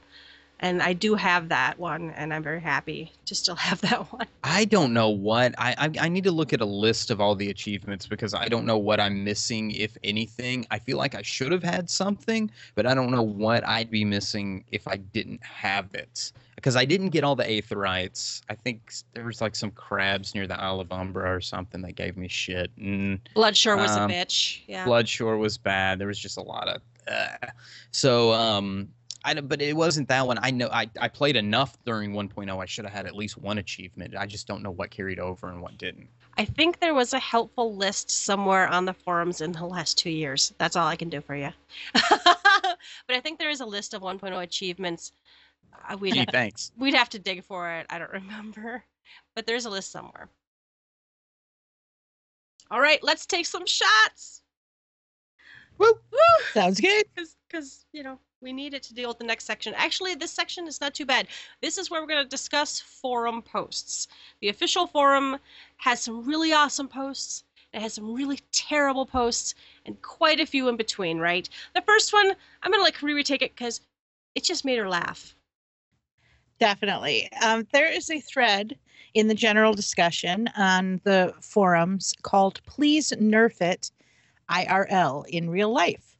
and 0.62 0.82
I 0.82 0.94
do 0.94 1.16
have 1.16 1.50
that 1.50 1.78
one, 1.80 2.12
and 2.12 2.34
I'm 2.34 2.44
very 2.44 2.62
happy 2.62 3.12
to 3.26 3.36
still 3.36 3.56
have 3.56 3.82
that 3.90 4.12
one. 4.14 4.28
I 4.44 4.66
don't 4.66 4.94
know 4.94 5.10
what 5.10 5.54
I, 5.58 5.76
I 5.78 6.06
I 6.06 6.10
need 6.10 6.24
to 6.26 6.32
look 6.32 6.54
at 6.54 6.62
a 6.62 6.66
list 6.66 7.12
of 7.12 7.20
all 7.20 7.36
the 7.36 7.50
achievements 7.50 8.08
because 8.08 8.34
I 8.34 8.48
don't 8.48 8.66
know 8.66 8.78
what 8.78 9.00
I'm 9.00 9.24
missing 9.24 9.72
if 9.72 9.98
anything. 10.04 10.66
I 10.72 10.80
feel 10.80 10.98
like 10.98 11.16
I 11.16 11.22
should 11.24 11.52
have 11.52 11.64
had 11.64 11.90
something, 11.90 12.50
but 12.76 12.86
I 12.86 12.94
don't 12.94 13.12
know 13.12 13.24
what 13.24 13.68
I'd 13.68 13.90
be 13.92 14.06
missing 14.06 14.64
if 14.72 14.88
I 14.88 14.98
didn't 14.98 15.44
have 15.44 15.94
it. 15.94 16.32
Because 16.56 16.76
I 16.76 16.86
didn't 16.86 17.10
get 17.10 17.24
all 17.24 17.36
the 17.36 17.44
aetherytes. 17.44 18.42
I 18.48 18.54
think 18.54 18.94
there 19.16 19.26
was 19.26 19.42
like 19.42 19.56
some 19.56 19.72
crabs 19.72 20.36
near 20.36 20.46
the 20.46 20.62
Isle 20.62 20.80
of 20.80 20.92
Umbra 20.92 21.36
or 21.36 21.42
something 21.42 21.82
that 21.82 21.94
gave 21.94 22.18
me 22.18 22.28
shit. 22.28 22.70
And 22.78 23.20
Bloodshore 23.36 23.78
was 23.78 23.90
Um, 23.90 24.12
a 24.12 24.14
bitch. 24.14 24.60
Yeah. 24.68 24.86
Bloodshore 24.86 25.40
was 25.40 25.58
bad. 25.58 25.98
There 25.98 26.08
was 26.08 26.20
just 26.20 26.38
a 26.38 26.42
lot 26.44 26.68
of. 26.68 26.82
Uh. 27.08 27.48
So 27.90 28.32
um, 28.34 28.90
I 29.24 29.34
don't- 29.36 29.48
but 29.48 29.62
it 29.62 29.76
wasn't 29.76 30.08
that 30.08 30.26
one. 30.26 30.40
I 30.42 30.52
know 30.52 30.68
I 30.72 30.90
I 31.00 31.08
played 31.08 31.36
enough 31.36 31.78
during 31.86 32.14
1.0. 32.14 32.62
I 32.62 32.66
should 32.66 32.86
have 32.86 32.94
had 32.94 33.06
at 33.06 33.16
least 33.16 33.38
one 33.38 33.58
achievement. 33.60 34.16
I 34.18 34.26
just 34.26 34.48
don't 34.48 34.64
know 34.64 34.72
what 34.72 34.90
carried 34.92 35.20
over 35.20 35.50
and 35.50 35.62
what 35.62 35.78
didn't. 35.78 36.08
I 36.38 36.46
think 36.46 36.80
there 36.80 36.94
was 36.94 37.14
a 37.14 37.20
helpful 37.20 37.76
list 37.76 38.10
somewhere 38.10 38.68
on 38.68 38.86
the 38.86 38.94
forums 38.94 39.42
in 39.42 39.52
the 39.52 39.66
last 39.66 39.98
two 39.98 40.10
years. 40.10 40.54
That's 40.58 40.76
all 40.76 40.88
I 40.88 40.96
can 40.96 41.10
do 41.10 41.22
for 41.22 41.36
you. 41.36 41.50
but 41.94 42.78
I 43.10 43.20
think 43.20 43.38
there 43.38 43.50
is 43.50 43.60
a 43.62 43.66
list 43.66 43.94
of 43.94 44.02
1.0 44.02 44.42
achievements. 44.42 45.12
Uh, 45.90 45.98
We'd, 45.98 46.14
Gee, 46.14 46.20
ha- 46.20 46.26
thanks. 46.32 46.72
we'd 46.78 46.94
have 46.94 47.10
to 47.10 47.20
dig 47.20 47.44
for 47.44 47.70
it. 47.70 47.86
I 47.90 48.00
don't 48.00 48.12
remember. 48.22 48.84
But 49.36 49.46
there's 49.46 49.66
a 49.66 49.70
list 49.70 49.92
somewhere. 49.92 50.30
All 52.72 52.80
right, 52.80 53.04
let's 53.04 53.26
take 53.26 53.46
some 53.46 53.66
shots. 53.66 54.42
Woo! 55.78 55.94
Woo! 56.12 56.20
Sounds 56.54 56.80
good. 56.80 57.06
because 57.48 57.86
you 57.92 58.04
know 58.04 58.18
we 58.42 58.52
need 58.52 58.74
it 58.74 58.84
to 58.84 58.94
deal 58.94 59.10
with 59.10 59.20
the 59.20 59.24
next 59.24 59.46
section. 59.46 59.74
Actually, 59.76 60.16
this 60.16 60.32
section 60.32 60.68
is 60.68 60.82
not 60.82 60.94
too 60.94 61.06
bad. 61.06 61.28
This 61.62 61.78
is 61.78 61.90
where 61.90 62.02
we're 62.02 62.08
going 62.08 62.24
to 62.24 62.30
discuss 62.30 62.80
forum 62.80 63.42
posts. 63.42 64.08
The 64.42 64.50
official 64.50 64.88
forum 64.88 65.38
has 65.78 66.02
some 66.02 66.26
really 66.26 66.52
awesome 66.52 66.88
posts. 66.88 67.44
It 67.74 67.82
has 67.82 67.94
some 67.94 68.14
really 68.14 68.40
terrible 68.52 69.06
posts 69.06 69.56
and 69.86 70.02
quite 70.02 70.40
a 70.40 70.46
few 70.46 70.68
in 70.68 70.76
between. 70.76 71.20
Right. 71.20 71.48
The 71.76 71.82
first 71.82 72.12
one, 72.12 72.32
I'm 72.64 72.72
going 72.72 72.80
to 72.80 72.84
let 72.84 72.96
like 72.96 73.02
retake 73.02 73.42
it 73.42 73.56
because 73.56 73.82
it 74.36 74.44
just 74.44 74.66
made 74.66 74.80
her 74.80 74.90
laugh. 74.90 75.36
Definitely. 76.60 77.32
Um, 77.44 77.68
there 77.72 77.92
is 77.92 78.10
a 78.10 78.20
thread 78.20 78.78
in 79.14 79.28
the 79.28 79.34
general 79.34 79.74
discussion 79.74 80.50
on 80.58 81.02
the 81.04 81.34
forums 81.42 82.14
called 82.22 82.62
Please 82.66 83.12
Nerf 83.12 83.62
It 83.62 83.92
IRL 84.50 85.26
in 85.28 85.50
real 85.50 85.72
life. 85.72 86.11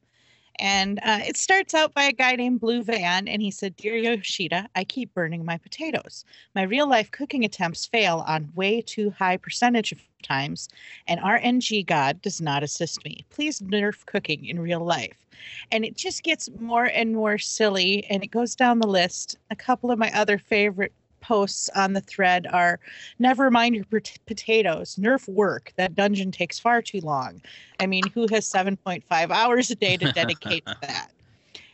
And 0.58 1.00
uh, 1.04 1.20
it 1.26 1.38
starts 1.38 1.74
out 1.74 1.94
by 1.94 2.04
a 2.04 2.12
guy 2.12 2.36
named 2.36 2.60
Blue 2.60 2.84
Van, 2.84 3.28
and 3.28 3.42
he 3.42 3.52
said, 3.52 3.76
Dear 3.76 3.96
Yoshida, 3.96 4.68
I 4.76 4.84
keep 4.84 5.14
burning 5.14 5.46
my 5.46 5.58
potatoes. 5.58 6.26
My 6.56 6.64
real 6.64 6.88
life 6.88 7.12
cooking 7.12 7.46
attempts 7.46 7.86
fail 7.86 8.24
on 8.28 8.52
way 8.56 8.82
too 8.82 9.12
high 9.12 9.38
percentage 9.38 9.92
of 9.92 10.00
times, 10.22 10.70
and 11.08 11.20
RNG 11.20 11.86
God 11.86 12.22
does 12.22 12.42
not 12.42 12.64
assist 12.64 13.04
me. 13.04 13.26
Please 13.30 13.60
nerf 13.60 14.06
cooking 14.06 14.46
in 14.46 14.60
real 14.60 14.84
life 14.84 15.26
and 15.72 15.86
it 15.86 15.96
just 15.96 16.24
gets 16.24 16.50
more 16.60 16.86
and 16.86 17.14
more 17.14 17.38
silly 17.38 18.06
and 18.10 18.24
it 18.24 18.28
goes 18.28 18.56
down 18.56 18.80
the 18.80 18.88
list 18.88 19.38
a 19.50 19.56
couple 19.56 19.92
of 19.92 20.00
my 20.00 20.12
other 20.14 20.38
favorite 20.38 20.94
posts 21.32 21.70
on 21.78 21.94
the 21.94 22.02
thread 22.02 22.46
are 22.52 22.78
never 23.18 23.50
mind 23.50 23.74
your 23.74 23.86
pot- 23.86 24.20
potatoes 24.26 24.98
nerf 24.98 25.30
work 25.30 25.72
that 25.78 25.96
dungeon 25.96 26.30
takes 26.30 26.60
far 26.60 26.82
too 26.82 27.00
long. 27.00 27.42
I 27.80 27.88
mean 27.88 28.04
who 28.14 28.28
has 28.32 28.46
7.5 28.46 29.32
hours 29.32 29.72
a 29.72 29.76
day 29.76 29.96
to 29.96 30.12
dedicate 30.12 30.66
to 30.66 30.76
that? 30.82 31.12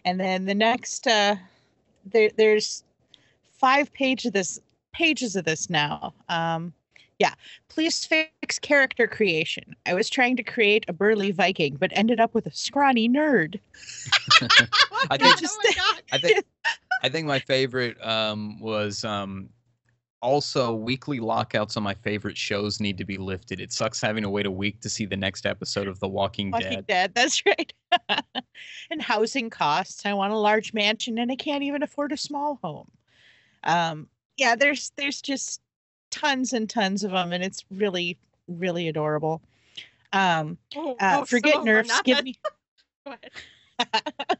And 0.06 0.20
then 0.20 0.46
the 0.46 0.54
next 0.54 1.08
uh 1.08 1.38
there, 2.06 2.30
there's 2.38 2.84
five 3.52 3.92
pages 3.94 4.28
of 4.28 4.34
this 4.34 4.60
pages 4.94 5.36
of 5.36 5.46
this 5.46 5.72
now. 5.72 6.14
Um 6.30 6.72
yeah 7.18 7.34
please 7.68 8.06
fix 8.06 8.60
character 8.60 9.08
creation. 9.08 9.76
I 9.88 9.96
was 9.96 10.08
trying 10.08 10.36
to 10.36 10.44
create 10.44 10.86
a 10.88 10.94
burly 10.94 11.32
viking 11.32 11.78
but 11.78 11.90
ended 11.96 12.20
up 12.20 12.36
with 12.36 12.46
a 12.46 12.54
scrawny 12.54 13.10
nerd. 13.10 13.60
I 15.10 15.18
think- 15.18 15.42
oh 15.44 15.58
my 15.64 15.72
god! 15.76 16.02
I 16.12 16.18
think 16.20 16.46
I 17.08 17.10
think 17.10 17.26
my 17.26 17.40
favorite 17.40 18.06
um, 18.06 18.60
was 18.60 19.06
um, 19.06 19.48
also 20.22 20.74
weekly 20.74 21.22
lockouts 21.22 21.78
on 21.78 21.84
my 21.84 21.94
favorite 21.94 22.38
shows 22.38 22.82
need 22.82 22.98
to 22.98 23.06
be 23.06 23.16
lifted. 23.16 23.62
It 23.62 23.72
sucks 23.72 24.02
having 24.02 24.24
to 24.24 24.30
wait 24.30 24.46
a 24.46 24.52
week 24.52 24.82
to 24.82 24.90
see 24.90 25.06
the 25.06 25.16
next 25.16 25.46
episode 25.46 25.88
of 25.88 26.02
The 26.02 26.08
Walking, 26.10 26.52
Walking 26.52 26.70
Dead. 26.70 26.88
Dead. 26.88 27.12
That's 27.16 27.42
right. 27.46 27.72
and 28.92 29.02
housing 29.02 29.50
costs. 29.50 30.06
I 30.06 30.12
want 30.16 30.34
a 30.34 30.38
large 30.38 30.74
mansion 30.74 31.18
and 31.18 31.32
I 31.32 31.38
can't 31.38 31.64
even 31.64 31.82
afford 31.82 32.12
a 32.12 32.18
small 32.18 32.60
home. 32.62 32.92
Um, 33.64 34.10
yeah, 34.36 34.58
there's 34.58 34.92
there's 34.98 35.22
just 35.22 35.62
tons 36.12 36.52
and 36.52 36.70
tons 36.70 37.06
of 37.06 37.12
them, 37.12 37.32
and 37.32 37.42
it's 37.42 37.64
really 37.72 38.18
really 38.50 38.90
adorable. 38.90 39.42
Um, 40.12 40.58
Oh, 40.76 40.98
uh, 41.00 41.20
oh, 41.22 41.26
forget 41.26 41.54
some 41.54 41.62
of 41.62 41.66
them 41.68 41.74
are 41.74 41.84
nerfs. 41.84 42.02
Give 42.02 42.22
me 42.22 42.36
Go 43.06 43.16
ahead. 43.80 44.38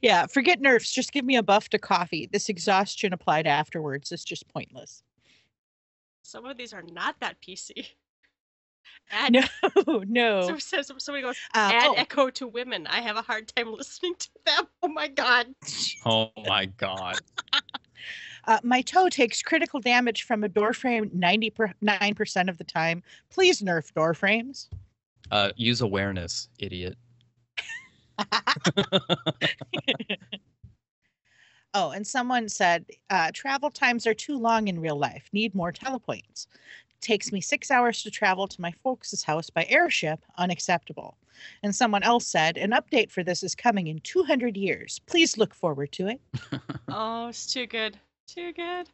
Yeah, 0.00 0.26
forget 0.26 0.60
nerfs. 0.60 0.92
Just 0.92 1.12
give 1.12 1.24
me 1.24 1.36
a 1.36 1.42
buff 1.42 1.68
to 1.70 1.78
coffee. 1.78 2.28
This 2.30 2.48
exhaustion 2.48 3.12
applied 3.12 3.46
afterwards 3.46 4.12
is 4.12 4.24
just 4.24 4.48
pointless. 4.48 5.02
Some 6.22 6.44
of 6.44 6.56
these 6.56 6.72
are 6.72 6.82
not 6.82 7.16
that 7.20 7.36
PC. 7.40 7.86
Add, 9.10 9.32
No, 9.32 10.02
no. 10.06 10.48
so 10.48 10.58
says 10.58 10.90
somebody 10.98 11.22
goes 11.22 11.36
Uh, 11.54 11.70
add 11.72 11.90
oh, 11.90 11.94
echo 11.94 12.30
to 12.30 12.46
women. 12.46 12.86
I 12.86 13.00
have 13.00 13.16
a 13.16 13.22
hard 13.22 13.48
time 13.54 13.72
listening 13.72 14.14
to 14.18 14.28
them. 14.44 14.64
Oh 14.82 14.88
my 14.88 15.08
god. 15.08 15.46
Oh 16.04 16.30
my 16.46 16.66
god! 16.66 17.18
Uh, 18.44 18.58
my 18.64 18.82
toe 18.82 19.08
takes 19.08 19.40
critical 19.40 19.78
damage 19.78 20.24
from 20.24 20.42
a 20.42 20.48
door 20.48 20.72
frame 20.72 21.08
99% 21.10 22.48
of 22.48 22.58
the 22.58 22.64
time. 22.64 23.00
Please 23.30 23.62
nerf 23.62 23.92
door 23.94 24.14
frames. 24.14 24.68
Uh, 25.30 25.50
use 25.56 25.80
awareness, 25.80 26.48
idiot. 26.58 26.96
Oh, 31.74 31.90
and 31.90 32.06
someone 32.06 32.48
said 32.48 32.84
uh, 33.08 33.30
travel 33.32 33.70
times 33.70 34.06
are 34.06 34.14
too 34.14 34.36
long 34.36 34.68
in 34.68 34.78
real 34.78 34.98
life. 34.98 35.28
Need 35.32 35.54
more 35.54 35.72
telepoints. 35.72 36.46
Takes 37.00 37.32
me 37.32 37.40
six 37.40 37.70
hours 37.70 38.02
to 38.02 38.10
travel 38.10 38.46
to 38.46 38.60
my 38.60 38.72
folks' 38.84 39.22
house 39.22 39.48
by 39.48 39.64
airship. 39.70 40.20
Unacceptable. 40.36 41.16
And 41.62 41.74
someone 41.74 42.02
else 42.02 42.26
said 42.26 42.58
an 42.58 42.72
update 42.72 43.10
for 43.10 43.24
this 43.24 43.42
is 43.42 43.54
coming 43.54 43.86
in 43.86 44.00
200 44.00 44.56
years. 44.56 45.00
Please 45.06 45.38
look 45.38 45.54
forward 45.54 45.92
to 45.92 46.08
it. 46.08 46.20
Oh, 46.94 47.28
it's 47.28 47.50
too 47.50 47.66
good. 47.66 47.98
Too 48.26 48.52
good. 48.52 48.90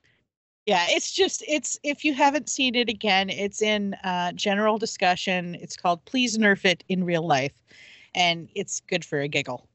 Yeah, 0.66 0.86
it's 0.88 1.10
just 1.10 1.42
it's 1.48 1.80
if 1.82 2.04
you 2.04 2.14
haven't 2.14 2.48
seen 2.48 2.76
it 2.76 2.88
again, 2.88 3.28
it's 3.28 3.60
in 3.60 3.94
uh, 4.04 4.30
general 4.32 4.78
discussion. 4.78 5.56
It's 5.56 5.76
called 5.76 6.04
"Please 6.04 6.38
Nerf 6.38 6.64
It 6.64 6.84
in 6.88 7.02
Real 7.02 7.26
Life," 7.26 7.54
and 8.18 8.48
it's 8.54 8.80
good 8.80 9.04
for 9.04 9.20
a 9.20 9.28
giggle. 9.28 9.66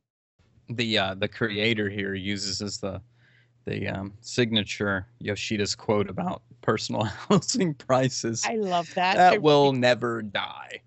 the 0.69 0.97
uh, 0.97 1.15
the 1.15 1.27
creator 1.27 1.89
here 1.89 2.13
uses 2.13 2.61
as 2.61 2.77
the 2.79 3.01
the 3.65 3.87
um, 3.87 4.13
signature 4.21 5.07
Yoshida's 5.19 5.73
quote 5.75 6.09
about 6.09 6.41
personal 6.61 7.03
housing 7.29 7.73
prices. 7.73 8.43
I 8.45 8.55
love 8.57 8.93
that. 8.95 9.15
that 9.15 9.33
I 9.33 9.37
will 9.37 9.67
really- 9.67 9.79
never 9.79 10.21
die. 10.21 10.81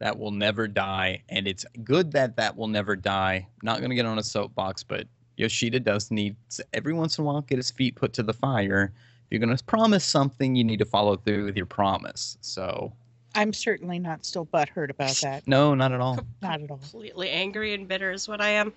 That 0.00 0.18
will 0.18 0.32
never 0.32 0.66
die, 0.66 1.22
and 1.28 1.46
it's 1.46 1.64
good 1.84 2.10
that 2.12 2.34
that 2.36 2.56
will 2.56 2.66
never 2.66 2.96
die. 2.96 3.46
Not 3.62 3.78
going 3.78 3.90
to 3.90 3.94
get 3.94 4.04
on 4.04 4.18
a 4.18 4.22
soapbox, 4.24 4.82
but 4.82 5.06
Yoshida 5.36 5.78
does 5.78 6.10
need 6.10 6.34
every 6.74 6.92
once 6.92 7.18
in 7.18 7.22
a 7.22 7.26
while 7.26 7.40
get 7.42 7.58
his 7.58 7.70
feet 7.70 7.94
put 7.94 8.12
to 8.14 8.24
the 8.24 8.32
fire. 8.32 8.92
If 8.94 9.26
you're 9.30 9.38
going 9.46 9.56
to 9.56 9.62
promise 9.64 10.04
something, 10.04 10.56
you 10.56 10.64
need 10.64 10.80
to 10.80 10.84
follow 10.84 11.14
through 11.14 11.44
with 11.44 11.56
your 11.56 11.66
promise. 11.66 12.36
So, 12.40 12.92
I'm 13.34 13.52
certainly 13.52 13.98
not 13.98 14.24
still 14.24 14.46
butthurt 14.46 14.90
about 14.90 15.16
that. 15.22 15.46
no, 15.46 15.74
not 15.74 15.92
at 15.92 16.00
all. 16.00 16.18
Not 16.40 16.60
at 16.60 16.70
all. 16.70 16.78
completely 16.78 17.30
angry 17.30 17.74
and 17.74 17.88
bitter 17.88 18.10
is 18.12 18.28
what 18.28 18.40
I 18.40 18.50
am. 18.50 18.72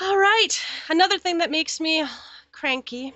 All 0.00 0.16
right, 0.16 0.48
another 0.88 1.18
thing 1.18 1.38
that 1.38 1.50
makes 1.50 1.80
me 1.80 2.04
cranky. 2.50 3.14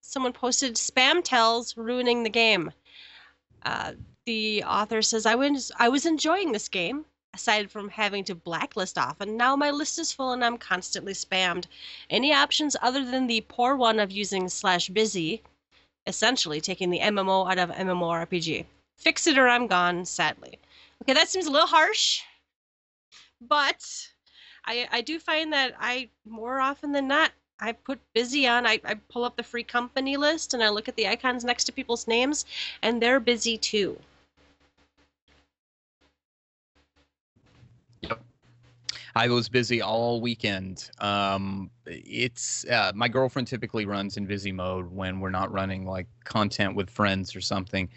Someone 0.00 0.32
posted 0.32 0.74
spam 0.74 1.22
tells 1.22 1.76
ruining 1.76 2.22
the 2.22 2.30
game. 2.30 2.70
Uh, 3.64 3.92
the 4.24 4.62
author 4.64 5.02
says 5.02 5.26
I 5.26 5.34
was 5.34 5.72
I 5.78 5.88
was 5.88 6.06
enjoying 6.06 6.52
this 6.52 6.68
game 6.68 7.04
aside 7.34 7.70
from 7.70 7.88
having 7.88 8.24
to 8.24 8.34
blacklist 8.34 8.98
often. 8.98 9.36
Now 9.36 9.56
my 9.56 9.70
list 9.70 9.98
is 9.98 10.12
full 10.12 10.32
and 10.32 10.44
I'm 10.44 10.58
constantly 10.58 11.14
spammed. 11.14 11.64
Any 12.10 12.32
options 12.32 12.76
other 12.82 13.04
than 13.04 13.26
the 13.26 13.40
poor 13.48 13.74
one 13.74 13.98
of 13.98 14.12
using 14.12 14.48
slash 14.48 14.88
busy, 14.88 15.42
essentially 16.06 16.60
taking 16.60 16.90
the 16.90 17.00
MMO 17.00 17.50
out 17.50 17.58
of 17.58 17.70
MMORPG. 17.70 18.66
Fix 19.02 19.26
it 19.26 19.36
or 19.38 19.48
I'm 19.48 19.66
gone. 19.66 20.04
Sadly. 20.06 20.58
Okay, 21.02 21.12
that 21.12 21.28
seems 21.28 21.46
a 21.46 21.50
little 21.50 21.66
harsh 21.68 22.22
but 23.48 24.12
I 24.64 24.88
I 24.90 25.00
do 25.00 25.18
find 25.18 25.52
that 25.52 25.74
I 25.78 26.10
more 26.24 26.60
often 26.60 26.92
than 26.92 27.08
not 27.08 27.32
I 27.58 27.72
put 27.72 28.00
busy 28.12 28.46
on. 28.46 28.66
I, 28.66 28.80
I 28.84 28.94
pull 28.94 29.24
up 29.24 29.36
the 29.36 29.42
free 29.42 29.64
company 29.64 30.16
list 30.16 30.54
and 30.54 30.62
I 30.62 30.68
look 30.68 30.88
at 30.88 30.96
the 30.96 31.08
icons 31.08 31.44
next 31.44 31.64
to 31.64 31.72
people's 31.72 32.08
names, 32.08 32.44
and 32.82 33.00
they're 33.00 33.20
busy 33.20 33.58
too. 33.58 34.00
I 39.14 39.28
was 39.28 39.48
busy 39.48 39.82
all 39.82 40.20
weekend. 40.20 40.90
Um, 40.98 41.70
it's 41.86 42.64
uh, 42.66 42.92
my 42.94 43.08
girlfriend 43.08 43.46
typically 43.46 43.84
runs 43.84 44.16
in 44.16 44.24
busy 44.26 44.52
mode 44.52 44.90
when 44.90 45.20
we're 45.20 45.30
not 45.30 45.52
running 45.52 45.84
like 45.84 46.06
content 46.24 46.74
with 46.74 46.88
friends 46.88 47.36
or 47.36 47.40
something, 47.40 47.88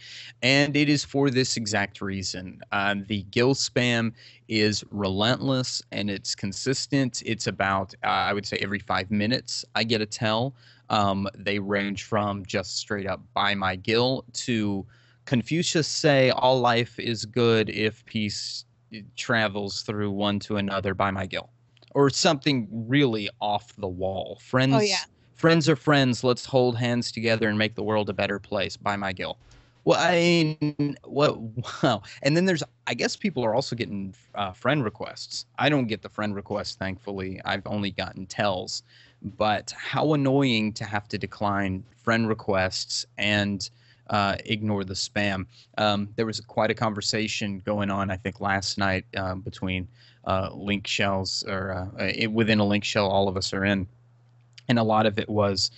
and 0.41 0.76
it 0.76 0.89
is 0.89 1.05
for 1.05 1.30
this 1.30 1.55
exact 1.55 2.01
reason. 2.01 2.59
Um, 2.72 3.05
the 3.07 3.24
gill 3.24 3.53
spam 3.55 4.13
is 4.49 4.84
relentless 4.91 5.82
and 5.91 6.09
it's 6.09 6.36
consistent. 6.36 7.24
It's 7.26 7.47
about 7.47 7.93
uh, 8.03 8.07
I 8.07 8.34
would 8.34 8.45
say 8.45 8.57
every 8.57 8.80
five 8.80 9.09
minutes 9.09 9.63
I 9.74 9.86
get 9.86 10.01
a 10.01 10.05
tell. 10.05 10.53
Um, 10.89 11.28
they 11.36 11.59
range 11.59 12.03
from 12.03 12.45
just 12.45 12.78
straight 12.78 13.07
up 13.07 13.22
buy 13.34 13.55
my 13.55 13.76
gill 13.76 14.26
to 14.34 14.86
Confucius 15.26 15.88
say 15.88 16.30
all 16.30 16.59
life 16.59 16.99
is 16.99 17.26
good 17.26 17.70
if 17.70 18.05
peace 18.05 18.66
travels 19.15 19.81
through 19.81 20.11
one 20.11 20.39
to 20.39 20.57
another 20.57 20.93
buy 20.93 21.11
my 21.11 21.25
gill 21.25 21.49
or 21.93 22.09
something 22.09 22.67
really 22.71 23.29
off 23.39 23.73
the 23.77 23.87
wall. 23.87 24.37
Friends 24.41 24.73
Oh, 24.75 24.79
yeah. 24.81 25.05
friends 25.35 25.69
are 25.69 25.75
friends. 25.75 26.23
Let's 26.23 26.45
hold 26.45 26.77
hands 26.77 27.11
together 27.11 27.47
and 27.49 27.57
make 27.57 27.75
the 27.75 27.83
world 27.83 28.09
a 28.09 28.13
better 28.13 28.39
place 28.39 28.77
buy 28.77 28.95
my 28.95 29.13
gill 29.13 29.37
well 29.85 29.99
i 29.99 30.57
mean 30.61 30.97
what 31.05 31.39
wow. 31.83 32.01
And 32.23 32.35
then 32.35 32.45
there's 32.45 32.63
i 32.87 32.93
guess 32.93 33.15
people 33.15 33.45
are 33.45 33.53
also 33.55 33.75
getting 33.75 34.13
uh, 34.35 34.51
friend 34.51 34.83
requests. 34.83 35.45
I 35.59 35.69
don't 35.69 35.87
get 35.87 36.01
the 36.01 36.09
friend 36.09 36.35
requests 36.35 36.75
thankfully. 36.75 37.39
I've 37.45 37.65
only 37.65 37.91
gotten 37.91 38.25
tells. 38.25 38.83
But 39.21 39.73
how 39.77 40.13
annoying 40.13 40.73
to 40.73 40.83
have 40.85 41.07
to 41.09 41.17
decline 41.17 41.83
friend 42.03 42.27
requests 42.27 43.05
and 43.17 43.69
uh, 44.10 44.36
ignore 44.45 44.84
the 44.84 44.93
spam 44.93 45.45
um, 45.78 46.10
there 46.16 46.26
was 46.26 46.39
quite 46.41 46.72
a 46.72 46.76
conversation 46.76 47.60
going 47.60 47.89
on, 47.89 48.10
I 48.12 48.18
think, 48.18 48.39
last 48.41 48.78
night 48.78 49.06
um, 49.18 49.41
between 49.41 49.88
uh, 50.26 50.49
link 50.53 50.88
shells 50.88 51.43
or 51.47 51.72
uh, 51.99 52.06
it, 52.06 52.32
within 52.32 52.60
a 52.60 52.66
link 52.66 52.84
shell 52.84 53.08
all 53.08 53.28
of 53.28 53.38
us 53.38 53.53
are 53.53 53.66
in, 53.66 53.88
and 54.70 54.80
a 54.80 54.84
lot 54.84 55.06
of 55.06 55.20
it 55.20 55.30
was 55.30 55.72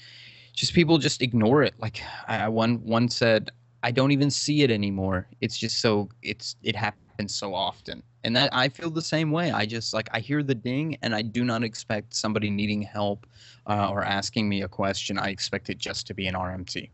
just 0.53 0.73
people 0.73 0.97
just 0.97 1.21
ignore 1.21 1.63
it. 1.63 1.73
Like 1.79 2.01
I- 2.27 2.47
one 2.49 2.83
one 2.85 3.09
said, 3.09 3.51
I 3.83 3.91
don't 3.91 4.11
even 4.11 4.31
see 4.31 4.63
it 4.63 4.71
anymore. 4.71 5.27
It's 5.41 5.57
just 5.57 5.79
so 5.81 6.09
it's 6.21 6.55
it 6.63 6.75
happens 6.75 7.35
so 7.35 7.53
often, 7.53 8.03
and 8.23 8.35
that 8.35 8.49
I 8.53 8.69
feel 8.69 8.89
the 8.89 9.01
same 9.01 9.31
way. 9.31 9.51
I 9.51 9.65
just 9.65 9.93
like 9.93 10.09
I 10.13 10.19
hear 10.19 10.43
the 10.43 10.55
ding, 10.55 10.97
and 11.01 11.15
I 11.15 11.21
do 11.21 11.43
not 11.43 11.63
expect 11.63 12.15
somebody 12.15 12.49
needing 12.49 12.81
help 12.81 13.27
uh, 13.67 13.89
or 13.89 14.03
asking 14.03 14.49
me 14.49 14.61
a 14.63 14.67
question. 14.67 15.17
I 15.19 15.29
expect 15.29 15.69
it 15.69 15.77
just 15.77 16.07
to 16.07 16.13
be 16.13 16.27
an 16.27 16.35
RMT. 16.35 16.89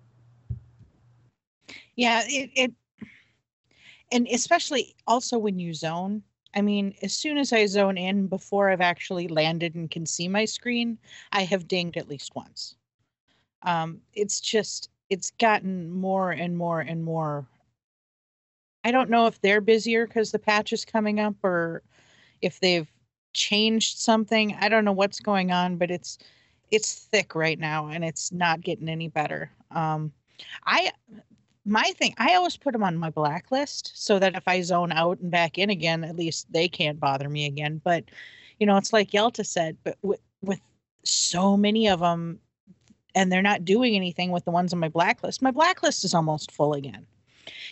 Yeah, 1.95 2.23
it, 2.25 2.51
it 2.55 2.73
and 4.11 4.27
especially 4.31 4.95
also 5.07 5.37
when 5.37 5.59
you 5.59 5.73
zone. 5.73 6.23
I 6.55 6.61
mean, 6.61 6.93
as 7.01 7.13
soon 7.13 7.37
as 7.37 7.51
I 7.51 7.65
zone 7.65 7.97
in 7.97 8.27
before 8.27 8.69
I've 8.69 8.81
actually 8.81 9.27
landed 9.27 9.73
and 9.75 9.89
can 9.89 10.05
see 10.05 10.27
my 10.27 10.45
screen, 10.45 10.99
I 11.31 11.43
have 11.43 11.67
dinged 11.67 11.97
at 11.97 12.07
least 12.07 12.35
once. 12.35 12.75
Um, 13.63 14.01
it's 14.13 14.39
just 14.39 14.89
it's 15.09 15.31
gotten 15.31 15.91
more 15.91 16.31
and 16.31 16.57
more 16.57 16.81
and 16.81 17.03
more. 17.03 17.47
I 18.83 18.91
don't 18.91 19.09
know 19.09 19.27
if 19.27 19.39
they're 19.41 19.61
busier 19.61 20.05
because 20.07 20.31
the 20.31 20.39
patch 20.39 20.73
is 20.73 20.85
coming 20.85 21.19
up 21.19 21.35
or 21.43 21.81
if 22.41 22.59
they've 22.59 22.91
changed 23.33 23.97
something. 23.97 24.55
I 24.59 24.69
don't 24.69 24.85
know 24.85 24.91
what's 24.91 25.19
going 25.19 25.51
on, 25.51 25.77
but 25.77 25.91
it's 25.91 26.17
it's 26.71 26.93
thick 26.95 27.35
right 27.35 27.59
now 27.59 27.87
and 27.87 28.03
it's 28.03 28.31
not 28.31 28.61
getting 28.61 28.89
any 28.89 29.07
better. 29.07 29.51
Um, 29.71 30.11
I 30.65 30.91
my 31.65 31.91
thing 31.97 32.13
i 32.17 32.35
always 32.35 32.57
put 32.57 32.73
them 32.73 32.83
on 32.83 32.97
my 32.97 33.09
blacklist 33.09 33.91
so 33.95 34.19
that 34.19 34.35
if 34.35 34.47
i 34.47 34.61
zone 34.61 34.91
out 34.91 35.19
and 35.19 35.31
back 35.31 35.57
in 35.57 35.69
again 35.69 36.03
at 36.03 36.15
least 36.15 36.51
they 36.51 36.67
can't 36.67 36.99
bother 36.99 37.29
me 37.29 37.45
again. 37.45 37.81
But 37.83 38.05
you 38.59 38.67
know 38.67 38.77
it's 38.77 38.93
like 38.93 39.11
yelta 39.11 39.45
said 39.45 39.77
but 39.83 39.97
with, 40.01 40.19
with 40.41 40.59
so 41.03 41.57
many 41.57 41.87
of 41.87 41.99
them 41.99 42.39
and 43.15 43.31
they're 43.31 43.41
not 43.41 43.65
doing 43.65 43.95
anything 43.95 44.31
with 44.31 44.45
the 44.45 44.51
ones 44.51 44.73
on 44.73 44.79
my 44.79 44.89
blacklist 44.89 45.41
my 45.41 45.51
blacklist 45.51 46.03
is 46.03 46.13
almost 46.13 46.51
full 46.51 46.73
again. 46.73 47.05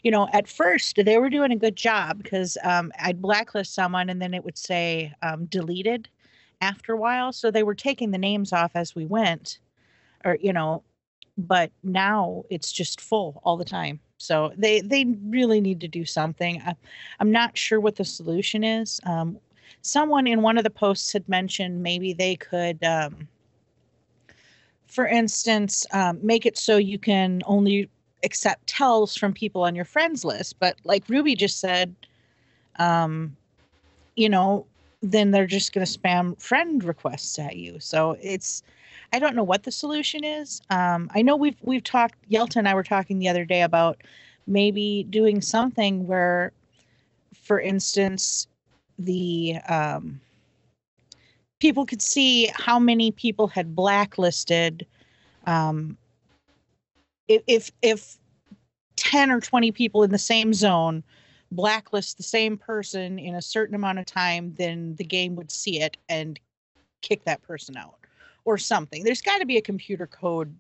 You 0.04 0.12
know 0.12 0.28
at 0.34 0.48
first 0.48 0.96
they 1.04 1.18
were 1.18 1.30
doing 1.30 1.52
a 1.52 1.58
good 1.58 1.76
job 1.76 2.24
because 2.24 2.58
um, 2.64 2.92
i'd 3.00 3.22
blacklist 3.22 3.74
someone 3.74 4.10
and 4.10 4.22
then 4.22 4.34
it 4.34 4.44
would 4.44 4.58
say 4.58 5.14
um, 5.22 5.46
deleted 5.46 6.08
after 6.62 6.94
a 6.94 6.98
while. 6.98 7.34
So 7.34 7.52
they 7.52 7.64
were 7.64 7.76
taking 7.76 8.12
the 8.12 8.18
names 8.18 8.54
off 8.54 8.72
as 8.76 8.96
we 8.96 9.06
went 9.06 9.60
or 10.24 10.38
you 10.40 10.54
know 10.54 10.84
but 11.48 11.72
now 11.84 12.44
it's 12.50 12.72
just 12.72 13.02
full 13.02 13.42
all 13.44 13.58
the 13.58 13.66
time. 13.66 14.00
So 14.18 14.54
they 14.58 14.82
they 14.82 15.06
really 15.26 15.62
need 15.62 15.82
to 15.82 15.88
do 15.88 16.06
something. 16.06 16.62
I, 16.62 16.76
i'm 17.20 17.32
not 17.32 17.58
sure 17.58 17.80
what 17.80 17.96
the 17.96 18.06
solution 18.06 18.64
is. 18.64 19.00
Um, 19.06 19.38
someone 19.82 20.28
in 20.28 20.42
one 20.42 20.58
of 20.58 20.64
the 20.64 20.70
posts 20.70 21.12
had 21.14 21.28
mentioned 21.28 21.82
maybe 21.82 22.14
they 22.14 22.36
could 22.36 22.84
um, 22.84 23.28
for 24.88 25.08
instance 25.08 25.86
um, 25.92 26.20
make 26.22 26.46
it 26.46 26.58
so 26.58 26.78
you 26.78 27.00
can 27.00 27.42
only 27.46 27.90
accept 28.24 28.68
tells 28.68 29.16
from 29.16 29.34
people 29.34 29.64
on 29.64 29.74
your 29.74 29.86
friends 29.86 30.24
list. 30.24 30.60
But 30.60 30.78
like 30.84 31.04
ruby 31.10 31.36
just 31.36 31.60
said 31.60 31.96
um, 32.78 33.36
you 34.16 34.30
know 34.30 34.66
then 35.02 35.32
they're 35.32 35.48
just 35.48 35.74
going 35.74 35.86
to 35.86 36.00
spam 36.00 36.40
friend 36.40 36.84
requests 36.84 37.40
at 37.40 37.56
you. 37.56 37.80
So 37.80 38.18
it's 38.22 38.62
I 39.14 39.20
don't 39.20 39.36
know 39.36 39.44
what 39.44 39.64
the 39.64 39.72
solution 39.72 40.24
is. 40.24 40.62
Um, 40.70 41.10
I 41.14 41.22
know 41.22 41.36
we've 41.36 41.58
we've 41.62 41.84
talked. 41.84 42.18
Yelta 42.30 42.58
and 42.58 42.68
I 42.68 42.74
were 42.74 42.84
talking 42.84 43.20
the 43.20 43.30
other 43.30 43.46
day 43.46 43.62
about 43.62 44.02
maybe 44.48 45.06
doing 45.10 45.42
something 45.42 46.08
where, 46.08 46.52
for 47.34 47.60
instance, 47.60 48.48
the 48.98 49.58
um, 49.68 50.22
people 51.60 51.86
could 51.86 52.02
see 52.02 52.50
how 52.56 52.80
many 52.80 53.12
people 53.12 53.48
had 53.48 53.76
blacklisted. 53.76 54.86
Um, 55.46 55.98
if 57.28 57.42
if 57.48 57.72
if 57.82 58.18
ten 58.96 59.30
or 59.32 59.42
twenty 59.42 59.72
people 59.72 60.04
in 60.04 60.12
the 60.12 60.18
same 60.18 60.54
zone 60.54 61.04
blacklist 61.54 62.16
the 62.16 62.24
same 62.24 62.58
person 62.58 63.20
in 63.20 63.36
a 63.36 63.42
certain 63.42 63.76
amount 63.76 64.00
of 64.00 64.06
time, 64.06 64.56
then 64.58 64.96
the 64.96 65.04
game 65.04 65.36
would 65.36 65.52
see 65.52 65.82
it 65.82 65.98
and 66.08 66.40
kick 67.02 67.26
that 67.26 67.42
person 67.42 67.76
out 67.76 68.01
or 68.46 68.58
something. 68.58 69.04
There's 69.04 69.22
got 69.22 69.40
to 69.40 69.46
be 69.46 69.58
a 69.58 69.62
computer 69.62 70.08
code 70.08 70.56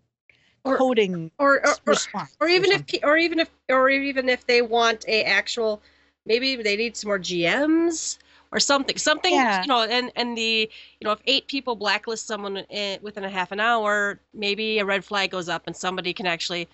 Or- 0.63 0.77
coding 0.77 1.31
Or 1.39 1.55
or, 1.59 1.69
or, 1.69 1.75
response. 1.85 2.35
or 2.39 2.47
even 2.47 2.71
if 2.71 2.83
or 3.03 3.17
even 3.17 3.39
if 3.39 3.49
or 3.69 3.89
even 3.89 4.29
if 4.29 4.45
they 4.45 4.61
want 4.61 5.05
a 5.07 5.23
actual 5.23 5.81
maybe 6.25 6.55
they 6.61 6.75
need 6.75 6.95
some 6.95 7.07
more 7.09 7.19
GMs 7.19 8.17
or 8.51 8.59
something 8.59 8.97
something 8.97 9.33
Yeah. 9.33 9.61
you 9.61 9.67
know 9.67 9.81
and 9.81 10.11
and 10.15 10.37
the 10.37 10.69
you 10.99 11.05
know 11.05 11.11
if 11.13 11.19
eight 11.25 11.47
people 11.47 11.75
blacklist 11.75 12.27
someone 12.27 12.57
in, 12.57 12.99
within 13.01 13.23
a 13.23 13.29
half 13.29 13.51
an 13.51 13.59
hour 13.59 14.19
maybe 14.33 14.77
a 14.79 14.85
red 14.85 15.03
flag 15.03 15.31
goes 15.31 15.49
up 15.49 15.63
and 15.65 15.75
somebody 15.75 16.13
can 16.13 16.27
actually 16.27 16.67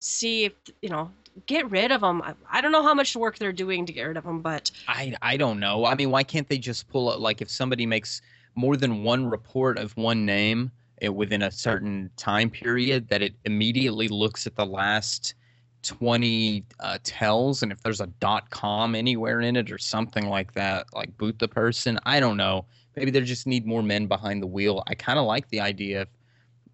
see 0.00 0.44
if 0.46 0.52
you 0.80 0.88
know 0.88 1.08
get 1.46 1.70
rid 1.70 1.92
of 1.92 2.00
them 2.00 2.20
I, 2.22 2.34
I 2.50 2.60
don't 2.60 2.72
know 2.72 2.82
how 2.82 2.92
much 2.94 3.14
work 3.14 3.38
they're 3.38 3.52
doing 3.52 3.86
to 3.86 3.92
get 3.92 4.02
rid 4.02 4.16
of 4.16 4.24
them 4.24 4.40
but 4.42 4.70
I 4.88 5.14
I 5.22 5.36
don't 5.36 5.60
know. 5.60 5.84
I 5.86 5.94
mean, 5.94 6.10
why 6.10 6.24
can't 6.24 6.48
they 6.48 6.58
just 6.58 6.88
pull 6.88 7.08
up 7.08 7.20
like 7.20 7.40
if 7.40 7.48
somebody 7.50 7.86
makes 7.86 8.20
more 8.54 8.76
than 8.76 9.02
one 9.02 9.26
report 9.26 9.78
of 9.78 9.96
one 9.96 10.24
name 10.26 10.70
uh, 11.04 11.12
within 11.12 11.42
a 11.42 11.50
certain 11.50 12.10
time 12.16 12.50
period, 12.50 13.08
that 13.08 13.22
it 13.22 13.34
immediately 13.44 14.08
looks 14.08 14.46
at 14.46 14.56
the 14.56 14.66
last 14.66 15.34
20 15.82 16.64
uh, 16.80 16.98
tells 17.02 17.62
and 17.62 17.72
if 17.72 17.82
there's 17.82 18.00
a 18.00 18.06
dot 18.06 18.48
com 18.50 18.94
anywhere 18.94 19.40
in 19.40 19.56
it 19.56 19.70
or 19.72 19.78
something 19.78 20.28
like 20.28 20.52
that 20.54 20.86
like 20.94 21.16
boot 21.18 21.38
the 21.38 21.48
person? 21.48 21.98
I 22.06 22.20
don't 22.20 22.36
know. 22.36 22.66
Maybe 22.96 23.10
they 23.10 23.20
just 23.22 23.46
need 23.46 23.66
more 23.66 23.82
men 23.82 24.06
behind 24.06 24.42
the 24.42 24.46
wheel. 24.46 24.84
I 24.86 24.94
kind 24.94 25.18
of 25.18 25.24
like 25.26 25.48
the 25.48 25.60
idea 25.60 26.02
of 26.02 26.08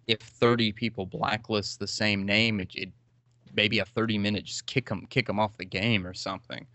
if 0.07 0.19
30 0.19 0.71
people 0.73 1.05
blacklist 1.05 1.79
the 1.79 1.87
same 1.87 2.25
name 2.25 2.59
it, 2.59 2.71
it 2.73 2.89
maybe 3.55 3.79
a 3.79 3.85
30 3.85 4.17
minute 4.17 4.43
just 4.43 4.65
kick 4.65 4.89
them 4.89 5.05
kick 5.09 5.27
them 5.27 5.39
off 5.39 5.57
the 5.57 5.65
game 5.65 6.05
or 6.05 6.13
something 6.13 6.65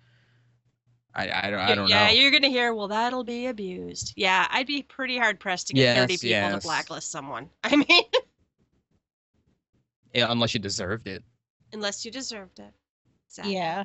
i 1.14 1.46
i 1.46 1.50
don't, 1.50 1.60
I 1.60 1.74
don't 1.74 1.88
yeah, 1.88 2.06
know 2.06 2.12
you're 2.12 2.30
gonna 2.30 2.48
hear, 2.48 2.74
well, 2.74 2.88
that'll 2.88 3.24
be 3.24 3.46
abused. 3.46 4.12
Yeah, 4.16 4.46
I'd 4.50 4.66
be 4.66 4.82
pretty 4.82 5.18
hard 5.18 5.40
pressed 5.40 5.68
to 5.68 5.74
get 5.74 5.96
30 5.96 6.14
people 6.14 6.28
yes. 6.28 6.54
to 6.54 6.66
blacklist 6.66 7.10
someone. 7.10 7.48
I 7.64 7.76
mean, 7.76 8.04
Yeah, 10.12 10.30
unless 10.30 10.54
you 10.54 10.60
deserved 10.60 11.08
it 11.08 11.22
unless 11.74 12.04
you 12.04 12.10
deserved 12.10 12.58
it. 12.60 12.72
Exactly. 13.28 13.54
Yeah. 13.54 13.84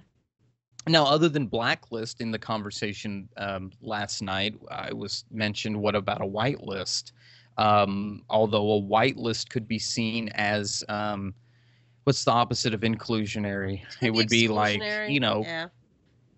Now, 0.87 1.05
other 1.05 1.27
than 1.27 1.47
blacklist 1.47 2.21
in 2.21 2.31
the 2.31 2.39
conversation 2.39 3.27
um, 3.35 3.71
last 3.81 4.21
night, 4.21 4.55
I 4.71 4.93
was 4.93 5.25
mentioned 5.29 5.75
what 5.75 5.95
about 5.95 6.21
a 6.21 6.25
whitelist? 6.25 7.11
Um, 7.57 8.23
although 8.29 8.77
a 8.77 8.81
whitelist 8.81 9.49
could 9.49 9.67
be 9.67 9.79
seen 9.79 10.29
as 10.29 10.83
um, 10.87 11.33
what's 12.05 12.23
the 12.23 12.31
opposite 12.31 12.73
of 12.73 12.81
inclusionary? 12.81 13.81
It 14.01 14.11
would 14.11 14.29
be 14.29 14.47
like 14.47 14.81
you 15.09 15.19
know 15.19 15.43
Yeah. 15.43 15.67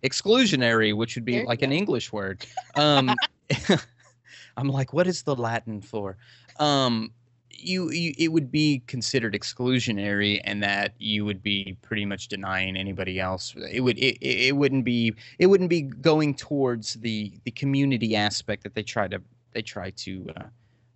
Exclusionary, 0.03 0.95
which 0.95 1.15
would 1.15 1.25
be 1.25 1.37
There 1.37 1.45
like 1.45 1.61
an. 1.61 1.71
English 1.71 2.11
word. 2.11 2.45
Um, 2.75 3.15
I'm 4.57 4.67
like, 4.67 4.93
what 4.93 5.07
is 5.07 5.23
the 5.23 5.35
Latin 5.35 5.81
for? 5.81 6.17
Um, 6.59 7.11
you, 7.49 7.91
you, 7.91 8.13
it 8.17 8.29
would 8.29 8.51
be 8.51 8.81
considered 8.87 9.33
exclusionary, 9.33 10.41
and 10.43 10.63
that 10.63 10.93
you 10.97 11.25
would 11.25 11.43
be 11.43 11.77
pretty 11.81 12.05
much 12.05 12.27
denying 12.27 12.75
anybody 12.75 13.19
else. 13.19 13.53
It 13.71 13.81
would, 13.81 13.99
it, 13.99 14.17
it 14.21 14.55
wouldn't 14.55 14.83
be, 14.83 15.13
it 15.37 15.45
wouldn't 15.45 15.69
be 15.69 15.83
going 15.83 16.35
towards 16.35 16.95
the 16.95 17.31
the 17.43 17.51
community 17.51 18.15
aspect 18.15 18.63
that 18.63 18.73
they 18.73 18.83
try 18.83 19.07
to 19.07 19.21
they 19.53 19.61
try 19.61 19.91
to 19.91 20.25
uh, 20.37 20.43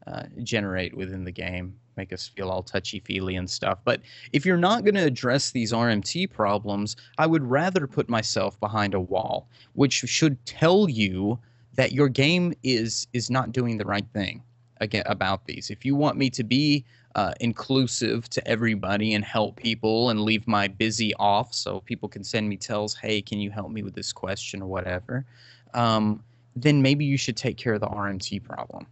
uh, 0.08 0.24
generate 0.44 0.96
within 0.96 1.24
the 1.24 1.32
game, 1.32 1.76
make 1.98 2.14
us 2.14 2.28
feel 2.28 2.50
all 2.50 2.64
touchy 2.64 3.00
feely 3.00 3.36
and 3.36 3.50
stuff. 3.50 3.80
But 3.84 4.02
if 4.34 4.46
you're 4.46 4.58
not 4.58 4.84
going 4.84 4.96
to 4.96 5.04
address 5.04 5.52
these 5.52 5.72
RMT 5.72 6.32
problems, 6.32 6.96
I 7.18 7.26
would 7.26 7.44
rather 7.44 7.88
put 7.88 8.10
myself 8.10 8.60
behind 8.60 8.94
a 8.94 9.00
wall, 9.00 9.48
which 9.74 9.94
should 9.94 10.44
tell 10.46 10.90
you 10.90 11.40
that 11.76 11.92
your 11.92 12.10
game 12.10 12.54
is 12.64 13.08
is 13.14 13.30
not 13.30 13.52
doing 13.52 13.78
the 13.78 13.86
right 13.86 14.06
thing 14.14 14.42
again 14.82 15.04
about 15.06 15.46
these. 15.46 15.70
If 15.70 15.86
you 15.86 15.96
want 15.96 16.18
me 16.18 16.30
to 16.32 16.44
be 16.44 16.86
uh, 17.16 17.34
inclusive 17.40 18.30
to 18.30 18.46
everybody 18.48 19.14
and 19.14 19.24
help 19.24 19.56
people 19.56 20.10
and 20.10 20.22
leave 20.22 20.48
my 20.48 20.68
busy 20.68 21.14
off 21.16 21.54
so 21.54 21.80
people 21.82 22.10
can 22.10 22.24
send 22.24 22.50
me 22.50 22.58
tells, 22.58 22.94
hey, 22.94 23.22
can 23.22 23.40
you 23.40 23.50
help 23.50 23.72
me 23.72 23.84
with 23.84 23.96
this 23.96 24.12
question 24.12 24.62
or 24.62 24.68
whatever, 24.68 25.26
um, 25.74 26.22
then 26.56 26.82
maybe 26.82 27.06
you 27.06 27.18
should 27.18 27.38
take 27.38 27.58
care 27.58 27.74
of 27.74 27.82
the 27.82 27.88
RMT 27.88 28.44
problem. 28.44 28.86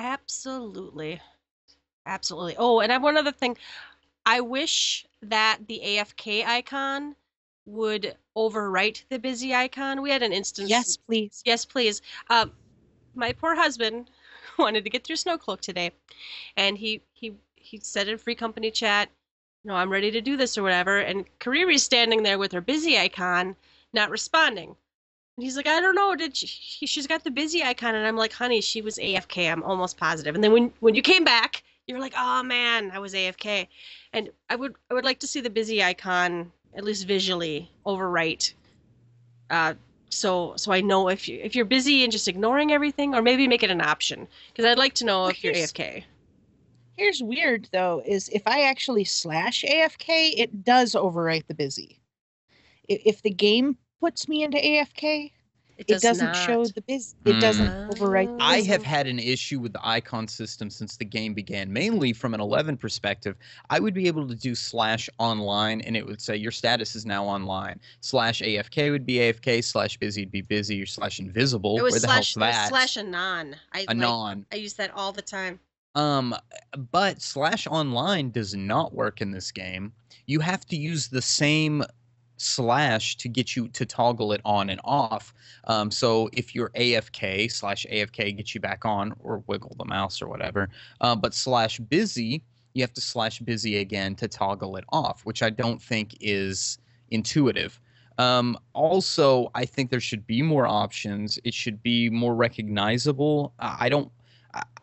Absolutely. 0.00 1.20
Absolutely. 2.06 2.56
Oh, 2.58 2.80
and 2.80 2.90
I 2.90 2.94
have 2.94 3.02
one 3.02 3.18
other 3.18 3.32
thing. 3.32 3.56
I 4.24 4.40
wish 4.40 5.06
that 5.22 5.58
the 5.68 5.80
AFK 5.84 6.44
icon 6.44 7.16
would 7.66 8.16
overwrite 8.36 9.04
the 9.10 9.18
busy 9.18 9.54
icon. 9.54 10.00
We 10.00 10.10
had 10.10 10.22
an 10.22 10.32
instance. 10.32 10.70
Yes, 10.70 10.96
please. 10.96 11.42
Yes, 11.44 11.64
please. 11.66 12.00
Um, 12.30 12.52
my 13.14 13.32
poor 13.32 13.54
husband 13.54 14.10
wanted 14.58 14.84
to 14.84 14.90
get 14.90 15.04
through 15.04 15.16
Snowcloak 15.16 15.60
today, 15.60 15.90
and 16.56 16.78
he 16.78 17.02
he 17.12 17.34
he 17.56 17.78
said 17.78 18.08
in 18.08 18.16
free 18.18 18.34
company 18.34 18.70
chat, 18.70 19.10
"No, 19.64 19.74
I'm 19.74 19.90
ready 19.90 20.10
to 20.12 20.20
do 20.22 20.36
this 20.36 20.56
or 20.56 20.62
whatever." 20.62 20.98
And 20.98 21.26
Kariri's 21.38 21.82
standing 21.82 22.22
there 22.22 22.38
with 22.38 22.52
her 22.52 22.62
busy 22.62 22.98
icon, 22.98 23.56
not 23.92 24.10
responding. 24.10 24.76
And 25.40 25.46
he's 25.46 25.56
like, 25.56 25.66
"I 25.66 25.80
don't 25.80 25.94
know. 25.94 26.14
Did 26.14 26.36
she, 26.36 26.84
she's 26.86 27.06
got 27.06 27.24
the 27.24 27.30
busy 27.30 27.62
icon?" 27.62 27.94
And 27.94 28.06
I'm 28.06 28.16
like, 28.16 28.34
"Honey, 28.34 28.60
she 28.60 28.82
was 28.82 28.98
AFK. 28.98 29.50
I'm 29.50 29.62
almost 29.62 29.96
positive." 29.96 30.34
And 30.34 30.44
then 30.44 30.52
when 30.52 30.70
when 30.80 30.94
you 30.94 31.00
came 31.00 31.24
back, 31.24 31.62
you're 31.86 31.98
like, 31.98 32.12
"Oh 32.14 32.42
man, 32.42 32.90
I 32.92 32.98
was 32.98 33.14
AFK." 33.14 33.66
And 34.12 34.28
I 34.50 34.56
would 34.56 34.74
I 34.90 34.94
would 34.94 35.06
like 35.06 35.18
to 35.20 35.26
see 35.26 35.40
the 35.40 35.48
busy 35.48 35.82
icon 35.82 36.52
at 36.74 36.84
least 36.84 37.06
visually 37.06 37.70
overwrite 37.86 38.52
uh, 39.48 39.72
so 40.10 40.52
so 40.56 40.72
I 40.72 40.82
know 40.82 41.08
if 41.08 41.26
you 41.26 41.40
if 41.42 41.54
you're 41.54 41.64
busy 41.64 42.02
and 42.02 42.12
just 42.12 42.28
ignoring 42.28 42.70
everything, 42.70 43.14
or 43.14 43.22
maybe 43.22 43.48
make 43.48 43.62
it 43.62 43.70
an 43.70 43.80
option 43.80 44.28
because 44.48 44.66
I'd 44.66 44.76
like 44.76 44.92
to 44.96 45.06
know 45.06 45.28
if 45.28 45.42
you're 45.42 45.54
here's- 45.54 45.72
AFK. 45.72 46.04
Here's 46.98 47.22
weird 47.22 47.66
though, 47.72 48.02
is 48.04 48.28
if 48.28 48.42
I 48.44 48.64
actually 48.64 49.04
slash 49.04 49.64
AFK, 49.64 50.34
it 50.36 50.64
does 50.64 50.94
overwrite 50.94 51.46
the 51.46 51.54
busy. 51.54 51.98
If 52.88 53.22
the 53.22 53.30
game 53.30 53.78
puts 54.00 54.28
me 54.28 54.42
into 54.42 54.58
AFK, 54.58 55.32
It, 55.76 55.84
it 55.88 55.92
does 55.94 56.02
doesn't 56.02 56.34
show 56.36 56.64
the 56.66 56.82
biz. 56.82 57.14
It 57.24 57.40
doesn't 57.40 57.68
Mm. 57.68 57.88
overwrite. 57.88 58.26
The 58.38 58.44
I 58.44 58.60
have 58.62 58.82
had 58.82 59.06
an 59.06 59.18
issue 59.18 59.58
with 59.60 59.72
the 59.72 59.80
icon 59.86 60.28
system 60.28 60.68
since 60.68 60.96
the 60.98 61.06
game 61.06 61.32
began, 61.32 61.72
mainly 61.72 62.12
from 62.12 62.34
an 62.34 62.40
11 62.40 62.76
perspective. 62.76 63.36
I 63.70 63.80
would 63.80 63.94
be 63.94 64.06
able 64.06 64.28
to 64.28 64.34
do 64.34 64.54
slash 64.54 65.08
online 65.18 65.80
and 65.82 65.96
it 65.96 66.04
would 66.06 66.20
say 66.20 66.36
your 66.36 66.50
status 66.52 66.94
is 66.96 67.06
now 67.06 67.24
online. 67.24 67.80
Slash 68.02 68.42
AFK 68.42 68.90
would 68.90 69.06
be 69.06 69.14
AFK, 69.20 69.62
slash 69.64 69.96
busy 69.96 70.22
would 70.22 70.32
be 70.32 70.42
busy, 70.42 70.82
or 70.82 70.86
slash 70.86 71.18
invisible. 71.18 71.78
It 71.78 71.82
was 71.82 71.92
Where 71.92 72.00
the 72.00 72.06
slash 72.06 72.34
hell's 72.34 72.36
it 72.36 72.40
was 72.46 72.54
that? 72.56 72.68
slash 72.68 72.96
anon. 72.98 73.56
I 73.72 73.78
like, 73.80 73.90
Anon. 73.90 74.46
I 74.52 74.56
use 74.56 74.74
that 74.74 74.90
all 74.94 75.12
the 75.12 75.22
time. 75.22 75.60
Um, 75.94 76.34
but 76.92 77.20
slash 77.22 77.66
online 77.66 78.30
does 78.30 78.54
not 78.54 78.92
work 78.94 79.20
in 79.22 79.30
this 79.30 79.50
game. 79.50 79.92
You 80.26 80.40
have 80.40 80.64
to 80.66 80.76
use 80.76 81.08
the 81.08 81.22
same 81.22 81.82
slash 82.40 83.16
to 83.16 83.28
get 83.28 83.54
you 83.56 83.68
to 83.68 83.84
toggle 83.84 84.32
it 84.32 84.40
on 84.44 84.70
and 84.70 84.80
off. 84.84 85.34
Um, 85.64 85.90
so 85.90 86.30
if 86.32 86.54
you're 86.54 86.70
AFK 86.70 87.50
slash 87.50 87.86
AFK 87.90 88.36
gets 88.36 88.54
you 88.54 88.60
back 88.60 88.84
on 88.84 89.14
or 89.20 89.42
wiggle 89.46 89.74
the 89.78 89.84
mouse 89.84 90.22
or 90.22 90.28
whatever. 90.28 90.68
Uh, 91.00 91.14
but 91.14 91.34
slash 91.34 91.78
busy, 91.78 92.42
you 92.74 92.82
have 92.82 92.94
to 92.94 93.00
slash 93.00 93.40
busy 93.40 93.78
again 93.78 94.14
to 94.16 94.28
toggle 94.28 94.76
it 94.76 94.84
off, 94.90 95.24
which 95.24 95.42
I 95.42 95.50
don't 95.50 95.82
think 95.82 96.16
is 96.20 96.78
intuitive. 97.10 97.80
Um, 98.18 98.58
also, 98.74 99.50
I 99.54 99.64
think 99.64 99.90
there 99.90 100.00
should 100.00 100.26
be 100.26 100.42
more 100.42 100.66
options. 100.66 101.38
It 101.42 101.54
should 101.54 101.82
be 101.82 102.10
more 102.10 102.34
recognizable. 102.34 103.52
I 103.58 103.86
I 103.86 103.88
don't. 103.88 104.10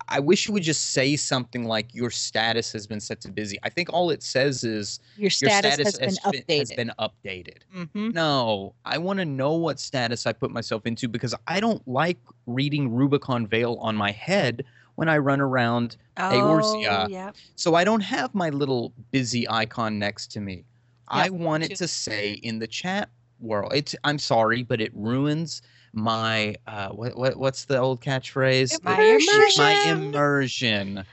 I- 0.10 0.18
I 0.18 0.20
wish 0.20 0.48
you 0.48 0.54
would 0.54 0.64
just 0.64 0.92
say 0.92 1.16
something 1.16 1.66
like 1.66 1.94
your 1.94 2.10
status 2.10 2.72
has 2.74 2.88
been 2.88 3.00
set 3.00 3.22
to 3.22 3.32
busy. 3.32 3.58
I 3.64 3.70
think 3.70 3.90
all 3.94 4.10
it 4.10 4.24
says 4.24 4.64
is 4.64 5.00
your 5.16 5.24
your 5.24 5.30
status, 5.30 5.74
status 5.74 5.86
has 5.86 5.98
been 6.00 6.34
has, 6.48 6.60
has 6.60 6.72
been 6.72 6.92
updated. 7.00 7.58
Mhm. 7.76 8.14
No, 8.14 8.74
I 8.86 8.98
want 8.98 9.20
to 9.20 9.26
know 9.26 9.54
what 9.54 9.80
status 9.80 10.26
I 10.26 10.34
put 10.34 10.52
myself 10.52 10.86
into 10.86 11.08
because 11.08 11.36
I 11.48 11.60
don't 11.60 11.86
like 11.88 12.18
reading 12.46 12.92
Rubicon 12.92 13.48
Veil 13.48 13.76
on 13.82 13.96
my 13.96 14.12
head 14.12 14.64
when 14.96 15.10
I 15.10 15.18
run 15.18 15.40
around. 15.42 15.98
Eorzea. 16.18 17.30
Oh. 17.30 17.32
So 17.56 17.76
I 17.76 17.84
don't 17.84 18.02
have 18.02 18.34
my 18.34 18.50
little 18.50 18.94
busy 19.12 19.48
icon 19.50 20.00
next 20.00 20.32
to 20.32 20.40
me. 20.42 20.64
I 21.10 21.26
Yep, 21.26 21.32
want 21.34 21.64
too. 21.64 21.74
it 21.74 21.78
to 21.78 21.88
say 21.88 22.32
in 22.34 22.60
the 22.60 22.68
chat 22.68 23.10
world. 23.40 23.72
It's 23.76 23.96
I'm 24.04 24.20
sorry, 24.20 24.64
but 24.64 24.82
it 24.82 24.92
ruins 24.96 25.62
my 25.94 26.56
uh 26.68 26.90
what, 26.90 27.18
what 27.18 27.38
what's 27.38 27.66
the 27.66 27.78
old 27.78 28.02
catchphrase? 28.02 28.84
My 28.84 29.02
Immersion. 29.02 29.64
my 29.64 29.84
immersion. 29.92 31.04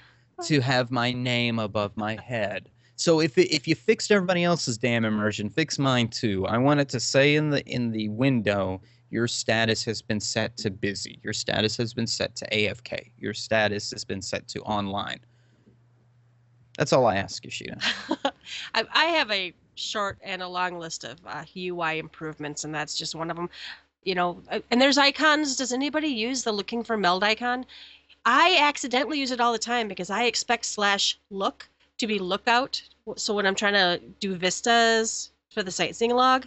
to 0.42 0.60
have 0.60 0.90
my 0.90 1.12
name 1.12 1.58
above 1.58 1.96
my 1.96 2.20
head. 2.20 2.68
So 2.96 3.20
if 3.20 3.38
it, 3.38 3.52
if 3.52 3.66
you 3.66 3.74
fixed 3.74 4.10
everybody 4.12 4.44
else's 4.44 4.78
damn 4.78 5.04
immersion, 5.04 5.48
fix 5.48 5.78
mine 5.78 6.08
too. 6.08 6.46
I 6.46 6.58
want 6.58 6.80
it 6.80 6.88
to 6.90 7.00
say 7.00 7.34
in 7.36 7.50
the 7.50 7.64
in 7.66 7.90
the 7.90 8.08
window 8.10 8.80
your 9.10 9.28
status 9.28 9.84
has 9.84 10.02
been 10.02 10.18
set 10.18 10.56
to 10.56 10.70
busy. 10.70 11.20
Your 11.22 11.32
status 11.32 11.76
has 11.76 11.94
been 11.94 12.06
set 12.06 12.34
to 12.36 12.48
AFK. 12.50 13.12
Your 13.16 13.32
status 13.32 13.92
has 13.92 14.04
been 14.04 14.20
set 14.20 14.48
to 14.48 14.60
online. 14.62 15.20
That's 16.78 16.92
all 16.92 17.06
I 17.06 17.16
ask, 17.16 17.44
Yoshida. 17.44 17.78
I, 18.74 18.84
I 18.92 19.04
have 19.04 19.30
a 19.30 19.54
short 19.76 20.18
and 20.22 20.42
a 20.42 20.48
long 20.48 20.78
list 20.78 21.04
of 21.04 21.20
uh, 21.26 21.44
UI 21.56 22.00
improvements, 22.00 22.64
and 22.64 22.74
that's 22.74 22.96
just 22.96 23.14
one 23.14 23.30
of 23.30 23.36
them. 23.36 23.48
You 24.04 24.14
know, 24.14 24.42
uh, 24.50 24.60
and 24.70 24.80
there's 24.80 24.98
icons. 24.98 25.56
Does 25.56 25.72
anybody 25.72 26.08
use 26.08 26.44
the 26.44 26.52
looking 26.52 26.84
for 26.84 26.96
meld 26.96 27.24
icon? 27.24 27.64
I 28.26 28.56
accidentally 28.60 29.18
use 29.18 29.30
it 29.30 29.40
all 29.40 29.52
the 29.52 29.58
time 29.58 29.88
because 29.88 30.10
I 30.10 30.24
expect 30.24 30.66
slash 30.66 31.18
look 31.30 31.68
to 31.98 32.06
be 32.06 32.18
lookout. 32.18 32.82
So 33.16 33.34
when 33.34 33.46
I'm 33.46 33.54
trying 33.54 33.74
to 33.74 34.00
do 34.20 34.34
vistas 34.36 35.30
for 35.50 35.62
the 35.62 35.70
sightseeing 35.70 36.14
log, 36.14 36.46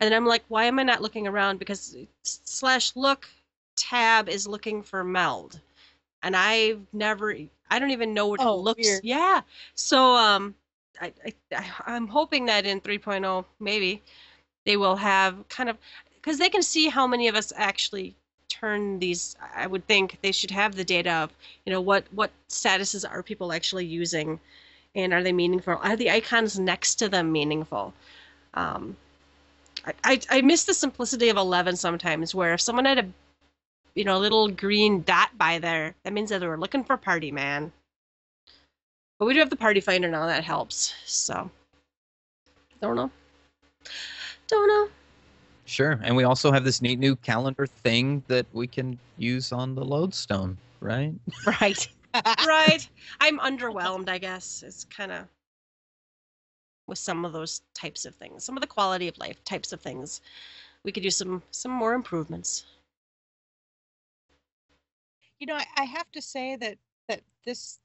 and 0.00 0.06
then 0.10 0.16
I'm 0.16 0.26
like, 0.26 0.44
why 0.48 0.64
am 0.64 0.78
I 0.78 0.82
not 0.82 1.02
looking 1.02 1.26
around? 1.26 1.58
Because 1.58 1.96
slash 2.22 2.94
look 2.96 3.28
tab 3.76 4.28
is 4.28 4.46
looking 4.46 4.82
for 4.82 5.02
meld, 5.04 5.60
and 6.22 6.36
I've 6.36 6.80
never. 6.92 7.36
I 7.70 7.78
don't 7.78 7.90
even 7.90 8.14
know 8.14 8.28
what 8.28 8.40
Oh, 8.40 8.54
it 8.54 8.62
looks. 8.62 8.86
weird. 8.86 9.04
Yeah. 9.04 9.40
So 9.74 10.14
um, 10.14 10.54
I 11.00 11.12
I- 11.52 11.64
I'm 11.86 12.06
hoping 12.08 12.46
that 12.46 12.66
in 12.66 12.80
3.0 12.80 13.44
maybe 13.58 14.02
they 14.64 14.76
will 14.76 14.96
have 14.96 15.48
kind 15.48 15.68
of 15.68 15.76
because 16.26 16.38
they 16.38 16.50
can 16.50 16.62
see 16.62 16.88
how 16.88 17.06
many 17.06 17.28
of 17.28 17.36
us 17.36 17.52
actually 17.56 18.14
turn 18.48 18.98
these 18.98 19.36
i 19.54 19.66
would 19.66 19.86
think 19.86 20.18
they 20.22 20.32
should 20.32 20.50
have 20.50 20.74
the 20.74 20.84
data 20.84 21.10
of 21.10 21.32
you 21.64 21.72
know 21.72 21.80
what 21.80 22.04
what 22.12 22.30
statuses 22.48 23.08
are 23.08 23.22
people 23.22 23.52
actually 23.52 23.86
using 23.86 24.38
and 24.96 25.12
are 25.12 25.22
they 25.22 25.32
meaningful? 25.32 25.78
Are 25.82 25.94
the 25.94 26.10
icons 26.10 26.58
next 26.58 26.96
to 26.96 27.08
them 27.08 27.30
meaningful? 27.30 27.92
Um, 28.54 28.96
I, 29.84 29.92
I, 30.02 30.20
I 30.30 30.40
miss 30.40 30.64
the 30.64 30.74
simplicity 30.74 31.28
of 31.28 31.36
11 31.36 31.76
sometimes 31.76 32.34
where 32.34 32.54
if 32.54 32.60
someone 32.62 32.86
had 32.86 32.98
a 32.98 33.06
you 33.94 34.04
know 34.04 34.16
a 34.16 34.18
little 34.18 34.48
green 34.48 35.02
dot 35.02 35.36
by 35.38 35.58
there 35.58 35.94
that 36.02 36.12
means 36.12 36.30
that 36.30 36.40
they 36.40 36.46
were 36.46 36.58
looking 36.58 36.82
for 36.82 36.96
party 36.96 37.30
man. 37.30 37.70
But 39.18 39.26
we 39.26 39.34
do 39.34 39.40
have 39.40 39.50
the 39.50 39.56
party 39.56 39.80
finder 39.80 40.08
now 40.08 40.26
that 40.26 40.44
helps 40.44 40.94
so 41.04 41.50
don't 42.80 42.96
know. 42.96 43.10
Don't 44.48 44.68
know 44.68 44.88
Sure. 45.66 45.98
And 46.02 46.16
we 46.16 46.24
also 46.24 46.52
have 46.52 46.64
this 46.64 46.80
neat 46.80 46.98
new 46.98 47.16
calendar 47.16 47.66
thing 47.66 48.22
that 48.28 48.46
we 48.52 48.66
can 48.66 48.98
use 49.18 49.52
on 49.52 49.74
the 49.74 49.84
lodestone, 49.84 50.58
right? 50.80 51.12
Right. 51.60 51.88
right 52.46 52.88
i'm 53.20 53.38
underwhelmed 53.40 54.08
i 54.08 54.16
guess 54.16 54.64
it's 54.66 54.84
kind 54.84 55.12
of 55.12 55.26
with 56.86 56.98
some 56.98 57.26
of 57.26 57.32
those 57.34 57.60
types 57.74 58.06
of 58.06 58.14
things 58.14 58.42
some 58.42 58.56
of 58.56 58.62
the 58.62 58.66
quality 58.66 59.06
of 59.06 59.18
life 59.18 59.44
types 59.44 59.70
of 59.72 59.80
things 59.82 60.22
we 60.82 60.92
could 60.92 61.04
use 61.04 61.16
some 61.16 61.42
some 61.50 61.72
more 61.72 61.92
improvements 61.92 62.64
You 65.38 65.46
know, 65.46 65.56
I, 65.56 65.66
I 65.76 65.84
have 65.84 66.10
to 66.12 66.22
say 66.22 66.56
that 66.56 66.78
that 67.08 67.22
this 67.44 67.78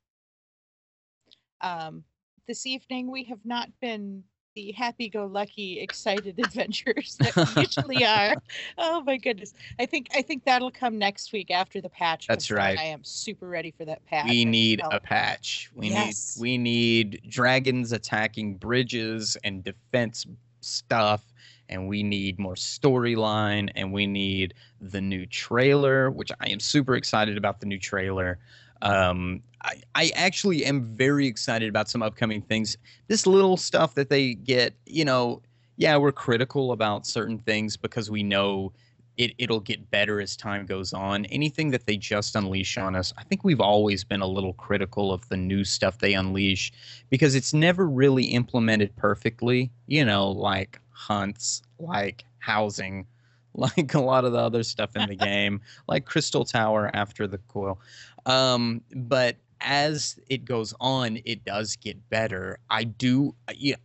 um 1.61 2.03
this 2.47 2.65
evening 2.65 3.11
we 3.11 3.23
have 3.25 3.45
not 3.45 3.69
been 3.79 4.23
the 4.55 4.71
happy-go-lucky, 4.73 5.79
excited 5.79 6.39
adventurers 6.43 7.17
that 7.19 7.35
we 7.35 7.61
usually 7.61 8.03
are. 8.03 8.35
Oh 8.77 9.01
my 9.03 9.17
goodness! 9.17 9.53
I 9.79 9.85
think 9.85 10.07
I 10.15 10.21
think 10.21 10.43
that'll 10.45 10.71
come 10.71 10.97
next 10.97 11.31
week 11.33 11.51
after 11.51 11.81
the 11.81 11.89
patch. 11.89 12.27
That's 12.27 12.51
right. 12.51 12.77
I 12.77 12.83
am 12.83 13.03
super 13.03 13.47
ready 13.47 13.71
for 13.71 13.85
that 13.85 14.05
patch. 14.05 14.25
we 14.25 14.45
need 14.45 14.81
a 14.91 14.99
patch. 14.99 15.69
We 15.73 15.89
Yes. 15.89 16.37
need 16.37 16.41
we 16.41 16.57
need 16.57 17.21
dragons 17.27 17.91
attacking 17.91 18.55
bridges 18.55 19.37
and 19.43 19.63
defense 19.63 20.25
stuff 20.61 21.23
and 21.69 21.87
we 21.87 22.03
need 22.03 22.37
more 22.37 22.53
storyline 22.55 23.69
and 23.75 23.91
we 23.93 24.05
need 24.05 24.53
the 24.81 25.01
new 25.01 25.25
trailer, 25.25 26.11
which 26.11 26.31
I 26.39 26.49
am 26.49 26.59
super 26.59 26.95
excited 26.95 27.37
about 27.37 27.61
the 27.61 27.65
new 27.65 27.79
trailer. 27.79 28.39
Um 28.81 29.41
I, 29.63 29.75
I 29.93 30.11
actually 30.15 30.65
am 30.65 30.95
very 30.95 31.27
excited 31.27 31.69
about 31.69 31.89
some 31.89 32.01
upcoming 32.01 32.41
things. 32.41 32.77
This 33.07 33.27
little 33.27 33.57
stuff 33.57 33.93
that 33.95 34.09
they 34.09 34.33
get, 34.33 34.73
you 34.85 35.05
know, 35.05 35.41
yeah, 35.77 35.97
we're 35.97 36.11
critical 36.11 36.71
about 36.71 37.05
certain 37.05 37.37
things 37.39 37.77
because 37.77 38.09
we 38.09 38.23
know 38.23 38.73
it, 39.17 39.33
it'll 39.37 39.59
get 39.59 39.91
better 39.91 40.21
as 40.21 40.35
time 40.35 40.65
goes 40.65 40.93
on. 40.93 41.25
Anything 41.25 41.71
that 41.71 41.85
they 41.85 41.97
just 41.97 42.35
unleash 42.35 42.77
on 42.77 42.95
us, 42.95 43.13
I 43.17 43.23
think 43.23 43.43
we've 43.43 43.61
always 43.61 44.03
been 44.03 44.21
a 44.21 44.27
little 44.27 44.53
critical 44.53 45.11
of 45.11 45.27
the 45.29 45.37
new 45.37 45.63
stuff 45.63 45.99
they 45.99 46.13
unleash 46.13 46.71
because 47.09 47.35
it's 47.35 47.53
never 47.53 47.87
really 47.87 48.25
implemented 48.25 48.95
perfectly, 48.95 49.71
you 49.87 50.05
know, 50.05 50.29
like 50.29 50.79
hunts, 50.91 51.61
like 51.77 52.25
housing, 52.39 53.05
like 53.53 53.93
a 53.93 53.99
lot 53.99 54.23
of 54.25 54.31
the 54.31 54.39
other 54.39 54.63
stuff 54.63 54.95
in 54.95 55.07
the 55.09 55.15
game, 55.29 55.61
like 55.87 56.05
Crystal 56.05 56.45
Tower 56.45 56.89
after 56.93 57.27
the 57.27 57.37
coil. 57.37 57.79
Um, 58.25 58.81
but 58.95 59.37
as 59.61 60.19
it 60.29 60.45
goes 60.45 60.73
on, 60.79 61.19
it 61.25 61.45
does 61.45 61.75
get 61.75 62.09
better. 62.09 62.57
I 62.69 62.83
do. 62.85 63.35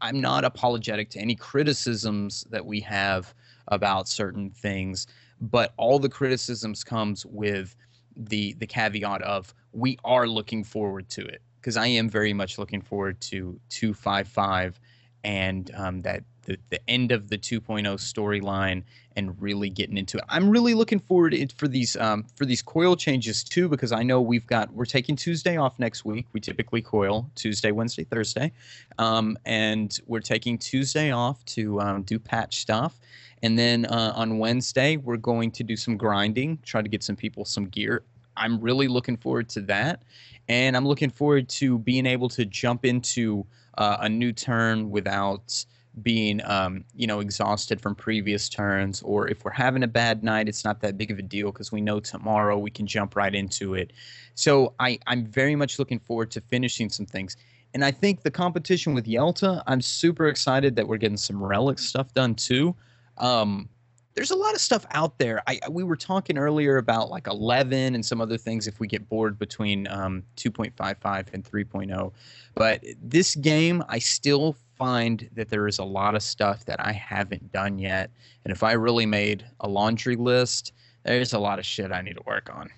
I'm 0.01 0.21
not 0.21 0.45
apologetic 0.45 1.11
to 1.11 1.19
any 1.19 1.35
criticisms 1.35 2.47
that 2.51 2.65
we 2.65 2.81
have 2.81 3.35
about 3.69 4.09
certain 4.09 4.51
things 4.51 5.07
but 5.41 5.73
all 5.77 5.99
the 5.99 6.09
criticisms 6.09 6.85
comes 6.85 7.27
with 7.27 7.77
the 8.17 8.55
the 8.55 8.67
caveat 8.67 9.23
of 9.23 9.53
we 9.73 9.99
are 10.05 10.27
looking 10.27 10.65
forward 10.65 11.09
to 11.11 11.25
it 11.27 11.43
because 11.61 11.77
I 11.77 11.87
am 11.89 12.09
very 12.09 12.33
much 12.33 12.59
looking 12.59 12.81
forward 12.81 13.21
to 13.23 13.59
255 13.69 14.81
and 15.27 15.73
um, 15.75 16.03
that 16.03 16.23
the, 16.45 16.57
the 16.71 16.81
end 16.89 17.11
of 17.11 17.29
the 17.29 17.37
2.0 17.37 17.83
storyline 17.97 18.85
and 19.17 19.43
really 19.43 19.69
getting 19.69 19.99
into 19.99 20.19
it. 20.19 20.25
I'm 20.29 20.49
really 20.49 20.73
looking 20.73 21.01
forward 21.01 21.31
to 21.31 21.39
it 21.41 21.53
for 21.53 21.67
these 21.67 21.97
um, 21.97 22.25
for 22.37 22.47
these 22.47 22.63
coil 22.63 22.95
changes 22.95 23.43
too 23.43 23.69
because 23.69 23.91
I 23.91 24.05
know 24.05 24.21
we've 24.21 24.47
got 24.47 24.73
we're 24.73 24.85
taking 24.85 25.17
Tuesday 25.17 25.57
off 25.57 25.79
next 25.81 26.05
week. 26.05 26.27
We 26.33 26.41
typically 26.41 26.81
coil 26.81 27.29
Tuesday, 27.35 27.73
Wednesday, 27.73 28.05
Thursday, 28.05 28.53
um, 28.99 29.37
and 29.45 29.99
we're 30.07 30.21
taking 30.21 30.59
Tuesday 30.59 31.11
off 31.11 31.45
to 31.47 31.81
um, 31.81 32.03
do 32.03 32.19
patch 32.19 32.59
stuff. 32.59 32.99
And 33.43 33.59
then 33.59 33.85
uh, 33.87 34.13
on 34.15 34.39
Wednesday, 34.39 34.97
we're 34.97 35.17
going 35.17 35.51
to 35.53 35.65
do 35.65 35.77
some 35.77 35.97
grinding, 35.97 36.59
try 36.65 36.81
to 36.83 36.89
get 36.89 37.03
some 37.03 37.17
people 37.17 37.45
some 37.45 37.67
gear. 37.67 38.03
I'm 38.37 38.61
really 38.61 38.87
looking 38.87 39.17
forward 39.17 39.49
to 39.51 39.61
that. 39.63 40.03
And 40.49 40.77
I'm 40.77 40.87
looking 40.87 41.11
forward 41.11 41.49
to 41.49 41.79
being 41.79 42.07
able 42.07 42.29
to 42.31 42.45
jump 42.45 42.85
into 42.85 43.45
uh, 43.79 43.99
a 44.01 44.09
new 44.09 44.33
turn 44.33 44.91
without 44.91 45.65
being, 46.03 46.45
um, 46.45 46.85
you 46.95 47.07
know, 47.07 47.21
exhausted 47.21 47.81
from 47.81 47.95
previous 47.95 48.49
turns. 48.49 49.03
Or 49.03 49.29
if 49.29 49.45
we're 49.45 49.51
having 49.51 49.83
a 49.83 49.89
bad 49.89 50.23
night, 50.23 50.49
it's 50.49 50.65
not 50.65 50.81
that 50.81 50.99
big 50.99 51.11
of 51.11 51.19
a 51.19 51.23
deal 51.23 51.53
because 51.53 51.73
we 51.73 51.81
know 51.81 52.01
tomorrow 52.01 52.59
we 52.59 52.71
can 52.71 52.87
jump 52.87 53.17
right 53.17 53.35
into 53.35 53.75
it. 53.75 53.93
So 54.35 54.75
I, 54.79 54.99
I'm 55.07 55.25
very 55.25 55.57
much 55.57 55.79
looking 55.79 55.99
forward 55.99 56.31
to 56.33 56.41
finishing 56.41 56.91
some 56.91 57.07
things. 57.07 57.37
And 57.73 57.85
I 57.85 57.91
think 57.91 58.23
the 58.23 58.31
competition 58.31 58.95
with 58.95 59.07
Yelta, 59.07 59.63
I'm 59.67 59.81
super 59.81 60.29
excited 60.29 60.77
that 60.77 60.87
we're 60.87 60.99
getting 60.99 61.17
some 61.17 61.43
relic 61.43 61.79
stuff 61.79 62.13
done 62.13 62.35
too 62.35 62.75
um 63.19 63.69
there's 64.17 64.33
a 64.33 64.37
lot 64.37 64.55
of 64.55 64.61
stuff 64.61 64.85
out 64.91 65.19
there 65.19 65.43
i 65.47 65.61
we 65.71 65.85
were 65.85 65.95
talking 65.95 66.37
earlier 66.37 66.79
about 66.79 67.11
like 67.11 67.29
11 67.29 67.95
and 67.95 68.05
some 68.05 68.21
other 68.21 68.37
things 68.37 68.67
if 68.67 68.81
we 68.81 68.89
get 68.89 69.09
bored 69.09 69.39
between 69.39 69.87
um 69.89 70.25
2.55 70.37 71.27
and 71.33 71.45
3.0 71.45 72.13
but 72.55 72.83
this 73.01 73.37
game 73.37 73.85
i 73.89 73.99
still 73.99 74.57
find 74.77 75.29
that 75.35 75.49
there 75.49 75.69
is 75.69 75.79
a 75.79 75.85
lot 75.85 76.15
of 76.15 76.23
stuff 76.23 76.65
that 76.65 76.81
i 76.85 76.91
haven't 76.91 77.53
done 77.53 77.79
yet 77.79 78.11
and 78.45 78.53
if 78.53 78.63
i 78.63 78.73
really 78.73 79.07
made 79.07 79.47
a 79.61 79.69
laundry 79.69 80.17
list 80.17 80.73
there's 81.05 81.35
a 81.35 81.39
lot 81.39 81.59
of 81.59 81.65
shit 81.65 81.93
i 81.93 82.03
need 82.03 82.15
to 82.15 82.23
work 82.27 82.51
on 82.53 82.69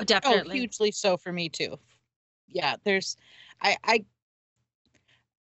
oh, 0.00 0.04
definitely. 0.04 0.56
Oh, 0.56 0.60
hugely 0.60 0.90
so 0.90 1.16
for 1.16 1.32
me 1.32 1.48
too. 1.48 1.78
Yeah, 2.48 2.76
there's, 2.84 3.16
I, 3.60 3.76
I, 3.84 4.04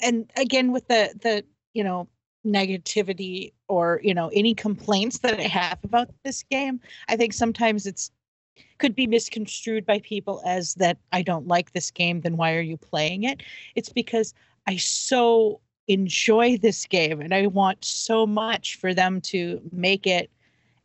and 0.02 0.32
again 0.36 0.72
with 0.72 0.88
the 0.88 1.12
the 1.22 1.44
you 1.74 1.84
know 1.84 2.08
negativity 2.48 3.54
or 3.68 4.00
you 4.04 4.14
know 4.14 4.30
any 4.34 4.54
complaints 4.54 5.20
that 5.20 5.40
I 5.40 5.44
have 5.44 5.80
about 5.84 6.10
this 6.24 6.44
game, 6.44 6.80
I 7.08 7.18
think 7.18 7.34
sometimes 7.34 7.86
it's 7.86 8.12
could 8.80 8.96
be 8.96 9.08
misconstrued 9.08 9.86
by 9.86 10.00
people 10.00 10.42
as 10.46 10.76
that 10.76 10.98
I 11.12 11.22
don't 11.22 11.48
like 11.48 11.72
this 11.72 11.92
game. 11.92 12.22
Then 12.22 12.38
why 12.38 12.56
are 12.56 12.62
you 12.62 12.78
playing 12.78 13.24
it? 13.24 13.44
It's 13.76 13.90
because 13.90 14.34
I 14.68 14.78
so 14.78 15.62
enjoy 15.88 16.58
this 16.58 16.86
game 16.86 17.22
and 17.22 17.34
I 17.34 17.48
want 17.48 17.84
so 17.84 18.26
much 18.28 18.76
for 18.76 18.94
them 18.94 19.22
to 19.22 19.62
make 19.72 20.06
it 20.06 20.30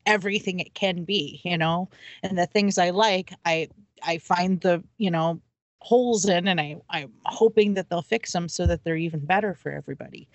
everything 0.06 0.60
it 0.60 0.74
can 0.74 1.04
be. 1.04 1.40
You 1.44 1.58
know, 1.58 1.88
and 2.22 2.36
the 2.38 2.46
things 2.46 2.78
I 2.78 2.90
like, 2.90 3.32
I 3.44 3.68
I 4.02 4.18
find 4.18 4.60
the 4.60 4.82
you 4.98 5.10
know 5.10 5.40
holes 5.80 6.28
in, 6.28 6.48
and 6.48 6.60
I 6.60 6.76
I'm 6.90 7.12
hoping 7.24 7.74
that 7.74 7.88
they'll 7.88 8.02
fix 8.02 8.32
them 8.32 8.48
so 8.48 8.66
that 8.66 8.84
they're 8.84 8.96
even 8.96 9.20
better 9.20 9.54
for 9.54 9.72
everybody. 9.72 10.28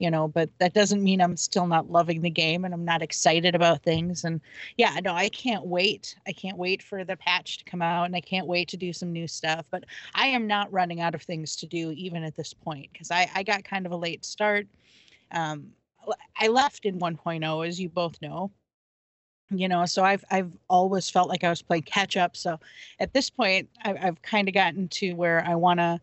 You 0.00 0.10
know, 0.10 0.26
but 0.26 0.48
that 0.58 0.72
doesn't 0.72 1.04
mean 1.04 1.20
I'm 1.20 1.36
still 1.36 1.66
not 1.66 1.90
loving 1.90 2.22
the 2.22 2.30
game 2.30 2.64
and 2.64 2.74
I'm 2.74 2.84
not 2.86 3.02
excited 3.02 3.54
about 3.54 3.82
things. 3.82 4.24
And 4.24 4.40
yeah, 4.78 4.98
no, 5.04 5.12
I 5.14 5.28
can't 5.28 5.66
wait. 5.66 6.16
I 6.26 6.32
can't 6.32 6.56
wait 6.56 6.82
for 6.82 7.04
the 7.04 7.16
patch 7.16 7.58
to 7.58 7.64
come 7.64 7.82
out 7.82 8.06
and 8.06 8.16
I 8.16 8.22
can't 8.22 8.46
wait 8.46 8.68
to 8.68 8.78
do 8.78 8.94
some 8.94 9.12
new 9.12 9.28
stuff. 9.28 9.66
But 9.70 9.84
I 10.14 10.26
am 10.26 10.46
not 10.46 10.72
running 10.72 11.00
out 11.00 11.14
of 11.14 11.22
things 11.22 11.54
to 11.56 11.66
do 11.66 11.92
even 11.92 12.24
at 12.24 12.34
this 12.34 12.54
point 12.54 12.88
because 12.92 13.10
I, 13.10 13.30
I 13.34 13.42
got 13.42 13.62
kind 13.62 13.84
of 13.84 13.92
a 13.92 13.96
late 13.96 14.24
start. 14.24 14.66
Um, 15.32 15.68
I 16.40 16.48
left 16.48 16.86
in 16.86 16.98
1.0, 16.98 17.68
as 17.68 17.78
you 17.78 17.90
both 17.90 18.20
know 18.22 18.50
you 19.50 19.68
know 19.68 19.84
so 19.84 20.04
i've 20.04 20.24
i've 20.30 20.52
always 20.68 21.10
felt 21.10 21.28
like 21.28 21.42
i 21.44 21.50
was 21.50 21.60
playing 21.60 21.82
catch 21.82 22.16
up 22.16 22.36
so 22.36 22.58
at 23.00 23.12
this 23.12 23.28
point 23.28 23.68
I, 23.84 23.96
i've 24.00 24.22
kind 24.22 24.48
of 24.48 24.54
gotten 24.54 24.88
to 24.88 25.12
where 25.14 25.44
i 25.46 25.54
want 25.54 25.80
to 25.80 26.00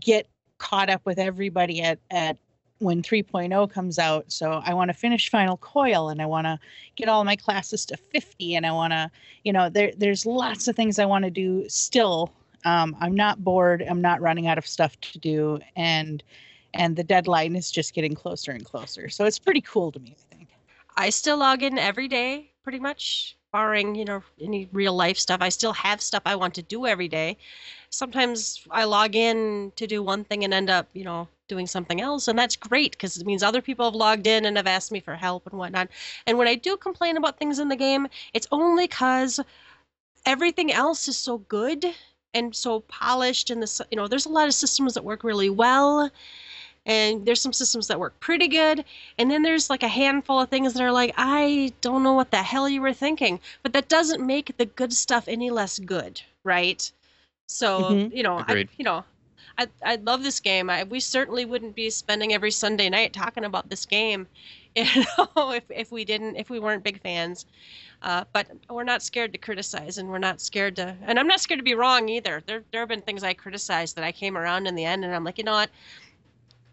get 0.00 0.26
caught 0.58 0.90
up 0.90 1.02
with 1.04 1.18
everybody 1.18 1.82
at 1.82 1.98
at 2.10 2.36
when 2.78 3.02
3.0 3.02 3.70
comes 3.70 3.98
out 3.98 4.30
so 4.30 4.62
i 4.64 4.72
want 4.72 4.88
to 4.88 4.94
finish 4.94 5.30
final 5.30 5.56
coil 5.58 6.08
and 6.08 6.22
i 6.22 6.26
want 6.26 6.46
to 6.46 6.58
get 6.96 7.08
all 7.08 7.24
my 7.24 7.36
classes 7.36 7.84
to 7.86 7.96
50 7.96 8.54
and 8.54 8.66
i 8.66 8.72
want 8.72 8.92
to 8.92 9.10
you 9.44 9.52
know 9.52 9.68
there 9.68 9.92
there's 9.96 10.24
lots 10.26 10.68
of 10.68 10.76
things 10.76 10.98
i 10.98 11.04
want 11.04 11.24
to 11.24 11.30
do 11.30 11.68
still 11.68 12.30
um, 12.64 12.96
i'm 13.00 13.14
not 13.14 13.42
bored 13.42 13.84
i'm 13.88 14.00
not 14.00 14.20
running 14.20 14.46
out 14.46 14.58
of 14.58 14.66
stuff 14.66 14.98
to 15.00 15.18
do 15.18 15.58
and 15.76 16.22
and 16.74 16.96
the 16.96 17.04
deadline 17.04 17.56
is 17.56 17.70
just 17.70 17.94
getting 17.94 18.14
closer 18.14 18.52
and 18.52 18.64
closer 18.64 19.08
so 19.08 19.24
it's 19.24 19.38
pretty 19.38 19.60
cool 19.60 19.90
to 19.90 20.00
me 20.00 20.14
i 20.16 20.34
think 20.34 20.48
I 20.98 21.10
still 21.10 21.36
log 21.36 21.62
in 21.62 21.78
every 21.78 22.08
day, 22.08 22.50
pretty 22.64 22.80
much, 22.80 23.36
barring 23.52 23.94
you 23.94 24.04
know 24.04 24.20
any 24.40 24.68
real 24.72 24.92
life 24.92 25.16
stuff. 25.16 25.40
I 25.40 25.48
still 25.48 25.72
have 25.72 26.02
stuff 26.02 26.22
I 26.26 26.34
want 26.34 26.54
to 26.54 26.62
do 26.62 26.86
every 26.86 27.06
day. 27.06 27.36
Sometimes 27.90 28.66
I 28.68 28.82
log 28.82 29.14
in 29.14 29.72
to 29.76 29.86
do 29.86 30.02
one 30.02 30.24
thing 30.24 30.42
and 30.42 30.52
end 30.52 30.68
up 30.68 30.88
you 30.92 31.04
know 31.04 31.28
doing 31.48 31.66
something 31.66 32.00
else, 32.00 32.28
and 32.28 32.38
that's 32.38 32.56
great 32.56 32.92
because 32.92 33.16
it 33.16 33.26
means 33.26 33.42
other 33.42 33.62
people 33.62 33.86
have 33.86 33.94
logged 33.94 34.26
in 34.26 34.44
and 34.44 34.56
have 34.56 34.66
asked 34.66 34.92
me 34.92 35.00
for 35.00 35.16
help 35.16 35.46
and 35.46 35.58
whatnot. 35.58 35.88
And 36.26 36.38
when 36.38 36.48
I 36.48 36.54
do 36.54 36.76
complain 36.76 37.16
about 37.16 37.38
things 37.38 37.58
in 37.58 37.68
the 37.68 37.76
game, 37.76 38.08
it's 38.34 38.46
only 38.52 38.86
because 38.86 39.40
everything 40.26 40.72
else 40.72 41.08
is 41.08 41.16
so 41.16 41.38
good 41.38 41.86
and 42.34 42.54
so 42.54 42.80
polished, 42.80 43.50
and 43.50 43.62
this 43.62 43.80
you 43.90 43.96
know 43.96 44.06
there's 44.08 44.26
a 44.26 44.30
lot 44.30 44.46
of 44.48 44.54
systems 44.54 44.94
that 44.94 45.04
work 45.04 45.24
really 45.24 45.50
well. 45.50 46.10
And 46.86 47.26
there's 47.26 47.40
some 47.40 47.52
systems 47.52 47.88
that 47.88 48.00
work 48.00 48.18
pretty 48.18 48.48
good. 48.48 48.84
And 49.18 49.30
then 49.30 49.42
there's 49.42 49.68
like 49.68 49.82
a 49.82 49.88
handful 49.88 50.40
of 50.40 50.48
things 50.48 50.72
that 50.72 50.82
are 50.82 50.92
like, 50.92 51.12
I 51.18 51.72
don't 51.82 52.02
know 52.02 52.14
what 52.14 52.30
the 52.30 52.38
hell 52.42 52.68
you 52.68 52.80
were 52.80 52.94
thinking. 52.94 53.40
But 53.62 53.74
that 53.74 53.88
doesn't 53.88 54.26
make 54.26 54.56
the 54.56 54.64
good 54.64 54.94
stuff 54.94 55.28
any 55.28 55.50
less 55.50 55.78
good, 55.78 56.22
right? 56.44 56.90
So, 57.46 58.00
Mhm. 58.04 58.12
you 58.12 58.22
know, 58.22 58.38
I, 58.38 58.66
you 58.78 58.84
know, 58.84 59.04
I, 59.58 59.66
I 59.84 59.96
love 59.96 60.22
this 60.22 60.38
game. 60.38 60.70
I, 60.70 60.84
we 60.84 61.00
certainly 61.00 61.44
wouldn't 61.44 61.74
be 61.74 61.90
spending 61.90 62.32
every 62.32 62.52
Sunday 62.52 62.88
night 62.88 63.12
talking 63.12 63.44
about 63.44 63.68
this 63.68 63.84
game, 63.84 64.28
you 64.76 65.04
know, 65.18 65.50
if, 65.50 65.64
if 65.68 65.90
we 65.90 66.04
didn't, 66.04 66.36
if 66.36 66.48
we 66.48 66.60
weren't 66.60 66.84
big 66.84 67.00
fans. 67.02 67.44
Uh, 68.00 68.24
but 68.32 68.46
we're 68.70 68.84
not 68.84 69.02
scared 69.02 69.32
to 69.32 69.38
criticize, 69.38 69.98
and 69.98 70.08
we're 70.08 70.18
not 70.18 70.40
scared 70.40 70.76
to, 70.76 70.96
and 71.02 71.18
I'm 71.18 71.26
not 71.26 71.40
scared 71.40 71.58
to 71.58 71.64
be 71.64 71.74
wrong 71.74 72.08
either. 72.08 72.40
There, 72.46 72.62
there 72.70 72.82
have 72.82 72.88
been 72.88 73.02
things 73.02 73.24
I 73.24 73.34
criticized 73.34 73.96
that 73.96 74.04
I 74.04 74.12
came 74.12 74.38
around 74.38 74.68
in 74.68 74.76
the 74.76 74.84
end, 74.84 75.04
and 75.04 75.12
I'm 75.12 75.24
like, 75.24 75.36
you 75.36 75.42
know 75.42 75.54
what, 75.54 75.70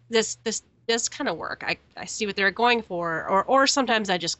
this, 0.08 0.36
this, 0.44 0.62
this 0.86 1.08
kind 1.08 1.28
of 1.28 1.36
work. 1.36 1.64
I, 1.66 1.78
I 1.96 2.04
see 2.04 2.26
what 2.26 2.36
they're 2.36 2.52
going 2.52 2.80
for, 2.80 3.26
or, 3.26 3.42
or 3.42 3.66
sometimes 3.66 4.08
I 4.08 4.18
just, 4.18 4.38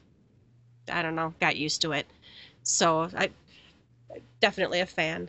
I 0.88 1.02
don't 1.02 1.16
know, 1.16 1.34
got 1.40 1.56
used 1.56 1.82
to 1.82 1.90
it. 1.90 2.06
So 2.62 3.10
I, 3.16 3.30
definitely 4.40 4.78
a 4.78 4.86
fan. 4.86 5.28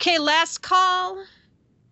Okay, 0.00 0.18
last 0.18 0.62
call. 0.62 1.22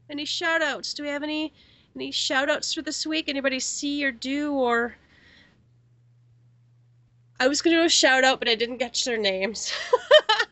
Any 0.08 0.24
shout 0.24 0.62
outs? 0.62 0.94
Do 0.94 1.02
we 1.02 1.10
have 1.10 1.22
any 1.22 1.52
any 1.94 2.10
shout 2.10 2.48
outs 2.48 2.72
for 2.72 2.80
this 2.80 3.04
week? 3.06 3.28
Anybody 3.28 3.60
see 3.60 4.02
or 4.02 4.10
do 4.10 4.54
or 4.54 4.96
I 7.38 7.48
was 7.48 7.60
gonna 7.60 7.76
do 7.76 7.84
a 7.84 7.88
shout 7.90 8.24
out, 8.24 8.38
but 8.38 8.48
I 8.48 8.54
didn't 8.54 8.78
catch 8.78 9.04
their 9.04 9.18
names. 9.18 9.74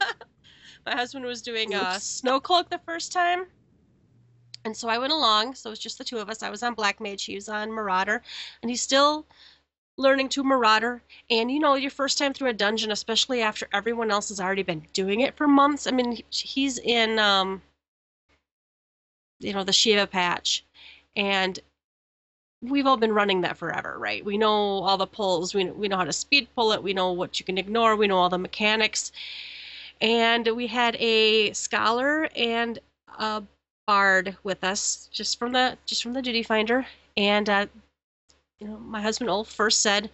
My 0.86 0.94
husband 0.94 1.24
was 1.24 1.40
doing 1.40 1.74
uh, 1.74 1.94
Oops. 1.94 2.20
Snowcloak 2.20 2.68
the 2.68 2.80
first 2.84 3.11
time. 3.11 3.46
And 4.66 4.76
so 4.76 4.90
I 4.90 4.98
went 4.98 5.14
along. 5.14 5.54
So 5.54 5.70
it 5.70 5.72
was 5.72 5.78
just 5.78 5.96
the 5.96 6.04
two 6.04 6.18
of 6.18 6.28
us. 6.28 6.42
I 6.42 6.50
was 6.50 6.62
on 6.62 6.74
Black 6.74 7.00
Mage, 7.00 7.24
he 7.24 7.36
was 7.36 7.48
on 7.48 7.72
Marauder, 7.72 8.22
and 8.61 8.68
he's 8.68 8.82
still 8.82 9.26
learning 9.99 10.28
to 10.30 10.44
Marauder. 10.44 11.03
And 11.30 11.51
you 11.51 11.59
know, 11.59 11.74
your 11.74 11.90
first 11.90 12.18
time 12.18 12.32
through 12.32 12.49
a 12.49 12.55
dungeon, 12.55 12.90
especially 12.90 13.42
after 13.42 13.68
everyone 13.72 14.11
else 14.11 14.28
has 14.28 14.40
already 14.40 14.62
been 14.62 14.86
doing 14.92 15.20
it 15.20 15.36
for 15.36 15.49
months. 15.49 15.86
I 15.86 15.90
mean, 15.90 16.22
he's 16.30 16.78
in, 16.78 17.18
um, 17.18 17.62
you 19.40 19.53
know, 19.53 19.64
the 19.64 19.72
Shiva 19.72 20.07
patch, 20.07 20.64
and 21.14 21.59
we've 22.62 22.86
all 22.86 22.97
been 22.97 23.12
running 23.12 23.42
that 23.42 23.57
forever, 23.57 23.97
right? 23.99 24.24
We 24.24 24.38
know 24.38 24.51
all 24.51 24.97
the 24.97 25.07
pulls. 25.07 25.55
We 25.55 25.64
we 25.70 25.88
know 25.88 25.97
how 25.97 26.05
to 26.05 26.12
speed 26.12 26.49
pull 26.55 26.72
it. 26.72 26.82
We 26.82 26.94
know 26.94 27.12
what 27.12 27.38
you 27.38 27.44
can 27.44 27.59
ignore. 27.59 27.97
We 27.97 28.07
know 28.07 28.18
all 28.18 28.28
the 28.28 28.38
mechanics. 28.38 29.12
And 30.01 30.47
we 30.49 30.66
had 30.66 30.97
a 30.97 31.53
scholar 31.55 32.28
and 32.36 32.78
a 33.18 33.42
bard 33.86 34.36
with 34.42 34.62
us, 34.62 35.09
just 35.12 35.38
from 35.38 35.53
the 35.53 35.78
just 35.86 36.03
from 36.03 36.12
the 36.12 36.22
duty 36.22 36.42
finder. 36.42 36.86
And 37.16 37.49
uh, 37.49 37.66
you 38.59 38.66
know, 38.66 38.78
my 38.78 39.00
husband 39.02 39.30
Ulf 39.30 39.48
first 39.50 39.80
said, 39.82 40.11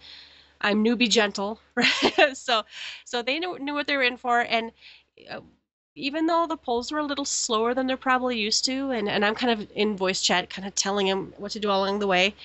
"I'm 0.61 0.83
newbie 0.83 1.09
gentle," 1.09 1.59
so, 2.33 2.63
so 3.05 3.21
they 3.21 3.39
knew 3.39 3.57
knew 3.59 3.73
what 3.73 3.87
they 3.87 3.95
were 3.97 4.03
in 4.03 4.17
for, 4.17 4.41
and 4.41 4.71
uh, 5.29 5.41
even 5.95 6.27
though 6.27 6.45
the 6.47 6.57
polls 6.57 6.91
were 6.91 6.99
a 6.99 7.05
little 7.05 7.25
slower 7.25 7.73
than 7.73 7.87
they're 7.87 7.97
probably 7.97 8.39
used 8.39 8.65
to, 8.65 8.91
and 8.91 9.09
and 9.09 9.25
I'm 9.25 9.35
kind 9.35 9.51
of 9.51 9.71
in 9.75 9.95
voice 9.97 10.21
chat, 10.21 10.49
kind 10.49 10.67
of 10.67 10.75
telling 10.75 11.07
him 11.07 11.33
what 11.37 11.51
to 11.53 11.59
do 11.59 11.69
along 11.69 11.99
the 11.99 12.07
way. 12.07 12.35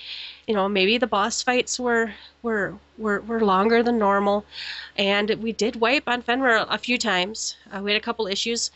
You 0.47 0.55
know, 0.55 0.69
maybe 0.69 0.97
the 0.97 1.07
boss 1.07 1.41
fights 1.43 1.79
were 1.79 2.13
were 2.43 2.77
were, 2.97 3.21
were 3.21 3.41
longer 3.41 3.83
than 3.83 3.97
normal, 3.99 4.45
and 4.97 5.29
we 5.41 5.51
did 5.53 5.77
wipe 5.77 6.07
on 6.07 6.21
Fenrir 6.21 6.65
a 6.69 6.77
few 6.77 6.97
times. 6.97 7.55
Uh, 7.71 7.81
we 7.83 7.91
had 7.91 8.01
a 8.01 8.03
couple 8.05 8.27
issues, 8.27 8.71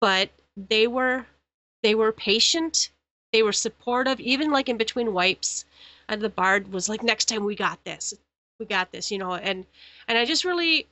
but 0.00 0.30
they 0.56 0.86
were 0.86 1.26
they 1.82 1.94
were 1.94 2.12
patient. 2.12 2.90
They 3.32 3.42
were 3.42 3.52
supportive 3.52 4.20
even 4.20 4.50
like 4.50 4.68
in 4.68 4.76
between 4.76 5.12
wipes 5.12 5.64
and 6.08 6.20
the 6.20 6.28
bard 6.28 6.72
was 6.72 6.88
like 6.88 7.02
next 7.02 7.26
time 7.26 7.44
we 7.44 7.54
got 7.54 7.82
this 7.84 8.14
we 8.58 8.66
got 8.66 8.90
this 8.92 9.10
you 9.10 9.18
know 9.18 9.34
and 9.34 9.66
and 10.08 10.16
i 10.18 10.24
just 10.24 10.44
really 10.44 10.86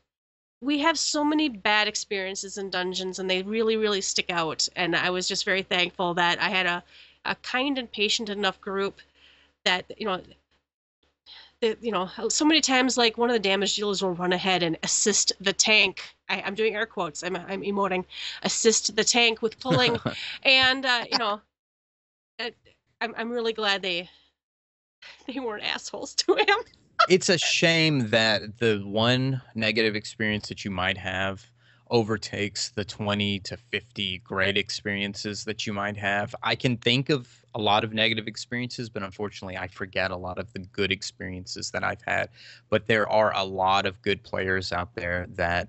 we 0.61 0.79
have 0.79 0.99
so 0.99 1.23
many 1.23 1.49
bad 1.49 1.87
experiences 1.89 2.57
in 2.57 2.71
dungeons 2.71 3.19
and 3.19 3.29
they 3.29 3.43
really 3.43 3.77
really 3.77 4.01
stick 4.01 4.31
out. 4.31 4.67
And 4.77 4.97
i 4.97 5.11
was 5.11 5.29
just 5.29 5.45
very 5.45 5.63
thankful 5.63 6.15
that 6.15 6.41
i 6.41 6.49
had 6.49 6.67
a, 6.67 6.83
a 7.25 7.35
kind 7.37 7.79
and 7.79 7.91
patient 7.91 8.29
enough 8.29 8.61
group 8.61 9.01
that 9.65 9.85
you 9.99 10.07
know 10.07 10.21
that 11.61 11.83
you 11.83 11.93
know 11.93 12.09
so 12.29 12.45
many 12.45 12.61
times 12.61 12.97
like 12.97 13.17
one 13.17 13.31
of 13.31 13.35
the 13.35 13.41
damage 13.41 13.77
dealers 13.77 14.03
will 14.03 14.15
run 14.15 14.33
ahead 14.33 14.63
and 14.63 14.77
assist 14.83 15.33
the 15.41 15.53
tank. 15.53 16.03
I, 16.29 16.43
i'm 16.43 16.55
doing 16.55 16.75
air 16.75 16.87
quotes 16.87 17.23
i'm, 17.23 17.37
I'm 17.37 17.63
emoting. 17.63 18.05
Assist 18.43 18.97
the 18.97 19.05
tank 19.05 19.43
with 19.43 19.59
pulling. 19.61 19.99
And 20.43 20.85
uh, 20.85 21.05
you 21.11 21.19
know, 21.19 21.41
I'm 23.01 23.15
I'm 23.17 23.31
really 23.31 23.53
glad 23.53 23.83
they 23.83 24.11
they 25.27 25.41
weren't 25.41 25.65
assholes 25.65 26.15
to 26.15 26.35
him. 26.35 26.57
it's 27.09 27.29
a 27.29 27.39
shame 27.39 28.09
that 28.11 28.59
the 28.59 28.79
one 28.85 29.43
negative 29.55 29.95
experience 29.95 30.49
that 30.49 30.65
you 30.65 30.71
might 30.71 30.99
have 30.99 31.47
overtakes 31.91 32.71
the 32.71 32.85
20 32.85 33.39
to 33.41 33.57
50 33.57 34.19
great 34.19 34.57
experiences 34.57 35.45
that 35.45 35.67
you 35.67 35.73
might 35.73 35.97
have. 35.97 36.35
I 36.43 36.55
can 36.55 36.77
think 36.79 37.11
of 37.11 37.45
a 37.55 37.61
lot 37.61 37.85
of 37.85 37.93
negative 37.93 38.27
experiences, 38.27 38.89
but 38.89 39.03
unfortunately, 39.03 39.57
I 39.57 39.69
forget 39.69 40.11
a 40.11 40.17
lot 40.17 40.39
of 40.39 40.53
the 40.53 40.61
good 40.61 40.91
experiences 40.91 41.71
that 41.71 41.85
I've 41.85 42.03
had. 42.03 42.31
But 42.71 42.87
there 42.87 43.09
are 43.09 43.33
a 43.37 43.45
lot 43.45 43.87
of 43.87 44.01
good 44.03 44.23
players 44.23 44.73
out 44.73 44.95
there 44.95 45.27
that 45.35 45.69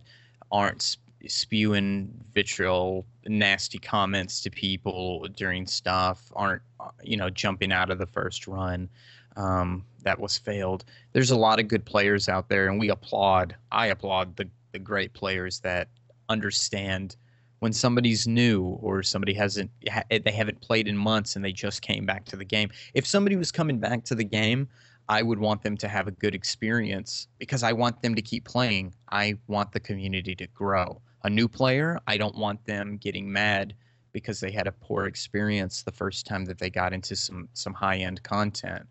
aren't 0.51 0.81
sp- 0.81 1.03
spewing 1.27 2.09
vitriol, 2.33 3.05
nasty 3.27 3.77
comments 3.77 4.41
to 4.43 4.49
people 4.49 5.27
during 5.35 5.67
stuff, 5.67 6.31
aren't, 6.35 6.61
uh, 6.79 6.89
you 7.03 7.17
know, 7.17 7.29
jumping 7.29 7.71
out 7.71 7.91
of 7.91 7.97
the 7.97 8.05
first 8.05 8.47
run 8.47 8.89
um, 9.35 9.85
that 10.03 10.19
was 10.19 10.37
failed 10.37 10.85
there's 11.15 11.31
a 11.31 11.37
lot 11.37 11.61
of 11.61 11.69
good 11.69 11.85
players 11.85 12.27
out 12.27 12.49
there, 12.49 12.67
and 12.67 12.77
we 12.77 12.89
applaud. 12.89 13.55
I 13.71 13.87
applaud 13.87 14.35
the 14.35 14.49
the 14.73 14.79
great 14.79 15.13
players 15.13 15.61
that 15.61 15.87
understand 16.27 17.15
when 17.59 17.71
somebody's 17.71 18.27
new 18.27 18.77
or 18.81 19.01
somebody 19.01 19.33
hasn't 19.33 19.71
ha- 19.89 20.03
they 20.09 20.31
haven't 20.31 20.59
played 20.59 20.89
in 20.89 20.97
months 20.97 21.37
and 21.37 21.45
they 21.45 21.53
just 21.53 21.81
came 21.81 22.05
back 22.05 22.25
to 22.25 22.35
the 22.35 22.43
game. 22.43 22.69
If 22.93 23.07
somebody 23.07 23.37
was 23.37 23.49
coming 23.53 23.79
back 23.79 24.03
to 24.05 24.15
the 24.15 24.25
game, 24.25 24.67
I 25.07 25.21
would 25.21 25.39
want 25.39 25.63
them 25.63 25.77
to 25.77 25.87
have 25.87 26.09
a 26.09 26.11
good 26.11 26.35
experience 26.35 27.29
because 27.39 27.63
I 27.63 27.71
want 27.71 28.01
them 28.01 28.13
to 28.15 28.21
keep 28.21 28.43
playing. 28.43 28.93
I 29.09 29.37
want 29.47 29.71
the 29.71 29.79
community 29.79 30.35
to 30.35 30.47
grow. 30.47 31.01
A 31.23 31.29
new 31.29 31.47
player, 31.47 31.97
I 32.07 32.17
don't 32.17 32.35
want 32.35 32.65
them 32.65 32.97
getting 32.97 33.31
mad 33.31 33.73
because 34.11 34.41
they 34.41 34.51
had 34.51 34.67
a 34.67 34.73
poor 34.73 35.05
experience 35.05 35.83
the 35.83 35.93
first 35.93 36.27
time 36.27 36.43
that 36.43 36.57
they 36.59 36.69
got 36.69 36.91
into 36.91 37.15
some 37.15 37.47
some 37.53 37.73
high 37.73 37.99
end 37.99 38.21
content 38.23 38.85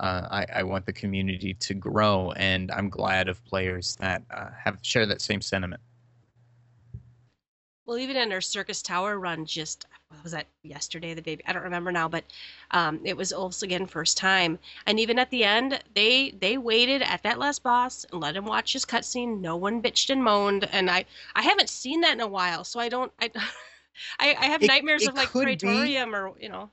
uh, 0.00 0.28
I, 0.30 0.46
I 0.56 0.62
want 0.62 0.86
the 0.86 0.92
community 0.92 1.54
to 1.54 1.74
grow, 1.74 2.32
and 2.36 2.70
I'm 2.70 2.88
glad 2.88 3.28
of 3.28 3.44
players 3.44 3.96
that 4.00 4.22
uh, 4.30 4.50
have 4.62 4.78
share 4.82 5.06
that 5.06 5.20
same 5.20 5.40
sentiment. 5.40 5.80
Well, 7.86 7.98
even 7.98 8.16
in 8.16 8.32
our 8.32 8.40
Crystal 8.40 8.74
Tower 8.74 9.18
run, 9.18 9.44
just 9.44 9.86
was 10.22 10.32
that 10.32 10.46
yesterday, 10.62 11.12
the 11.12 11.20
day 11.20 11.38
I 11.46 11.52
don't 11.52 11.64
remember 11.64 11.92
now, 11.92 12.08
but 12.08 12.24
um, 12.70 13.00
it 13.04 13.16
was 13.16 13.32
also 13.32 13.66
again 13.66 13.86
first 13.86 14.16
time. 14.16 14.58
And 14.86 14.98
even 15.00 15.18
at 15.18 15.30
the 15.30 15.44
end, 15.44 15.82
they 15.94 16.30
they 16.40 16.56
waited 16.56 17.02
at 17.02 17.22
that 17.24 17.38
last 17.38 17.62
boss 17.62 18.06
and 18.12 18.20
let 18.20 18.36
him 18.36 18.46
watch 18.46 18.72
his 18.72 18.84
cutscene. 18.84 19.40
No 19.40 19.56
one 19.56 19.82
bitched 19.82 20.10
and 20.10 20.22
moaned, 20.24 20.68
and 20.72 20.90
I 20.90 21.04
I 21.34 21.42
haven't 21.42 21.68
seen 21.68 22.00
that 22.02 22.12
in 22.14 22.20
a 22.20 22.26
while, 22.26 22.64
so 22.64 22.80
I 22.80 22.88
don't 22.88 23.12
I. 23.20 23.30
I, 24.18 24.34
I 24.40 24.46
have 24.46 24.60
It- 24.60 24.66
nightmares 24.68 25.04
it 25.04 25.10
of 25.10 25.14
like 25.14 25.28
could 25.28 25.60
be- 25.60 25.98
or 25.98 26.32
you 26.40 26.48
know 26.48 26.70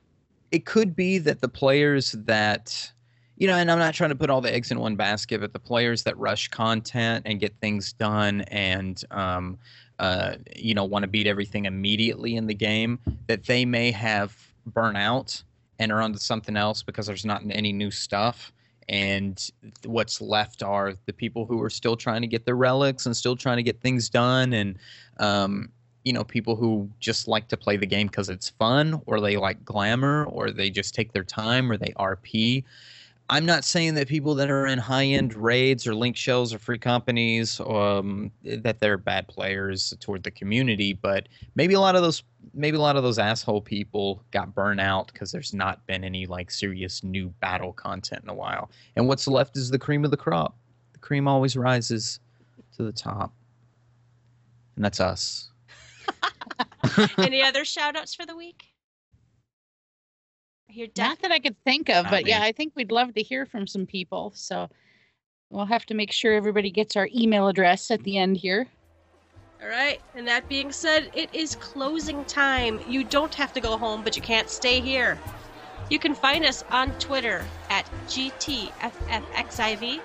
It 0.50 0.66
could 0.66 0.96
be 0.96 1.18
that 1.18 1.40
the 1.40 1.48
players 1.48 2.12
that 2.12 2.92
you 3.42 3.48
know, 3.48 3.56
and 3.56 3.68
I'm 3.72 3.78
not 3.80 3.92
trying 3.92 4.10
to 4.10 4.14
put 4.14 4.30
all 4.30 4.40
the 4.40 4.54
eggs 4.54 4.70
in 4.70 4.78
one 4.78 4.94
basket, 4.94 5.40
but 5.40 5.52
the 5.52 5.58
players 5.58 6.04
that 6.04 6.16
rush 6.16 6.46
content 6.46 7.24
and 7.26 7.40
get 7.40 7.52
things 7.60 7.92
done 7.92 8.42
and 8.42 9.02
um, 9.10 9.58
uh, 9.98 10.36
you 10.54 10.74
know 10.74 10.84
want 10.84 11.02
to 11.02 11.08
beat 11.08 11.26
everything 11.26 11.64
immediately 11.64 12.36
in 12.36 12.46
the 12.46 12.54
game, 12.54 13.00
that 13.26 13.42
they 13.46 13.64
may 13.64 13.90
have 13.90 14.36
burnout 14.70 15.42
and 15.80 15.90
are 15.90 16.00
onto 16.00 16.20
something 16.20 16.56
else 16.56 16.84
because 16.84 17.08
there's 17.08 17.24
not 17.24 17.42
any 17.50 17.72
new 17.72 17.90
stuff. 17.90 18.52
And 18.88 19.44
what's 19.86 20.20
left 20.20 20.62
are 20.62 20.94
the 21.06 21.12
people 21.12 21.44
who 21.44 21.60
are 21.64 21.70
still 21.70 21.96
trying 21.96 22.20
to 22.20 22.28
get 22.28 22.44
their 22.46 22.54
relics 22.54 23.06
and 23.06 23.16
still 23.16 23.34
trying 23.34 23.56
to 23.56 23.64
get 23.64 23.80
things 23.80 24.08
done, 24.08 24.52
and 24.52 24.78
um, 25.18 25.68
you 26.04 26.12
know, 26.12 26.22
people 26.22 26.54
who 26.54 26.88
just 27.00 27.26
like 27.26 27.48
to 27.48 27.56
play 27.56 27.76
the 27.76 27.86
game 27.86 28.06
because 28.06 28.28
it's 28.28 28.50
fun, 28.50 29.02
or 29.06 29.20
they 29.20 29.36
like 29.36 29.64
glamour, 29.64 30.26
or 30.26 30.52
they 30.52 30.70
just 30.70 30.94
take 30.94 31.12
their 31.12 31.24
time, 31.24 31.72
or 31.72 31.76
they 31.76 31.92
RP. 31.98 32.62
I'm 33.32 33.46
not 33.46 33.64
saying 33.64 33.94
that 33.94 34.08
people 34.08 34.34
that 34.34 34.50
are 34.50 34.66
in 34.66 34.78
high 34.78 35.06
end 35.06 35.34
raids 35.34 35.86
or 35.86 35.94
link 35.94 36.18
shells 36.18 36.52
or 36.52 36.58
free 36.58 36.76
companies 36.76 37.62
um, 37.66 38.30
that 38.44 38.78
they're 38.78 38.98
bad 38.98 39.26
players 39.26 39.94
toward 40.00 40.22
the 40.22 40.30
community, 40.30 40.92
but 40.92 41.30
maybe 41.54 41.72
a 41.72 41.80
lot 41.80 41.96
of 41.96 42.02
those 42.02 42.22
maybe 42.52 42.76
a 42.76 42.80
lot 42.80 42.96
of 42.96 43.02
those 43.02 43.18
asshole 43.18 43.62
people 43.62 44.22
got 44.32 44.54
burnt 44.54 44.80
out 44.80 45.10
because 45.10 45.32
there's 45.32 45.54
not 45.54 45.86
been 45.86 46.04
any 46.04 46.26
like 46.26 46.50
serious 46.50 47.02
new 47.02 47.30
battle 47.40 47.72
content 47.72 48.22
in 48.22 48.28
a 48.28 48.34
while. 48.34 48.70
And 48.96 49.08
what's 49.08 49.26
left 49.26 49.56
is 49.56 49.70
the 49.70 49.78
cream 49.78 50.04
of 50.04 50.10
the 50.10 50.18
crop. 50.18 50.54
The 50.92 50.98
cream 50.98 51.26
always 51.26 51.56
rises 51.56 52.20
to 52.76 52.82
the 52.82 52.92
top. 52.92 53.32
And 54.76 54.84
that's 54.84 55.00
us. 55.00 55.48
Any 57.16 57.40
other 57.40 57.64
shout 57.64 57.96
outs 57.96 58.14
for 58.14 58.26
the 58.26 58.36
week? 58.36 58.71
I 60.72 60.74
hear 60.74 60.86
Def- 60.86 61.06
Not 61.06 61.18
that 61.20 61.30
I 61.30 61.38
could 61.38 61.62
think 61.64 61.90
of, 61.90 62.04
Not 62.04 62.10
but 62.10 62.26
yeah. 62.26 62.42
I 62.42 62.52
think 62.52 62.72
we'd 62.74 62.90
love 62.92 63.12
to 63.14 63.22
hear 63.22 63.44
from 63.44 63.66
some 63.66 63.84
people. 63.84 64.32
So 64.34 64.70
we'll 65.50 65.66
have 65.66 65.84
to 65.86 65.94
make 65.94 66.10
sure 66.10 66.32
everybody 66.32 66.70
gets 66.70 66.96
our 66.96 67.10
email 67.14 67.46
address 67.48 67.90
at 67.90 68.02
the 68.04 68.16
end 68.16 68.38
here. 68.38 68.66
All 69.62 69.68
right. 69.68 70.00
And 70.14 70.26
that 70.26 70.48
being 70.48 70.72
said, 70.72 71.10
it 71.14 71.28
is 71.34 71.56
closing 71.56 72.24
time. 72.24 72.80
You 72.88 73.04
don't 73.04 73.34
have 73.34 73.52
to 73.52 73.60
go 73.60 73.76
home, 73.76 74.02
but 74.02 74.16
you 74.16 74.22
can't 74.22 74.48
stay 74.48 74.80
here. 74.80 75.18
You 75.90 75.98
can 75.98 76.14
find 76.14 76.42
us 76.46 76.64
on 76.70 76.90
Twitter 76.98 77.44
at 77.68 77.84
GTFFXIV. 78.06 80.00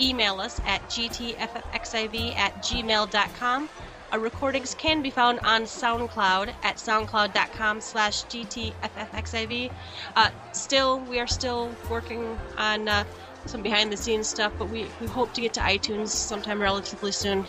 Email 0.00 0.40
us 0.40 0.60
at 0.64 0.80
GTFFXIV 0.90 2.36
at 2.36 2.62
gmail.com. 2.62 3.68
Our 4.14 4.20
recordings 4.20 4.76
can 4.76 5.02
be 5.02 5.10
found 5.10 5.40
on 5.40 5.62
SoundCloud 5.62 6.54
at 6.62 6.76
soundcloud.com 6.76 7.80
slash 7.80 8.22
GTFFXIV. 8.26 9.72
Uh, 10.14 10.30
still, 10.52 11.00
we 11.00 11.18
are 11.18 11.26
still 11.26 11.74
working 11.90 12.38
on 12.56 12.86
uh, 12.86 13.02
some 13.46 13.60
behind 13.60 13.90
the 13.90 13.96
scenes 13.96 14.28
stuff, 14.28 14.52
but 14.56 14.68
we, 14.70 14.86
we 15.00 15.08
hope 15.08 15.32
to 15.32 15.40
get 15.40 15.52
to 15.54 15.60
iTunes 15.62 16.10
sometime 16.10 16.62
relatively 16.62 17.10
soon. 17.10 17.44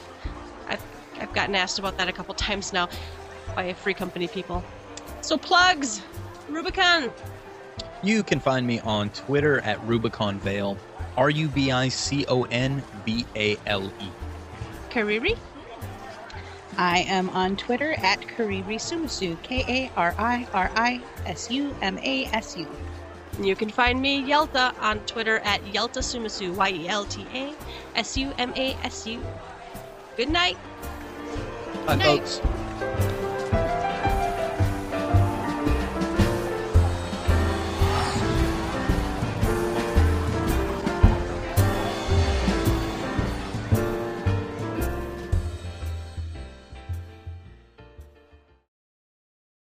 I've, 0.68 0.82
I've 1.20 1.32
gotten 1.34 1.54
asked 1.54 1.78
about 1.78 2.00
that 2.00 2.08
a 2.08 2.12
couple 2.12 2.34
times 2.34 2.74
now 2.74 2.90
by 3.56 3.72
free 3.74 3.94
company 3.94 4.28
people. 4.28 4.64
So, 5.22 5.38
plugs! 5.38 6.02
Rubicon! 6.50 7.12
You 8.02 8.24
can 8.24 8.40
find 8.40 8.66
me 8.66 8.80
on 8.80 9.12
Twitter 9.12 9.60
at 9.60 9.80
Rubicon 9.84 10.40
Vale. 10.40 10.80
R 11.16 11.30
U 11.30 11.48
B 11.48 11.72
I 11.72 11.90
C 11.90 12.26
O 12.28 12.46
N 12.46 12.82
V 13.06 13.24
A 13.36 13.56
L 13.68 13.86
E. 14.02 14.10
Kariri? 14.90 15.38
I 16.78 17.00
am 17.08 17.30
on 17.30 17.56
Twitter 17.56 17.94
at 17.94 18.20
Kariri 18.22 18.76
Sumasu, 18.76 19.42
K 19.44 19.64
A 19.68 19.92
R 19.98 20.14
I 20.18 20.48
R 20.54 20.72
I 20.76 21.02
S 21.26 21.50
U 21.52 21.76
M 21.82 21.98
A 22.00 22.26
S 22.26 22.58
U. 22.58 22.68
You 23.40 23.56
can 23.56 23.70
find 23.70 24.02
me, 24.02 24.22
Yelta, 24.24 24.74
on 24.82 25.00
Twitter 25.02 25.40
at 25.40 25.62
Yelta 25.66 26.00
Sumasu, 26.00 26.54
Y 26.56 26.70
E 26.70 26.88
L 26.88 27.06
T 27.06 27.26
A 27.34 27.54
S 27.96 28.18
U 28.18 28.34
M 28.38 28.54
A 28.56 28.74
S 28.84 29.08
U. 29.08 29.22
Good 30.18 30.30
night. 30.30 30.58
Bye, 31.86 31.96
Night. 31.96 32.06
folks. 32.06 32.42